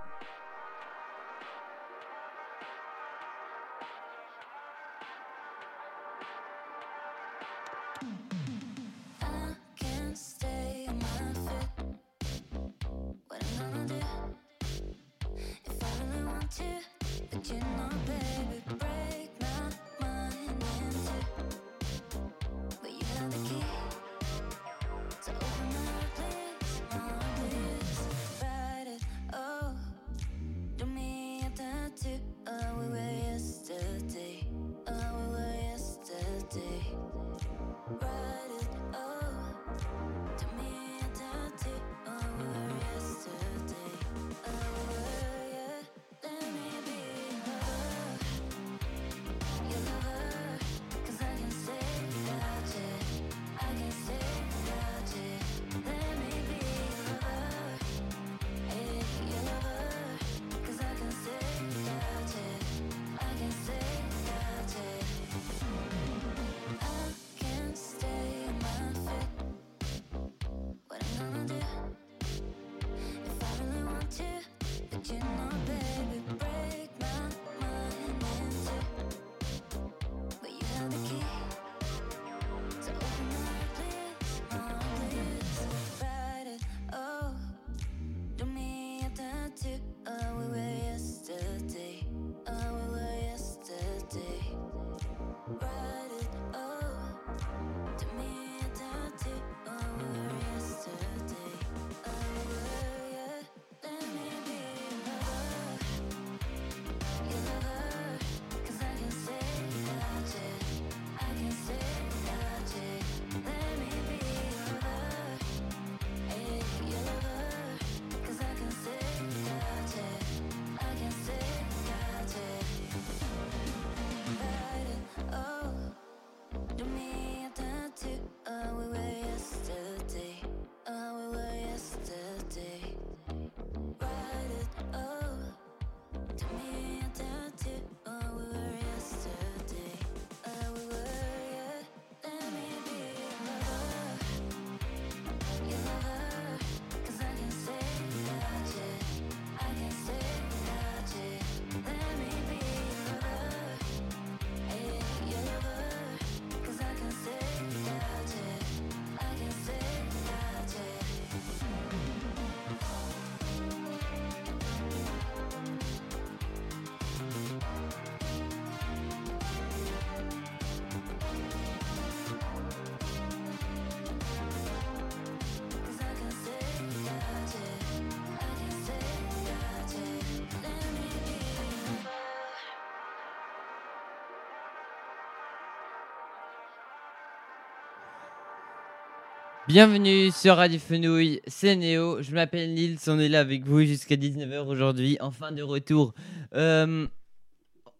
Bienvenue 189.74 190.30
sur 190.30 190.57
Radio 190.57 190.78
Fenouille, 190.78 191.41
c'est 191.47 191.76
Néo, 191.76 192.21
je 192.21 192.32
m'appelle 192.32 192.76
Nils, 192.76 192.99
on 193.07 193.17
est 193.17 193.28
là 193.28 193.39
avec 193.39 193.65
vous 193.65 193.82
jusqu'à 193.82 194.15
19h 194.15 194.67
aujourd'hui, 194.67 195.17
enfin 195.19 195.51
de 195.51 195.63
retour. 195.63 196.13
Euh, 196.53 197.07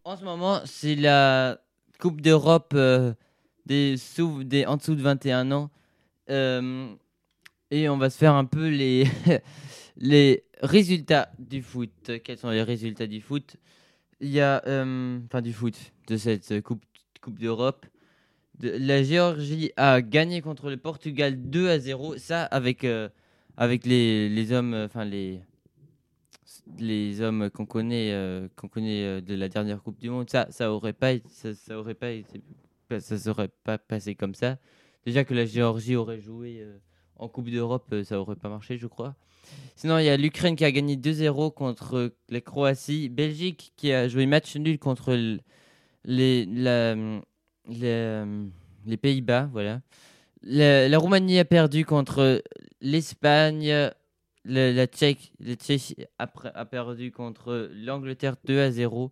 en 0.04 0.16
ce 0.16 0.24
moment, 0.24 0.62
c'est 0.66 0.94
la 0.94 1.60
Coupe 2.00 2.22
d'Europe 2.22 2.74
euh, 2.76 3.16
des, 3.66 3.98
sous, 3.98 4.44
des 4.44 4.68
en 4.68 4.78
dessous 4.78 4.94
de 4.94 5.02
21 5.02 5.52
ans. 5.52 5.72
Euh, 6.30 6.94
et 7.72 7.90
on 7.90 7.98
va 7.98 8.12
se 8.12 8.20
faire 8.20 8.36
un 8.36 8.46
peu 8.46 8.70
les, 8.70 9.08
les 9.98 10.44
résultats 10.62 11.32
du 11.40 11.64
foot. 11.64 12.12
Quels 12.24 12.38
sont 12.38 12.52
les 12.52 12.62
résultats 12.62 13.08
du 13.08 13.20
foot? 13.20 13.58
Il 14.20 14.30
y 14.30 14.42
a, 14.42 14.62
enfin 15.26 15.42
du 15.42 15.54
foot, 15.54 15.76
de 16.06 16.18
cette 16.18 16.62
Coupe, 16.62 16.84
coupe 17.20 17.40
d'Europe. 17.40 17.88
La 18.62 19.04
Géorgie 19.04 19.72
a 19.78 20.02
gagné 20.02 20.42
contre 20.42 20.70
le 20.70 20.78
Portugal 20.78 21.36
2 21.50 21.70
à 21.70 21.80
0. 21.80 22.18
Ça, 22.18 22.44
avec, 22.44 22.84
euh, 22.84 23.10
avec 23.58 23.86
les, 23.86 24.30
les 24.30 24.52
hommes, 24.52 24.74
euh, 24.74 24.86
enfin 24.86 25.06
les, 25.06 25.42
les 26.78 27.22
hommes 27.22 27.50
qu'on 27.50 27.66
connaît, 27.66 28.12
euh, 28.14 28.48
connaît 28.72 29.22
de 29.22 29.36
la 29.36 29.50
dernière 29.50 29.82
Coupe 29.82 30.00
du 30.00 30.10
Monde, 30.10 30.30
ça, 30.30 30.48
ça 30.52 30.72
aurait 30.72 30.94
pas, 30.94 31.14
ça, 31.30 31.78
aurait 31.78 31.96
pas 31.96 32.12
ça 33.00 33.18
serait 33.18 33.50
pas 33.64 33.78
passé 33.78 34.16
comme 34.16 34.36
ça. 34.36 34.58
Déjà 35.06 35.24
que 35.24 35.34
la 35.34 35.46
Géorgie 35.46 35.96
aurait 35.96 36.20
joué 36.20 36.66
en 37.18 37.28
Coupe 37.28 37.50
d'Europe, 37.50 37.94
ça 38.04 38.20
aurait 38.20 38.36
pas 38.36 38.50
marché, 38.50 38.78
je 38.78 38.88
crois. 38.88 39.16
Sinon, 39.76 39.98
il 39.98 40.06
y 40.06 40.10
a 40.10 40.16
l'Ukraine 40.16 40.56
qui 40.56 40.64
a 40.64 40.72
gagné 40.72 40.96
2-0 40.96 41.54
contre 41.54 42.14
la 42.30 42.40
Croatie, 42.40 43.10
Belgique 43.10 43.74
qui 43.76 43.92
a 43.92 44.08
joué 44.08 44.26
match 44.26 44.56
nul 44.56 44.80
contre 44.80 45.18
les, 46.06 46.46
la, 46.46 46.96
les, 47.68 48.98
Pays-Bas, 48.98 49.50
voilà. 49.52 49.82
La, 50.42 50.98
Roumanie 50.98 51.40
a 51.40 51.46
perdu 51.46 51.86
contre 51.86 52.44
l'Espagne. 52.82 53.92
Le- 54.46 54.74
la 54.74 54.88
Tchèque, 54.88 55.32
la 55.40 55.56
a, 56.20 56.66
perdu 56.66 57.12
contre 57.12 57.70
l'Angleterre 57.74 58.36
2 58.44 58.60
à 58.60 58.72
0. 58.72 59.12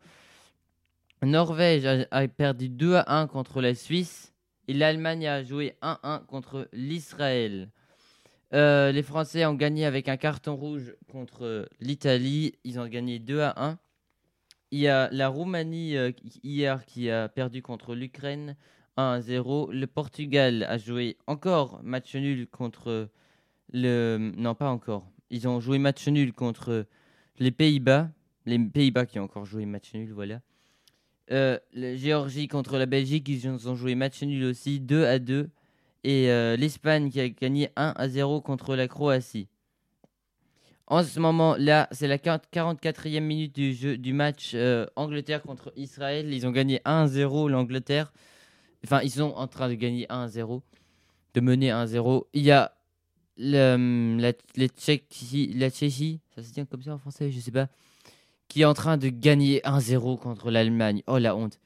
Norvège 1.24 1.86
a, 1.86 2.06
a 2.12 2.28
perdu 2.28 2.68
2 2.68 2.96
à 2.96 3.20
1 3.20 3.28
contre 3.28 3.62
la 3.62 3.74
Suisse. 3.74 4.34
Et 4.68 4.74
l'Allemagne 4.74 5.28
a 5.28 5.44
joué 5.44 5.76
1-1 5.82 6.26
contre 6.26 6.68
l'Israël. 6.74 7.70
Euh, 8.54 8.92
les 8.92 9.04
Français 9.04 9.46
ont 9.46 9.54
gagné 9.54 9.86
avec 9.86 10.10
un 10.10 10.18
carton 10.18 10.56
rouge 10.56 10.96
contre 11.12 11.68
l'Italie. 11.80 12.54
Ils 12.64 12.80
ont 12.80 12.88
gagné 12.88 13.20
2 13.20 13.42
à 13.42 13.54
1. 13.58 13.78
Il 14.74 14.80
y 14.80 14.88
a 14.88 15.10
la 15.12 15.28
Roumanie 15.28 15.98
euh, 15.98 16.12
hier 16.44 16.86
qui 16.86 17.10
a 17.10 17.28
perdu 17.28 17.62
contre 17.62 17.94
l'Ukraine 17.94 18.56
1 18.96 19.04
à 19.04 19.22
0. 19.22 19.70
Le 19.72 19.86
Portugal 19.86 20.64
a 20.64 20.78
joué 20.78 21.18
encore 21.28 21.82
match 21.84 22.16
nul 22.16 22.48
contre 22.48 23.10
le. 23.74 24.32
Non, 24.38 24.56
pas 24.56 24.70
encore. 24.70 25.12
Ils 25.30 25.46
ont 25.50 25.60
joué 25.60 25.78
match 25.78 26.08
nul 26.08 26.32
contre 26.32 26.86
les 27.40 27.52
Pays-Bas. 27.52 28.12
Les 28.46 28.58
Pays-Bas 28.60 29.06
qui 29.06 29.20
ont 29.20 29.24
encore 29.24 29.46
joué 29.46 29.66
match 29.66 29.94
nul, 29.94 30.14
voilà. 30.14 30.40
Euh, 31.32 31.60
la 31.74 31.98
Géorgie 31.98 32.48
contre 32.48 32.78
la 32.78 32.86
Belgique, 32.86 33.28
ils 33.28 33.48
ont 33.48 33.76
joué 33.76 33.96
match 33.96 34.24
nul 34.24 34.46
aussi, 34.46 34.80
2 34.80 35.04
à 35.04 35.20
2. 35.20 35.50
Et 36.06 36.32
euh, 36.32 36.56
l'Espagne 36.56 37.10
qui 37.10 37.20
a 37.20 37.28
gagné 37.28 37.70
1 37.76 37.94
à 37.98 38.08
0 38.08 38.40
contre 38.40 38.78
la 38.78 38.88
Croatie. 38.88 39.50
En 40.92 41.06
ce 41.06 41.22
moment 41.22 41.56
là, 41.58 41.88
c'est 41.94 42.10
la 42.10 42.18
40 42.18 42.44
44e 42.52 43.22
minute 43.22 43.56
du, 43.56 43.74
jeu, 43.74 43.98
du 43.98 44.12
match 44.12 44.52
euh, 44.56 44.86
Angleterre 44.98 45.42
contre 45.42 45.72
Israël. 45.78 46.34
Ils 46.34 46.46
ont 46.46 46.52
gagné 46.52 46.82
1 46.84 47.04
à 47.04 47.08
0 47.08 47.48
l'Angleterre. 47.48 48.12
Enfin, 48.84 49.00
ils 49.02 49.10
sont 49.10 49.32
en 49.38 49.48
train 49.48 49.70
de 49.70 49.76
gagner 49.76 50.06
1 50.10 50.24
à 50.24 50.28
0, 50.28 50.62
de 51.34 51.40
mener 51.40 51.72
1 51.72 51.80
à 51.80 51.88
0. 51.88 52.28
Il 52.34 52.44
y 52.44 52.52
a 52.52 52.74
le, 53.38 54.18
la, 54.20 54.34
les 54.58 54.68
la 54.68 55.70
Tchéquie, 55.70 56.20
ça 56.36 56.44
se 56.44 56.52
dit 56.52 56.66
comme 56.70 56.82
ça 56.82 56.94
en 56.94 56.98
français, 56.98 57.32
je 57.32 57.40
sais 57.40 57.52
pas, 57.52 57.70
qui 58.50 58.64
est 58.64 58.66
en 58.66 58.74
train 58.74 58.98
de 58.98 59.08
gagner 59.08 59.62
1-0 59.62 60.20
contre 60.20 60.52
l'Allemagne. 60.52 61.04
Oh 61.08 61.20
la 61.20 61.38
honte. 61.38 61.58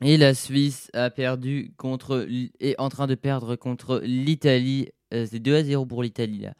Et 0.00 0.16
la 0.16 0.34
Suisse 0.34 0.92
a 0.94 1.10
perdu 1.10 1.74
contre 1.76 2.28
est 2.60 2.78
en 2.78 2.88
train 2.88 3.08
de 3.08 3.16
perdre 3.16 3.56
contre 3.56 4.00
l'Italie. 4.04 4.90
Euh, 5.12 5.26
c'est 5.28 5.40
2 5.40 5.56
à 5.56 5.64
0 5.64 5.86
pour 5.86 6.04
l'Italie 6.04 6.38
là. 6.38 6.54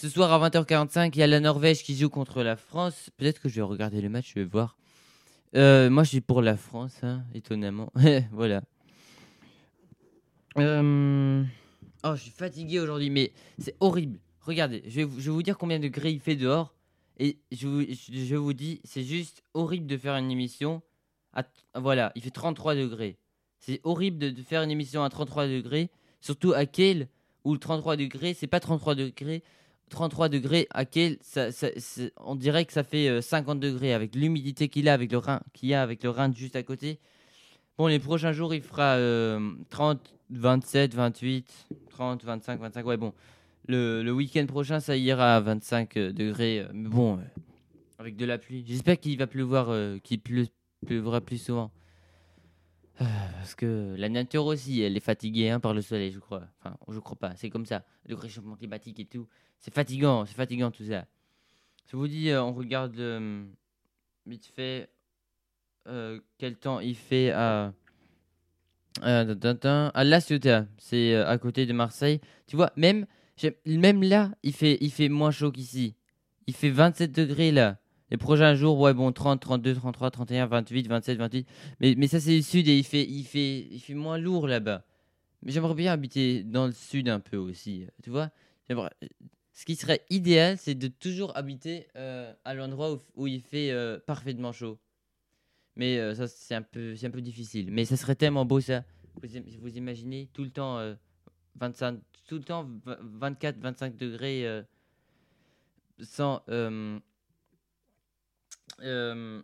Ce 0.00 0.08
soir 0.08 0.32
à 0.32 0.48
20h45, 0.48 1.10
il 1.14 1.18
y 1.18 1.22
a 1.24 1.26
la 1.26 1.40
Norvège 1.40 1.82
qui 1.82 1.96
joue 1.96 2.08
contre 2.08 2.44
la 2.44 2.54
France. 2.54 3.10
Peut-être 3.16 3.40
que 3.40 3.48
je 3.48 3.56
vais 3.56 3.62
regarder 3.62 4.00
le 4.00 4.08
match, 4.08 4.28
je 4.28 4.34
vais 4.38 4.44
voir. 4.44 4.76
Euh, 5.56 5.90
moi, 5.90 6.04
je 6.04 6.10
suis 6.10 6.20
pour 6.20 6.40
la 6.40 6.56
France, 6.56 7.00
hein, 7.02 7.24
étonnamment. 7.34 7.92
voilà. 8.30 8.62
Euh, 10.56 11.42
Oh, 12.04 12.14
je 12.14 12.22
suis 12.22 12.30
fatigué 12.30 12.78
aujourd'hui, 12.78 13.10
mais 13.10 13.32
c'est 13.58 13.74
horrible. 13.80 14.20
Regardez, 14.42 14.84
je 14.86 15.00
vais, 15.00 15.04
vous, 15.04 15.42
dire 15.42 15.58
combien 15.58 15.80
de 15.80 15.88
degrés 15.88 16.12
il 16.12 16.20
fait 16.20 16.36
dehors. 16.36 16.76
Et 17.18 17.38
je 17.50 17.66
vous, 17.66 17.80
je, 17.80 18.24
je 18.24 18.36
vous 18.36 18.52
dis, 18.52 18.80
c'est 18.84 19.02
juste 19.02 19.42
horrible 19.52 19.88
de 19.88 19.96
faire 19.96 20.14
une 20.14 20.30
émission. 20.30 20.80
À, 21.32 21.42
voilà, 21.74 22.12
il 22.14 22.22
fait 22.22 22.30
33 22.30 22.76
degrés. 22.76 23.18
C'est 23.58 23.80
horrible 23.82 24.18
de, 24.18 24.30
de 24.30 24.42
faire 24.42 24.62
une 24.62 24.70
émission 24.70 25.02
à 25.02 25.10
33 25.10 25.48
degrés. 25.48 25.90
Surtout 26.20 26.52
à 26.52 26.66
Kiel, 26.66 27.08
où 27.42 27.52
le 27.52 27.58
33 27.58 27.96
degrés, 27.96 28.32
c'est 28.32 28.46
pas 28.46 28.60
33 28.60 28.94
degrés. 28.94 29.42
33 29.88 30.28
degrés 30.28 30.66
à 30.70 30.84
on 32.20 32.34
dirait 32.34 32.64
que 32.64 32.72
ça 32.72 32.84
fait 32.84 33.08
euh, 33.08 33.20
50 33.20 33.60
degrés 33.60 33.94
avec 33.94 34.14
l'humidité 34.14 34.68
qu'il 34.68 34.88
a 34.88 34.94
avec 34.94 35.10
le 35.12 35.18
Rhin, 35.18 35.40
qu'il 35.52 35.68
y 35.68 35.74
a 35.74 35.82
avec 35.82 36.02
le 36.02 36.10
Rhin 36.10 36.32
juste 36.34 36.56
à 36.56 36.62
côté. 36.62 36.98
Bon, 37.76 37.86
les 37.86 37.98
prochains 37.98 38.32
jours, 38.32 38.54
il 38.54 38.62
fera 38.62 38.96
euh, 38.96 39.52
30, 39.70 40.14
27, 40.30 40.94
28, 40.94 41.66
30, 41.90 42.24
25, 42.24 42.60
25. 42.60 42.86
Ouais, 42.86 42.96
bon. 42.96 43.12
Le, 43.66 44.02
le 44.02 44.12
week-end 44.12 44.46
prochain, 44.46 44.80
ça 44.80 44.96
ira 44.96 45.36
à 45.36 45.40
25 45.40 45.96
euh, 45.96 46.12
degrés. 46.12 46.60
euh, 46.60 46.68
Mais 46.72 46.88
bon, 46.88 47.18
euh, 47.18 47.22
avec 47.98 48.16
de 48.16 48.24
la 48.24 48.38
pluie. 48.38 48.64
J'espère 48.66 48.98
qu'il 48.98 49.16
va 49.18 49.26
pleuvoir, 49.26 49.66
euh, 49.70 49.98
qu'il 50.02 50.20
pleu- 50.20 50.48
pleuvra 50.86 51.20
plus 51.20 51.38
souvent. 51.38 51.70
Parce 52.98 53.54
que 53.54 53.94
la 53.96 54.08
nature 54.08 54.44
aussi, 54.46 54.82
elle 54.82 54.96
est 54.96 55.00
fatiguée 55.00 55.50
hein, 55.50 55.60
par 55.60 55.72
le 55.72 55.82
soleil, 55.82 56.10
je 56.10 56.18
crois. 56.18 56.42
Enfin, 56.58 56.76
je 56.88 56.98
crois 56.98 57.16
pas. 57.16 57.34
C'est 57.36 57.50
comme 57.50 57.66
ça. 57.66 57.84
Le 58.06 58.14
réchauffement 58.14 58.56
climatique 58.56 58.98
et 58.98 59.04
tout. 59.04 59.26
C'est 59.60 59.72
fatigant, 59.72 60.24
c'est 60.26 60.34
fatigant 60.34 60.70
tout 60.70 60.84
ça. 60.84 61.06
Je 61.90 61.96
vous 61.96 62.08
dis, 62.08 62.30
euh, 62.30 62.42
on 62.42 62.52
regarde 62.52 62.98
euh, 62.98 63.44
vite 64.26 64.46
fait 64.46 64.90
euh, 65.86 66.20
quel 66.36 66.56
temps 66.56 66.80
il 66.80 66.94
fait 66.94 67.30
à. 67.30 67.72
À 69.00 70.04
La 70.04 70.20
Ciotat, 70.20 70.66
c'est 70.76 71.14
euh, 71.14 71.28
à 71.28 71.38
côté 71.38 71.66
de 71.66 71.72
Marseille. 71.72 72.20
Tu 72.48 72.56
vois, 72.56 72.72
même, 72.74 73.06
même 73.64 74.02
là, 74.02 74.32
il 74.42 74.52
fait, 74.52 74.76
il 74.80 74.90
fait 74.90 75.08
moins 75.08 75.30
chaud 75.30 75.52
qu'ici. 75.52 75.94
Il 76.48 76.54
fait 76.54 76.70
27 76.70 77.12
degrés 77.12 77.52
là. 77.52 77.78
Les 78.10 78.16
prochains 78.16 78.54
jours, 78.54 78.78
ouais, 78.80 78.94
bon, 78.94 79.12
30, 79.12 79.40
32, 79.40 79.74
33, 79.74 80.10
31, 80.10 80.46
28, 80.46 80.88
27, 80.88 81.18
28. 81.18 81.48
Mais, 81.80 82.08
ça, 82.08 82.20
c'est 82.20 82.36
le 82.36 82.42
sud 82.42 82.68
et 82.68 82.78
il 82.78 82.84
fait, 82.84 83.04
il 83.04 83.24
fait, 83.24 83.66
il 83.70 83.80
fait 83.80 83.94
moins 83.94 84.16
lourd 84.16 84.46
là-bas. 84.46 84.84
Mais 85.42 85.52
j'aimerais 85.52 85.74
bien 85.74 85.92
habiter 85.92 86.42
dans 86.42 86.66
le 86.66 86.72
sud 86.72 87.08
un 87.08 87.20
peu 87.20 87.36
aussi. 87.36 87.86
Tu 88.02 88.10
vois 88.10 88.30
Ce 89.52 89.64
qui 89.64 89.76
serait 89.76 90.04
idéal, 90.08 90.56
c'est 90.56 90.74
de 90.74 90.88
toujours 90.88 91.36
habiter 91.36 91.86
euh, 91.96 92.32
à 92.44 92.54
l'endroit 92.54 92.98
où, 93.14 93.26
il 93.26 93.42
fait 93.42 93.70
euh, 93.70 93.98
parfaitement 93.98 94.52
chaud. 94.52 94.78
Mais 95.76 95.98
euh, 95.98 96.14
ça, 96.14 96.26
c'est 96.26 96.54
un, 96.54 96.62
peu, 96.62 96.94
un 97.00 97.10
peu 97.10 97.20
difficile. 97.20 97.70
Mais 97.70 97.84
ça 97.84 97.96
serait 97.96 98.16
tellement 98.16 98.46
beau 98.46 98.60
ça. 98.60 98.84
Vous, 99.14 99.28
vous 99.60 99.76
imaginez 99.76 100.28
tout 100.32 100.44
le 100.44 100.50
temps, 100.50 100.78
euh, 100.78 100.94
25, 101.56 102.00
tout 102.26 102.36
le 102.36 102.44
temps 102.44 102.68
24, 102.86 103.58
25 103.58 103.96
degrés 103.96 104.64
sans, 106.00 106.42
euh, 108.80 109.42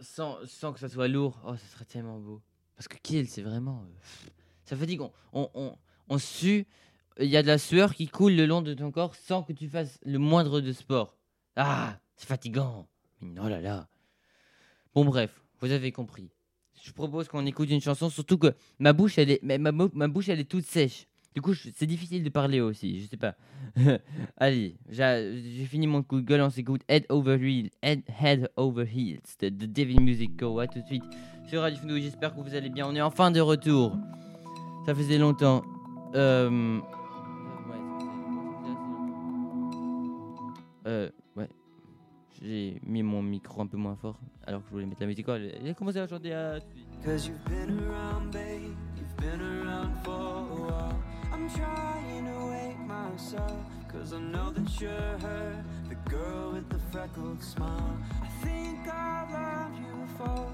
sans, 0.00 0.38
sans 0.46 0.72
que 0.72 0.80
ça 0.80 0.88
soit 0.88 1.08
lourd. 1.08 1.40
Oh, 1.44 1.56
ça 1.56 1.66
serait 1.66 1.84
tellement 1.84 2.18
beau. 2.18 2.42
Parce 2.76 2.88
que 2.88 2.96
Kiel, 3.02 3.28
c'est 3.28 3.42
vraiment. 3.42 3.82
euh, 3.82 4.28
ça 4.64 4.76
fatigue. 4.76 5.00
On, 5.00 5.12
on, 5.32 5.50
on, 5.54 5.76
on 6.08 6.18
sue. 6.18 6.66
Il 7.20 7.26
y 7.26 7.36
a 7.36 7.42
de 7.42 7.48
la 7.48 7.58
sueur 7.58 7.94
qui 7.94 8.06
coule 8.06 8.34
le 8.34 8.46
long 8.46 8.62
de 8.62 8.74
ton 8.74 8.92
corps 8.92 9.14
sans 9.16 9.42
que 9.42 9.52
tu 9.52 9.68
fasses 9.68 9.98
le 10.04 10.18
moindre 10.18 10.60
de 10.60 10.72
sport. 10.72 11.16
Ah, 11.56 11.98
c'est 12.14 12.28
fatigant. 12.28 12.88
Oh 13.22 13.48
là 13.48 13.60
là. 13.60 13.88
Bon, 14.94 15.04
bref, 15.04 15.42
vous 15.60 15.72
avez 15.72 15.90
compris. 15.90 16.30
Je 16.80 16.92
propose 16.92 17.26
qu'on 17.26 17.44
écoute 17.44 17.70
une 17.70 17.80
chanson, 17.80 18.08
surtout 18.08 18.38
que 18.38 18.54
ma 18.78 18.92
bouche, 18.92 19.18
elle 19.18 19.32
est, 19.32 19.42
ma, 19.42 19.58
ma 19.72 20.08
bouche, 20.08 20.28
elle 20.28 20.38
est 20.38 20.48
toute 20.48 20.64
sèche. 20.64 21.08
Du 21.38 21.42
coup, 21.42 21.54
c'est 21.54 21.86
difficile 21.86 22.24
de 22.24 22.30
parler 22.30 22.60
aussi, 22.60 23.00
je 23.00 23.06
sais 23.06 23.16
pas. 23.16 23.36
Allez, 24.38 24.74
j'ai 24.90 25.40
j'ai 25.56 25.66
fini 25.66 25.86
mon 25.86 26.02
coup 26.02 26.20
de 26.20 26.26
gueule, 26.26 26.40
on 26.40 26.50
s'écoute 26.50 26.80
Head 26.88 27.06
Over 27.10 27.36
Heels, 27.36 27.70
Head, 27.80 28.02
Head 28.20 28.50
Over 28.56 28.84
Heels 28.92 29.20
de 29.40 29.66
Devil 29.66 30.00
Music 30.00 30.34
Go. 30.36 30.58
À 30.58 30.66
tout 30.66 30.80
de 30.80 30.86
suite 30.86 31.04
sur 31.46 31.60
Radio 31.60 31.78
Fenouil, 31.78 32.02
j'espère 32.02 32.34
que 32.34 32.40
vous 32.40 32.56
allez 32.56 32.70
bien. 32.70 32.88
On 32.88 32.94
est 32.96 33.00
enfin 33.00 33.30
de 33.30 33.38
retour. 33.38 33.96
Ça 34.84 34.96
faisait 34.96 35.16
longtemps. 35.16 35.62
Euh... 36.16 36.50
longtemps. 36.50 36.88
Euh, 40.88 41.08
ouais. 41.36 41.48
J'ai 42.42 42.80
mis 42.84 43.04
mon 43.04 43.22
micro 43.22 43.62
un 43.62 43.68
peu 43.68 43.76
moins 43.76 43.94
fort 43.94 44.18
alors 44.44 44.60
que 44.62 44.66
je 44.70 44.72
voulais 44.72 44.86
mettre 44.86 45.02
la 45.02 45.06
musique. 45.06 45.28
A 45.28 45.74
commencé 45.74 46.00
à 46.00 46.08
chanter 46.08 46.34
à... 46.34 46.58
Cause 47.04 47.28
you've 47.28 47.38
been 47.48 47.78
around, 47.78 48.32
babe. 48.32 48.74
You've 48.96 49.16
been 49.18 49.40
around 49.40 49.92
for 50.02 50.10
a 50.10 50.42
while. 50.42 50.87
I'm 51.32 51.48
trying 51.50 52.24
to 52.24 52.46
wake 52.50 52.78
myself, 52.86 53.60
cause 53.88 54.12
I 54.12 54.18
know 54.18 54.50
that 54.50 54.80
you're 54.80 54.90
her, 54.90 55.64
the 55.88 55.94
girl 56.10 56.52
with 56.52 56.68
the 56.70 56.78
freckled 56.90 57.42
smile. 57.42 57.98
I 58.22 58.28
think 58.44 58.88
I've 58.88 59.30
loved 59.30 59.78
you 59.78 60.06
before, 60.06 60.50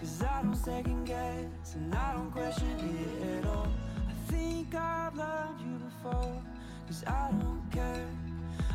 cause 0.00 0.22
I 0.22 0.42
don't 0.42 0.56
second 0.56 1.04
guess 1.04 1.74
and 1.74 1.94
I 1.94 2.14
don't 2.14 2.30
question 2.30 2.66
it 2.68 3.22
at 3.38 3.46
all. 3.46 3.68
I 4.08 4.12
think 4.30 4.74
I've 4.74 5.14
loved 5.14 5.60
you 5.60 5.78
before, 5.78 6.42
cause 6.86 7.04
I 7.06 7.30
don't 7.30 7.62
care, 7.70 8.08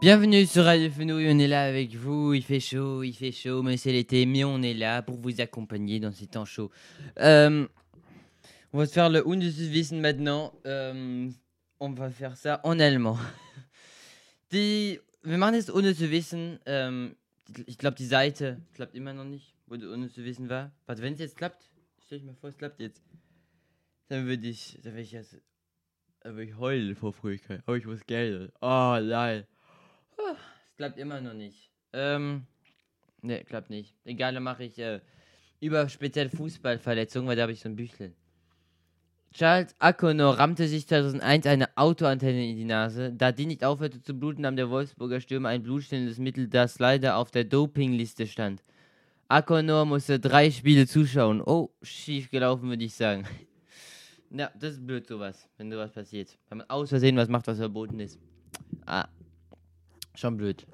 Bienvenue 0.00 0.46
sur 0.46 0.64
Radio 0.64 0.88
Fenouil, 0.88 1.30
on 1.30 1.38
est 1.38 1.46
là 1.46 1.64
avec 1.64 1.94
vous, 1.94 2.32
il 2.32 2.42
fait 2.42 2.58
chaud, 2.58 3.02
il 3.02 3.12
fait 3.12 3.32
chaud, 3.32 3.62
mais 3.62 3.76
c'est 3.76 3.92
l'été, 3.92 4.24
mais 4.24 4.44
on 4.44 4.62
est 4.62 4.72
là 4.72 5.02
pour 5.02 5.18
vous 5.18 5.42
accompagner 5.42 6.00
dans 6.00 6.10
ces 6.10 6.26
temps 6.26 6.46
chauds. 6.46 6.70
Euh, 7.18 7.68
on 8.72 8.78
va 8.78 8.86
se 8.86 8.94
faire 8.94 9.10
le 9.10 9.22
Wissen 9.22 10.00
maintenant, 10.00 10.54
euh, 10.64 11.28
on 11.80 11.90
va 11.90 12.08
faire 12.08 12.38
ça 12.38 12.62
en 12.64 12.80
allemand. 12.80 13.18
Die, 14.52 15.00
wir 15.22 15.36
machen 15.36 15.54
jetzt 15.54 15.70
Wissen, 15.70 16.58
ähm, 16.64 17.14
ich 17.66 17.76
glaube 17.76 17.98
die 17.98 18.06
Seite 18.06 18.58
klappt 18.72 18.94
immer 18.94 19.12
noch 19.12 19.24
nicht, 19.24 19.54
wo 19.66 19.74
Wissen 19.76 20.48
war. 20.48 20.72
Warte, 20.86 21.02
wenn 21.02 21.12
es 21.12 21.20
jetzt 21.20 21.36
klappt, 21.36 21.68
stell 22.06 22.16
ich 22.16 22.24
mir 22.24 22.34
vor, 22.36 22.48
es 22.48 22.56
klappt 22.56 22.80
jetzt. 22.80 23.02
Dann 24.08 24.24
würde 24.26 24.48
ich, 24.48 24.78
dann 24.82 24.94
würde 24.94 25.02
ich 25.02 25.12
jetzt, 25.12 25.36
dann 26.20 26.36
würde 26.36 26.44
ich 26.44 26.56
heulen 26.56 26.96
vor 26.96 27.12
Fröhlichkeit, 27.12 27.60
aber 27.66 27.76
ich 27.76 27.84
muss 27.84 28.06
Geld. 28.06 28.50
Oh, 28.62 28.98
nein. 28.98 29.44
Es 30.32 30.76
klappt 30.76 30.98
immer 30.98 31.20
noch 31.20 31.34
nicht. 31.34 31.70
Ähm, 31.92 32.46
ne, 33.22 33.44
klappt 33.44 33.70
nicht. 33.70 33.94
Egal, 34.04 34.34
dann 34.34 34.42
mache 34.42 34.64
ich 34.64 34.78
äh, 34.78 35.00
über 35.60 35.88
speziell 35.88 36.28
Fußballverletzungen, 36.30 37.28
weil 37.28 37.36
da 37.36 37.42
habe 37.42 37.52
ich 37.52 37.60
so 37.60 37.68
ein 37.68 37.76
Büchlein. 37.76 38.14
Charles 39.32 39.76
Akonor 39.78 40.38
rammte 40.38 40.66
sich 40.66 40.88
2001 40.88 41.46
eine 41.46 41.68
Autoantenne 41.76 42.50
in 42.50 42.56
die 42.56 42.64
Nase. 42.64 43.12
Da 43.12 43.30
die 43.30 43.46
nicht 43.46 43.64
aufhörte 43.64 44.02
zu 44.02 44.14
bluten, 44.14 44.42
nahm 44.42 44.56
der 44.56 44.70
Wolfsburger 44.70 45.20
Stürmer 45.20 45.50
ein 45.50 45.62
blutstillendes 45.62 46.18
Mittel, 46.18 46.48
das 46.48 46.80
leider 46.80 47.16
auf 47.16 47.30
der 47.30 47.44
Dopingliste 47.44 48.26
stand. 48.26 48.64
Akonor 49.28 49.84
musste 49.84 50.18
drei 50.18 50.50
Spiele 50.50 50.88
zuschauen. 50.88 51.40
Oh, 51.40 51.70
schief 51.82 52.30
gelaufen, 52.30 52.68
würde 52.68 52.84
ich 52.84 52.94
sagen. 52.94 53.24
Ja, 54.32 54.48
das 54.56 54.74
ist 54.74 54.86
blöd 54.86 55.08
sowas, 55.08 55.48
wenn 55.56 55.72
sowas 55.72 55.90
passiert. 55.90 56.38
Wenn 56.48 56.58
man 56.58 56.70
aus 56.70 56.90
Versehen 56.90 57.16
was 57.16 57.28
macht, 57.28 57.48
was 57.48 57.58
verboten 57.58 57.98
ist. 57.98 58.16
Ah, 58.86 59.08
schon 60.14 60.36
blöd. 60.36 60.66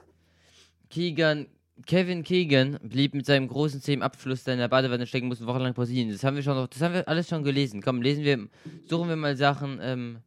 Keegan, 0.91 1.47
Kevin 1.85 2.23
Keegan 2.23 2.79
blieb 2.83 3.15
mit 3.15 3.27
seinem 3.27 3.49
großen 3.49 3.81
Zeh 3.81 3.93
im 3.93 4.03
Abfluss 4.03 4.45
der 4.45 4.63
in 4.63 4.71
Badewanne 4.71 5.07
stecken, 5.07 5.29
musste 5.29 5.47
wochenlang 5.47 5.75
pausieren. 5.75 6.11
Das 6.11 6.25
haben 6.25 6.37
wir 6.37 6.43
schon 6.43 6.57
noch, 6.57 6.69
das 6.69 6.81
haben 6.81 6.95
wir 6.95 7.07
alles 7.09 7.29
schon 7.29 7.45
gelesen. 7.45 7.83
Komm, 7.83 8.01
lesen 8.01 8.25
wir, 8.25 8.49
suchen 8.87 9.09
wir 9.09 9.17
mal 9.17 9.37
Sachen 9.37 9.79
ähm, 9.83 10.19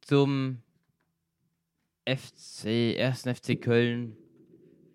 zum 0.00 0.58
FC, 2.06 2.96
ersten 2.96 3.34
FC 3.34 3.60
Köln. 3.60 4.16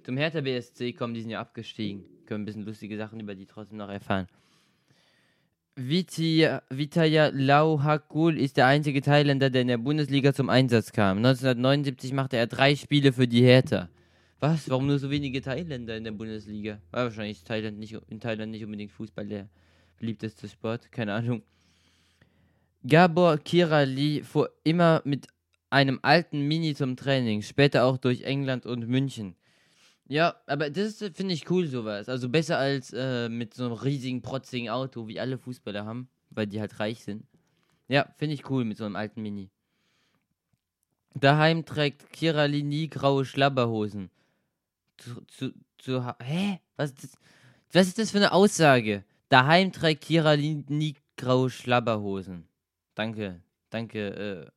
Zum 0.03 0.18
Hertha 0.18 0.41
BSC 0.41 0.93
kommen, 0.93 1.14
die 1.14 1.22
sind 1.22 1.32
ja 1.32 1.41
abgestiegen. 1.41 2.06
Können 2.26 2.43
ein 2.43 2.45
bisschen 2.45 2.66
lustige 2.66 2.97
Sachen 2.97 3.20
über 3.20 3.36
die 3.36 3.45
trotzdem 3.45 3.78
noch 3.78 3.89
erfahren. 3.89 4.28
Vitaya, 5.78 6.64
Vitaya 6.70 7.32
Lauhakul 7.34 8.40
ist 8.40 8.56
der 8.56 8.68
einzige 8.68 9.02
Thailänder, 9.02 9.50
der 9.50 9.64
in 9.64 9.68
der 9.68 9.78
Bundesliga 9.78 10.34
zum 10.34 10.50
Einsatz 10.50 10.94
kam. 10.94 11.18
1979 11.18 12.14
machte 12.14 12.38
er 12.38 12.48
drei 12.48 12.78
Spiele 12.78 13.12
für 13.12 13.28
die 13.28 13.42
Hertha. 13.42 13.90
Was? 14.40 14.70
Warum 14.70 14.88
nur 14.88 15.00
so 15.00 15.10
wenige 15.10 15.42
Thailänder 15.42 15.98
in 15.98 16.06
der 16.06 16.14
Bundesliga? 16.14 16.80
War 16.92 17.04
wahrscheinlich 17.06 17.44
Thailand 17.44 17.78
nicht, 17.78 17.98
in 18.08 18.22
Thailand 18.22 18.54
nicht 18.54 18.64
unbedingt 18.64 18.94
Fußball 18.94 19.28
der 19.28 19.50
beliebteste 20.00 20.48
Sport. 20.48 20.94
Keine 20.94 21.14
Ahnung. 21.14 21.44
Gabor 22.88 23.38
Kirali 23.38 24.24
fuhr 24.24 24.52
immer 24.64 25.02
mit 25.04 25.28
einem 25.70 26.00
alten 26.04 26.48
Mini 26.48 26.74
zum 26.74 26.96
Training, 26.96 27.42
später 27.42 27.84
auch 27.84 27.98
durch 27.98 28.22
England 28.22 28.66
und 28.66 28.88
München. 28.88 29.36
Ja, 30.08 30.36
aber 30.45 30.70
das 30.70 30.97
finde 31.14 31.34
ich 31.34 31.49
cool, 31.49 31.68
sowas. 31.68 32.10
Also 32.10 32.30
besser 32.30 32.58
als 32.58 32.93
äh, 32.93 33.28
mit 33.28 33.53
so 33.53 33.66
einem 33.66 33.74
riesigen, 33.74 34.22
protzigen 34.22 34.70
Auto, 34.70 35.08
wie 35.08 35.20
alle 35.20 35.38
Fußballer 35.38 35.86
haben, 35.86 36.10
weil 36.30 36.45
die 36.47 36.60
halt 36.60 36.80
reich 36.80 37.03
sind. 37.03 37.26
Ja, 37.88 38.08
finde 38.18 38.36
ich 38.36 38.49
cool 38.49 38.66
mit 38.66 38.78
so 38.78 38.86
einem 38.86 38.95
alten 38.95 39.22
Mini. 39.22 39.49
Daheim 41.16 41.66
trägt 41.66 42.12
Kirali 42.12 42.62
nie 42.62 42.88
graue 42.88 43.26
Schlabberhosen. 43.26 44.12
zu, 44.97 45.22
zu, 45.28 45.53
zu 45.78 46.06
Hä? 46.20 46.60
Was 46.76 46.91
ist, 46.91 47.03
das, 47.03 47.12
was 47.72 47.88
ist 47.88 47.99
das 47.99 48.12
für 48.12 48.18
eine 48.18 48.32
Aussage? 48.32 49.06
Daheim 49.30 49.72
trägt 49.72 50.03
Kira 50.03 50.36
nie, 50.36 50.64
nie 50.68 50.95
graue 51.18 51.49
Schlabberhosen. 51.49 52.47
Danke, 52.93 53.41
danke. 53.70 54.49
Äh, 54.49 54.51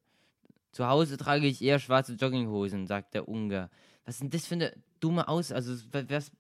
zu 0.73 0.87
Hause 0.89 1.17
trage 1.17 1.47
ich 1.47 1.63
eher 1.63 1.79
schwarze 1.79 2.15
Jogginghosen, 2.15 2.87
sagt 2.87 3.15
der 3.15 3.29
Ungar. 3.29 3.71
Was 4.05 4.17
ist 4.17 4.23
denn 4.23 4.31
das 4.31 4.47
für 4.47 4.55
eine 4.55 4.73
dumme 5.01 5.29
Aussage? 5.29 5.57
Also, 5.57 5.85
was, 5.93 6.33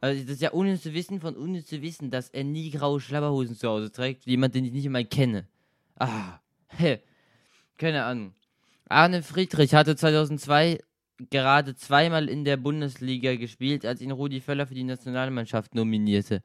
also 0.00 0.22
das 0.22 0.32
ist 0.32 0.42
ja 0.42 0.50
unnütz 0.50 0.82
zu 0.82 0.94
wissen 0.94 1.20
von 1.20 1.36
unnütz 1.36 1.66
zu 1.66 1.82
wissen, 1.82 2.10
dass 2.10 2.30
er 2.30 2.44
nie 2.44 2.70
graue 2.70 3.00
Schlabberhosen 3.00 3.56
zu 3.56 3.68
Hause 3.68 3.92
trägt. 3.92 4.26
Jemand, 4.26 4.54
den 4.54 4.64
ich 4.64 4.72
nicht 4.72 4.86
einmal 4.86 5.04
kenne. 5.04 5.46
Ah, 5.96 6.40
hä. 6.68 7.00
Keine 7.76 8.04
Ahnung. 8.04 8.34
Arne 8.88 9.22
Friedrich 9.22 9.74
hatte 9.74 9.96
2002 9.96 10.80
gerade 11.28 11.74
zweimal 11.74 12.28
in 12.28 12.44
der 12.44 12.56
Bundesliga 12.56 13.36
gespielt, 13.36 13.84
als 13.84 14.00
ihn 14.00 14.10
Rudi 14.10 14.40
Völler 14.40 14.66
für 14.66 14.74
die 14.74 14.84
Nationalmannschaft 14.84 15.74
nominierte. 15.74 16.42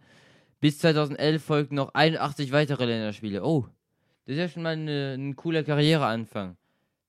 Bis 0.60 0.80
2011 0.80 1.43
folgten 1.43 1.76
noch 1.76 1.93
81 1.93 2.51
weitere 2.51 2.86
Länderspiele. 2.86 3.43
Oh, 3.43 3.68
das 4.26 4.34
ist 4.34 4.39
ja 4.39 4.49
schon 4.49 4.64
mal 4.64 4.76
ein 4.76 5.36
cooler 5.36 5.64
Karriereanfang. 5.64 6.58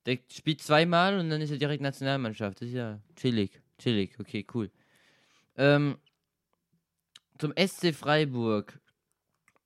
Der 0.05 0.19
spielt 0.31 0.63
zweimal 0.63 1.19
und 1.19 1.31
dann 1.31 1.41
ist 1.41 1.51
er 1.51 1.59
direkt 1.59 1.83
Nationalmannschaft. 1.83 2.61
Das 2.61 2.69
ist 2.69 2.75
ja 2.75 3.01
chillig. 3.17 3.61
Chillig, 3.79 4.19
okay, 4.19 4.47
cool. 4.55 4.71
Ähm, 5.57 5.99
zum 7.39 7.53
SC 7.57 7.95
Freiburg. 7.95 8.79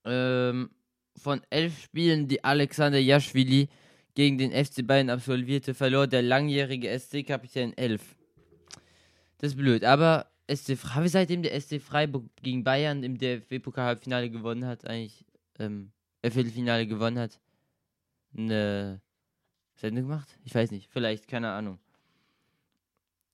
Ähm, 0.04 0.70
von 1.16 1.42
elf 1.50 1.82
Spielen, 1.82 2.28
die 2.28 2.42
Alexander 2.42 2.98
Jaschwili 2.98 3.68
gegen 4.14 4.38
den 4.38 4.52
FC 4.52 4.86
Bayern 4.86 5.10
absolvierte, 5.10 5.74
verlor 5.74 6.06
der 6.06 6.22
langjährige 6.22 6.88
SC-Kapitän 6.98 7.76
11. 7.76 8.16
Das 9.38 9.52
ist 9.52 9.56
blöd, 9.56 9.84
aber 9.84 10.30
SC 10.50 10.76
habe 10.94 11.08
seitdem 11.08 11.42
der 11.42 11.58
SC 11.60 11.80
Freiburg 11.80 12.24
gegen 12.42 12.64
Bayern 12.64 13.02
im 13.02 13.18
DFB-Pokal-Halbfinale 13.18 14.30
gewonnen 14.30 14.66
hat, 14.66 14.86
eigentlich, 14.86 15.24
ähm, 15.58 15.92
äh, 16.22 16.30
Viertelfinale 16.30 16.86
gewonnen 16.86 17.18
hat, 17.18 17.40
eine 18.36 19.00
Sendung 19.74 20.08
gemacht? 20.08 20.38
Ich 20.44 20.54
weiß 20.54 20.70
nicht, 20.72 20.90
vielleicht, 20.90 21.28
keine 21.28 21.50
Ahnung. 21.50 21.78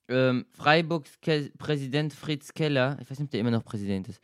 Ähm, 0.09 0.45
Freiburgs 0.51 1.19
Ke 1.21 1.51
Präsident 1.57 2.13
Fritz 2.13 2.53
Keller, 2.53 2.97
ich 3.01 3.09
weiß 3.09 3.19
nicht, 3.19 3.27
ob 3.27 3.31
der 3.31 3.41
immer 3.41 3.51
noch 3.51 3.65
Präsident 3.65 4.07
ist, 4.07 4.21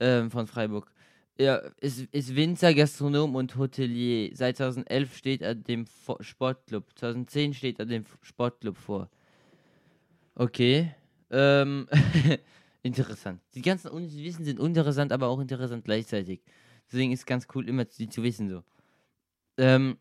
ähm, 0.00 0.30
von 0.30 0.46
Freiburg, 0.46 0.92
er 1.36 1.72
ist, 1.80 2.00
ist 2.12 2.34
Winzer, 2.34 2.74
Gastronom 2.74 3.34
und 3.34 3.56
Hotelier. 3.56 4.30
Seit 4.34 4.58
2011 4.58 5.16
steht 5.16 5.42
er 5.42 5.54
dem 5.54 5.86
Fo- 5.86 6.22
Sportclub. 6.22 6.86
2010 6.98 7.54
steht 7.54 7.78
er 7.78 7.86
dem 7.86 8.04
Sportclub 8.20 8.76
vor. 8.76 9.08
Okay. 10.34 10.94
Ähm, 11.30 11.88
interessant. 12.82 13.40
Die 13.54 13.62
ganzen 13.62 13.90
Wissen 13.92 14.44
sind 14.44 14.60
uninteressant, 14.60 15.12
aber 15.12 15.28
auch 15.28 15.40
interessant 15.40 15.84
gleichzeitig. 15.84 16.42
Deswegen 16.86 17.12
ist 17.12 17.26
ganz 17.26 17.46
cool, 17.54 17.68
immer 17.68 17.84
die 17.86 18.08
zu 18.08 18.22
wissen 18.22 18.48
so. 18.50 18.62
Ähm, 19.56 19.98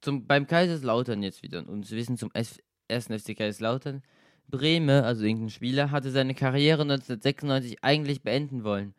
zum, 0.00 0.26
beim 0.26 0.46
Kaiserslautern 0.46 1.22
jetzt 1.22 1.42
wieder 1.42 1.68
und 1.68 1.84
zu 1.84 1.96
wissen 1.96 2.16
zum 2.16 2.30
F, 2.32 2.58
ersten 2.88 3.18
FC 3.18 3.36
Kaiserslautern. 3.36 4.02
Breme, 4.48 5.04
also 5.04 5.24
irgendein 5.24 5.50
Spieler, 5.50 5.90
hatte 5.90 6.10
seine 6.10 6.34
Karriere 6.34 6.82
1996 6.82 7.82
eigentlich 7.82 8.22
beenden 8.22 8.64
wollen. 8.64 8.94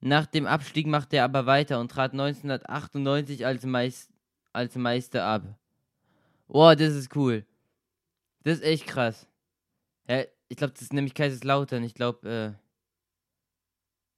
Nach 0.00 0.26
dem 0.26 0.46
Abstieg 0.46 0.86
machte 0.86 1.16
er 1.16 1.24
aber 1.24 1.46
weiter 1.46 1.80
und 1.80 1.90
trat 1.90 2.12
1998 2.12 3.44
als, 3.44 3.64
Meis 3.64 4.08
als 4.52 4.74
Meister 4.76 5.24
ab. 5.24 5.42
Boah, 6.48 6.76
das 6.76 6.94
ist 6.94 7.14
cool. 7.16 7.44
Das 8.42 8.58
ist 8.58 8.64
echt 8.64 8.86
krass. 8.86 9.26
Ja, 10.08 10.22
ich 10.48 10.56
glaube, 10.56 10.72
das 10.72 10.82
ist 10.82 10.92
nämlich 10.92 11.14
Kaiserslautern. 11.14 11.82
Ich 11.82 11.94
glaube, 11.94 12.56
äh. 12.62 12.66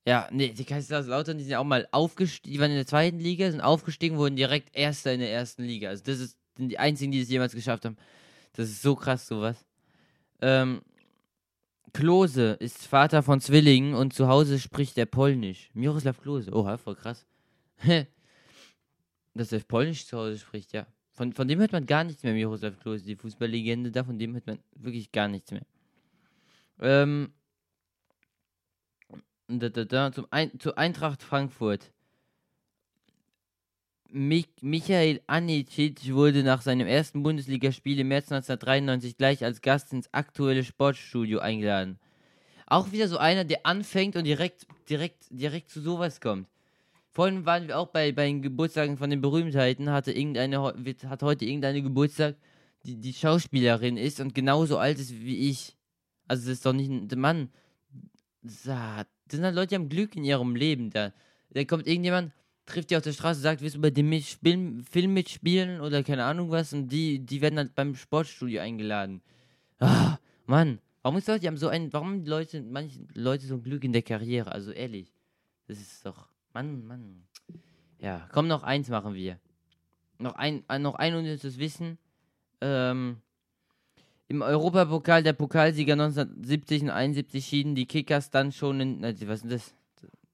Ja, 0.09 0.29
nee, 0.31 0.53
die 0.53 0.65
Kaiserslautern, 0.65 1.39
die 1.39 1.45
sind 1.45 1.55
auch 1.55 1.65
mal 1.65 1.87
aufgestiegen, 1.91 2.55
die 2.55 2.61
waren 2.61 2.71
in 2.71 2.77
der 2.77 2.87
zweiten 2.87 3.19
Liga, 3.19 3.51
sind 3.51 3.61
aufgestiegen, 3.61 4.17
wurden 4.17 4.37
direkt 4.37 4.75
Erster 4.75 5.13
in 5.13 5.21
der 5.21 5.33
ersten 5.33 5.65
Liga. 5.65 5.91
Also 5.91 6.03
das 6.05 6.21
ist 6.21 6.39
sind 6.59 6.69
die 6.69 6.79
einzigen, 6.79 7.13
die 7.13 7.21
es 7.21 7.31
jemals 7.31 7.55
geschafft 7.55 7.87
haben. 7.87 7.97
Das 8.59 8.71
ist 8.71 8.83
so 8.83 8.97
krass, 8.97 9.29
sowas. 9.29 9.65
Ähm, 10.41 10.83
Klose 11.93 12.55
ist 12.55 12.89
Vater 12.89 13.23
von 13.23 13.41
Zwillingen 13.41 13.95
und 13.95 14.15
zu 14.15 14.27
Hause 14.27 14.59
spricht 14.59 14.99
er 14.99 15.07
Polnisch. 15.07 15.71
Miroslav 15.75 16.21
Klose. 16.21 16.53
Oha, 16.53 16.77
voll 16.77 16.97
krass. 16.97 17.25
Dass 19.35 19.53
er 19.53 19.61
Polnisch 19.61 20.07
zu 20.07 20.19
Hause 20.19 20.39
spricht, 20.39 20.73
ja. 20.73 20.89
Von, 21.13 21.33
von 21.35 21.47
dem 21.47 21.61
hört 21.61 21.71
man 21.71 21.87
gar 21.87 22.03
nichts 22.03 22.25
mehr, 22.25 22.35
Miroslav 22.35 22.81
Klose, 22.81 23.05
die 23.05 23.15
Fußballlegende 23.15 23.93
da, 23.93 24.03
von 24.03 24.19
dem 24.19 24.35
hört 24.35 24.49
man 24.49 24.59
wirklich 24.75 25.13
gar 25.13 25.29
nichts 25.29 25.53
mehr. 25.53 25.65
Ähm, 26.81 27.33
da, 29.47 29.69
da, 29.69 29.85
da, 29.85 30.11
zum 30.11 30.27
Ein, 30.31 30.59
zu 30.59 30.75
Eintracht 30.75 31.23
Frankfurt. 31.23 31.93
Mich, 34.11 34.49
Michael 34.63 35.21
Anicic 35.27 36.15
wurde 36.15 36.43
nach 36.43 36.63
seinem 36.63 36.87
ersten 36.87 37.23
Bundesligaspiel 37.23 38.01
im 38.01 38.09
März 38.09 38.33
1993 38.33 39.19
gleich 39.19 39.45
als 39.45 39.61
Gast 39.61 39.93
ins 39.93 40.13
aktuelle 40.15 40.65
Sportstudio 40.65 41.41
eingeladen. 41.41 41.99
Auch 42.67 42.91
wieder 42.91 43.07
so 43.09 43.19
einer, 43.19 43.45
der 43.45 43.67
anfängt 43.67 44.17
und 44.17 44.25
direkt, 44.25 44.67
direkt, 44.89 45.27
direkt 45.29 45.69
zu 45.69 45.83
sowas 45.83 46.23
kommt. 46.23 46.49
Vorhin 47.11 47.45
waren 47.45 47.69
wir 47.69 47.79
auch 47.79 47.89
bei, 47.89 48.13
bei 48.13 48.27
den 48.27 48.41
Geburtstagen 48.41 48.97
von 48.97 49.11
den 49.11 49.21
Berühmtheiten, 49.21 49.91
hatte 49.91 50.13
irgendeine, 50.13 50.75
hat 51.07 51.23
heute 51.23 51.45
irgendeine 51.45 51.83
Geburtstag, 51.83 52.37
die, 52.85 52.97
die 52.97 53.13
Schauspielerin 53.13 53.99
ist 53.99 54.21
und 54.21 54.35
genauso 54.35 54.79
alt 54.79 54.99
ist 54.99 55.21
wie 55.21 55.51
ich. 55.51 55.77
Also 56.27 56.45
das 56.45 56.55
ist 56.55 56.67
doch 56.67 56.73
nicht 56.73 56.91
ein 56.91 57.21
Mann. 57.21 57.51
Das 58.41 58.63
sind 59.31 59.45
halt 59.45 59.55
Leute, 59.55 59.69
die 59.69 59.75
haben 59.75 59.91
Glück 59.91 60.17
in 60.17 60.25
ihrem 60.25 60.57
Leben. 60.57 60.89
Da, 60.89 61.13
da 61.51 61.65
kommt 61.65 61.87
irgendjemand, 61.87 62.33
trifft 62.69 62.91
die 62.91 62.97
auf 62.97 63.03
der 63.03 63.13
Straße, 63.13 63.41
sagt, 63.41 63.61
willst 63.61 63.77
du 63.77 63.81
bei 63.81 63.91
dem 63.91 64.13
Film, 64.85 65.15
mitspielen 65.15 65.81
oder 65.81 66.03
keine 66.03 66.25
Ahnung 66.25 66.51
was 66.51 66.73
und 66.73 66.89
die, 66.89 67.19
die 67.19 67.41
werden 67.41 67.59
halt 67.59 67.75
beim 67.75 67.95
Sportstudio 67.95 68.61
eingeladen. 68.61 69.23
Ah, 69.81 70.19
Mann, 70.47 70.79
warum 71.03 71.19
ist 71.19 71.29
Leute, 71.29 71.47
haben 71.47 71.57
so 71.57 71.69
ein, 71.69 71.93
warum 71.93 72.25
Leute, 72.25 72.63
manche 72.63 73.01
Leute 73.15 73.47
so 73.47 73.55
ein 73.55 73.63
Glück 73.63 73.85
in 73.85 73.93
der 73.93 74.03
Karriere? 74.03 74.53
Also 74.53 74.71
ehrlich, 74.71 75.13
das 75.67 75.79
ist 75.79 76.05
doch, 76.05 76.29
Mann, 76.53 76.87
Mann. 76.87 77.25
Ja, 77.99 78.29
komm, 78.33 78.47
noch 78.47 78.63
eins 78.63 78.89
machen 78.89 79.15
wir. 79.15 79.39
Noch 80.19 80.35
ein, 80.35 80.65
ein 80.69 80.83
noch 80.83 80.95
ein 80.95 81.15
unnützes 81.15 81.59
Wissen. 81.59 81.99
Ähm, 82.61 83.19
Im 84.29 84.43
Europapokal 84.43 85.23
der 85.23 85.33
Pokalsieger 85.33 85.95
1970 85.95 86.83
und 86.83 86.91
71 86.91 87.45
schieden 87.45 87.75
die 87.75 87.87
Kickers 87.87 88.31
dann 88.31 88.53
schon 88.53 88.81
in, 88.81 89.03
was 89.03 89.43
ist 89.43 89.51
das? 89.51 89.75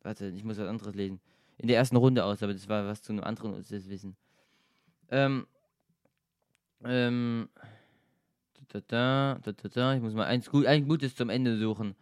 Warte, 0.02 0.28
ich 0.28 0.44
muss 0.44 0.58
was 0.58 0.68
anderes 0.68 0.94
lesen 0.94 1.20
in 1.58 1.68
der 1.68 1.76
ersten 1.76 1.96
Runde 1.96 2.24
aus, 2.24 2.42
aber 2.42 2.52
das 2.52 2.68
war 2.68 2.86
was 2.86 3.02
zu 3.02 3.12
einem 3.12 3.24
anderen 3.24 3.52
unnützes 3.52 3.88
Wissen. 3.88 4.16
Ähm, 5.10 5.46
ähm, 6.84 7.48
da, 8.68 8.80
da, 8.86 9.38
da, 9.42 9.52
da, 9.52 9.68
da, 9.68 9.94
ich 9.94 10.02
muss 10.02 10.14
mal 10.14 10.26
eins 10.26 10.50
gut, 10.50 10.66
ein 10.66 10.88
gutes 10.88 11.14
zum 11.14 11.30
Ende 11.30 11.58
suchen. 11.58 11.94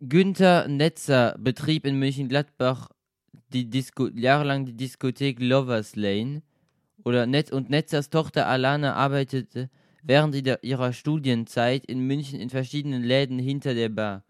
Günther 0.00 0.68
Netzer 0.68 1.36
betrieb 1.38 1.86
in 1.86 1.98
Disco, 3.70 4.08
jahrelang 4.08 4.66
die 4.66 4.76
Diskothek 4.76 5.40
Lovers 5.40 5.96
Lane. 5.96 6.42
Oder 7.04 7.26
Netz 7.26 7.50
und 7.50 7.70
Netzers 7.70 8.08
Tochter 8.10 8.46
Alana 8.46 8.94
arbeitete 8.94 9.70
während 10.02 10.34
ihrer 10.34 10.92
Studienzeit 10.92 11.84
in 11.86 12.00
München 12.06 12.40
in 12.40 12.50
verschiedenen 12.50 13.02
Läden 13.02 13.38
hinter 13.38 13.74
der 13.74 13.88
Bar. 13.88 14.24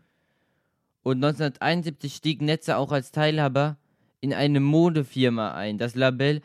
Und 1.05 1.23
1971 1.23 2.15
stieg 2.15 2.41
Netzer 2.43 2.79
auch 2.79 2.91
als 2.91 3.13
Teilhaber 3.13 3.77
in 4.21 4.33
eine 4.33 4.59
Modefirma 4.59 5.53
ein. 5.53 5.77
Das 5.77 5.95
Label, 5.95 6.41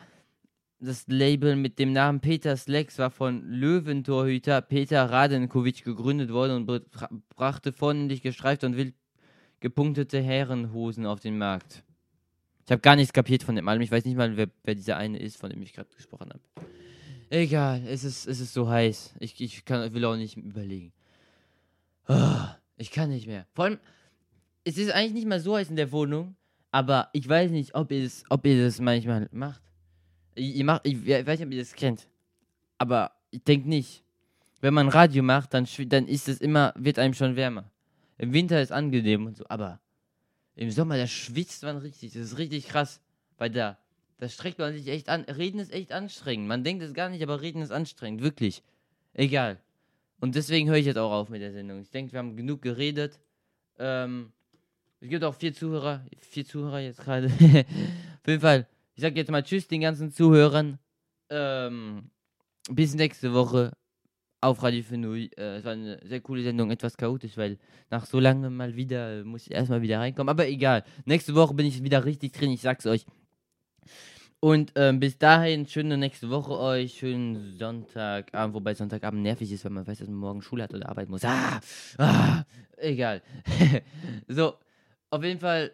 das 0.82 1.07
Label 1.07 1.55
mit 1.55 1.80
dem 1.80 1.93
Namen 1.93 2.20
Peter 2.20 2.55
Slacks 2.57 2.99
war 2.99 3.10
von 3.10 3.49
Löwentorhüter 3.49 4.62
Peter 4.62 5.10
Radenkovic 5.10 5.86
gegründet 5.86 6.32
worden 6.32 6.57
und 6.57 6.66
bra- 6.66 7.10
brachte 7.36 7.72
vornehmlich 7.72 8.22
gestreifte 8.22 8.66
und 8.66 8.76
wild 8.76 8.93
gepunktete 9.62 10.22
Herrenhosen 10.22 11.05
auf 11.05 11.22
den 11.22 11.38
Markt. 11.38 11.84
Ich 12.66 12.72
habe 12.72 12.82
gar 12.82 12.97
nichts 12.97 13.14
kapiert 13.14 13.43
von 13.43 13.55
dem 13.55 13.68
Album. 13.68 13.82
Ich 13.82 13.91
weiß 13.91 14.03
nicht 14.03 14.18
mal, 14.18 14.36
wer, 14.36 14.49
wer 14.64 14.76
dieser 14.76 14.97
eine 14.97 15.20
ist, 15.20 15.38
von 15.38 15.49
dem 15.49 15.62
ich 15.62 15.74
gerade 15.74 15.89
gesprochen 15.95 16.30
habe. 16.30 16.68
Egal, 17.30 17.82
es 17.88 18.03
ist, 18.03 18.28
es 18.28 18.41
ist 18.41 18.53
so 18.53 18.70
heiß. 18.70 19.16
Ich, 19.20 19.39
ich 19.39 19.64
kann, 19.64 19.93
will 19.93 20.03
auch 20.03 20.18
nicht 20.18 20.36
überlegen. 20.36 20.91
Ah, 22.07 22.55
ich 22.78 22.91
kann 22.91 23.10
nicht 23.10 23.28
mehr. 23.28 23.45
Vor 23.53 23.66
allem, 23.66 23.80
es 24.70 24.78
ist 24.78 24.91
eigentlich 24.91 25.13
nicht 25.13 25.28
mal 25.28 25.39
so 25.39 25.55
heiß 25.55 25.70
in 25.70 25.76
der 25.76 25.91
Wohnung, 25.91 26.36
aber 26.72 27.09
ich 27.13 27.28
weiß 27.28 27.51
nicht, 27.51 27.76
ob 27.76 27.91
ihr 27.91 28.03
das, 28.03 28.24
ob 28.30 28.45
ihr 28.45 28.63
das 28.63 28.80
manchmal 28.80 29.28
macht. 29.32 29.61
Ihr 30.36 30.55
ihr 30.55 30.65
macht, 30.65 30.86
ich, 30.86 31.05
we- 31.05 31.26
weiß 31.26 31.39
nicht, 31.39 31.47
ob 31.47 31.53
ihr 31.53 31.59
das 31.59 31.74
kennt, 31.74 32.07
aber 32.78 33.11
ich 33.32 33.43
denke 33.43 33.67
nicht. 33.67 34.03
Wenn 34.61 34.74
man 34.74 34.89
Radio 34.89 35.24
macht, 35.24 35.53
dann, 35.53 35.65
dann 35.88 36.07
ist 36.07 36.28
es 36.28 36.41
immer, 36.41 36.74
wird 36.76 36.99
einem 36.99 37.13
schon 37.13 37.36
wärmer. 37.36 37.72
Im 38.17 38.34
Winter 38.34 38.61
ist 38.61 38.72
angenehm 38.74 39.26
und 39.28 39.38
so, 39.38 39.45
aber 39.47 39.80
im 40.55 40.70
Sommer, 40.72 40.97
da 40.97 41.07
schwitzt 41.07 41.63
man 41.63 41.78
richtig. 41.78 42.11
Das 42.11 42.24
ist 42.24 42.38
richtig 42.38 42.67
krass. 42.67 42.99
Weil 43.38 43.49
da, 43.51 43.78
da 44.17 44.28
streckt 44.28 44.59
man 44.59 44.74
sich 44.74 44.89
echt 44.89 45.07
an. 45.07 45.22
Reden 45.22 45.59
ist 45.59 45.72
echt 45.72 45.93
anstrengend. 45.93 46.49
Man 46.49 46.65
denkt 46.65 46.84
es 46.84 46.93
gar 46.93 47.07
nicht, 47.07 47.24
aber 47.24 47.39
reden 47.39 47.61
ist 47.61 47.72
anstrengend. 47.72 48.22
Wirklich. 48.22 48.61
Egal. 49.13 49.57
Und 50.20 50.36
deswegen 50.36 50.67
höre 50.67 50.76
ich 50.76 50.86
jetzt 50.86 50.97
auch 50.97 51.13
auf 51.13 51.30
mit 51.30 51.41
der 51.41 51.53
Sendung. 51.53 51.80
Ich 51.80 51.89
denke, 51.91 52.11
wir 52.11 52.20
haben 52.20 52.36
genug 52.36 52.61
geredet. 52.61 53.17
Ähm, 53.78 54.34
es 55.01 55.09
gibt 55.09 55.23
auch 55.23 55.35
vier 55.35 55.53
Zuhörer. 55.53 56.05
Vier 56.19 56.45
Zuhörer 56.45 56.79
jetzt 56.79 56.99
gerade. 56.99 57.27
Auf 57.29 58.27
jeden 58.27 58.41
Fall. 58.41 58.67
Ich 58.95 59.01
sage 59.01 59.15
jetzt 59.15 59.31
mal 59.31 59.43
Tschüss 59.43 59.67
den 59.67 59.81
ganzen 59.81 60.11
Zuhörern. 60.11 60.77
Ähm, 61.29 62.09
bis 62.69 62.95
nächste 62.95 63.33
Woche 63.33 63.71
auf 64.41 64.61
Radio 64.63 64.83
Fenui. 64.83 65.29
Äh, 65.37 65.57
es 65.57 65.65
war 65.65 65.73
eine 65.73 65.99
sehr 66.05 66.21
coole 66.21 66.43
Sendung, 66.43 66.71
etwas 66.71 66.97
chaotisch, 66.97 67.37
weil 67.37 67.57
nach 67.89 68.05
so 68.05 68.19
lange 68.19 68.49
mal 68.49 68.75
wieder 68.75 69.19
äh, 69.19 69.23
muss 69.23 69.47
ich 69.47 69.51
erstmal 69.51 69.81
wieder 69.81 69.99
reinkommen. 69.99 70.29
Aber 70.29 70.47
egal. 70.47 70.83
Nächste 71.05 71.35
Woche 71.35 71.53
bin 71.53 71.65
ich 71.65 71.83
wieder 71.83 72.05
richtig 72.05 72.33
drin, 72.33 72.51
ich 72.51 72.61
sag's 72.61 72.85
euch. 72.85 73.05
Und 74.41 74.71
ähm, 74.75 75.01
bis 75.01 75.17
dahin, 75.17 75.67
schöne 75.67 75.97
nächste 75.97 76.29
Woche 76.29 76.57
euch, 76.57 76.93
schönen 76.93 77.57
Sonntagabend, 77.57 78.55
wobei 78.55 78.73
Sonntagabend 78.73 79.21
nervig 79.21 79.51
ist, 79.51 79.65
weil 79.65 79.71
man 79.71 79.85
weiß, 79.85 79.99
dass 79.99 80.07
man 80.07 80.17
morgen 80.17 80.41
Schule 80.41 80.63
hat 80.63 80.73
oder 80.73 80.87
arbeiten 80.87 81.11
muss. 81.11 81.25
Ah, 81.25 81.59
ah 81.97 82.45
egal. 82.77 83.21
so, 84.29 84.53
auf 85.12 85.24
jeden 85.24 85.39
Fall, 85.39 85.72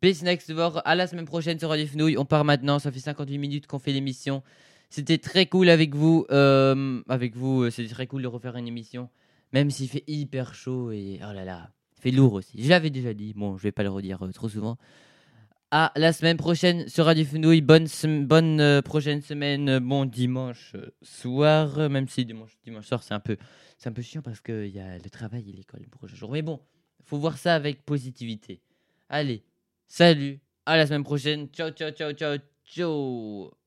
bis 0.00 0.22
nächste 0.22 0.56
Woche. 0.56 0.80
À 0.84 0.94
la 0.94 1.06
semaine 1.06 1.24
prochaine 1.24 1.58
sur 1.58 1.68
Radio 1.68 1.86
Fenouille. 1.86 2.16
On 2.18 2.24
part 2.24 2.44
maintenant, 2.44 2.78
ça 2.78 2.92
fait 2.92 3.00
58 3.00 3.38
minutes 3.38 3.66
qu'on 3.66 3.78
fait 3.78 3.92
l'émission. 3.92 4.42
C'était 4.88 5.18
très 5.18 5.46
cool 5.46 5.68
avec 5.68 5.94
vous. 5.94 6.26
euh, 6.30 7.02
avec 7.08 7.36
vous, 7.36 7.62
euh, 7.62 7.70
c'était 7.70 7.92
très 7.92 8.06
cool 8.06 8.22
de 8.22 8.26
refaire 8.26 8.56
une 8.56 8.66
émission. 8.66 9.08
Même 9.52 9.70
s'il 9.70 9.88
fait 9.88 10.04
hyper 10.06 10.54
chaud 10.54 10.92
et 10.92 11.18
oh 11.22 11.32
là 11.32 11.44
là, 11.44 11.70
il 11.96 12.02
fait 12.02 12.10
lourd 12.10 12.34
aussi. 12.34 12.62
Je 12.62 12.68
l'avais 12.68 12.90
déjà 12.90 13.14
dit, 13.14 13.32
bon, 13.34 13.56
je 13.56 13.62
vais 13.64 13.72
pas 13.72 13.82
le 13.82 13.90
redire 13.90 14.22
euh, 14.22 14.32
trop 14.32 14.48
souvent. 14.48 14.78
À 15.72 15.92
la 15.94 16.12
semaine 16.12 16.36
prochaine 16.36 16.88
sur 16.88 17.04
Radio 17.04 17.24
Fenouille. 17.24 17.60
Bonne, 17.60 17.86
bonne 18.26 18.82
prochaine 18.82 19.22
semaine. 19.22 19.78
Bon 19.78 20.04
dimanche 20.04 20.74
soir. 21.00 21.88
Même 21.88 22.08
si 22.08 22.24
dimanche, 22.24 22.58
dimanche 22.64 22.86
soir, 22.86 23.04
c'est 23.04 23.14
un 23.14 23.20
peu, 23.20 23.36
un 23.84 23.92
peu 23.92 24.02
chiant 24.02 24.20
parce 24.20 24.40
qu'il 24.40 24.66
y 24.66 24.80
a 24.80 24.98
le 24.98 25.10
travail 25.10 25.48
et 25.48 25.52
l'école 25.52 25.82
le 25.82 25.88
prochain 25.88 26.16
jour. 26.16 26.32
Mais 26.32 26.42
bon, 26.42 26.60
faut 27.04 27.18
voir 27.18 27.38
ça 27.38 27.54
avec 27.54 27.84
positivité. 27.84 28.60
Allez, 29.08 29.42
salut. 29.88 30.40
À 30.66 30.76
la 30.76 30.86
semaine 30.86 31.04
prochaine. 31.04 31.48
Ciao, 31.48 31.70
ciao, 31.70 31.90
ciao, 31.90 32.12
ciao, 32.12 32.36
ciao. 32.64 33.59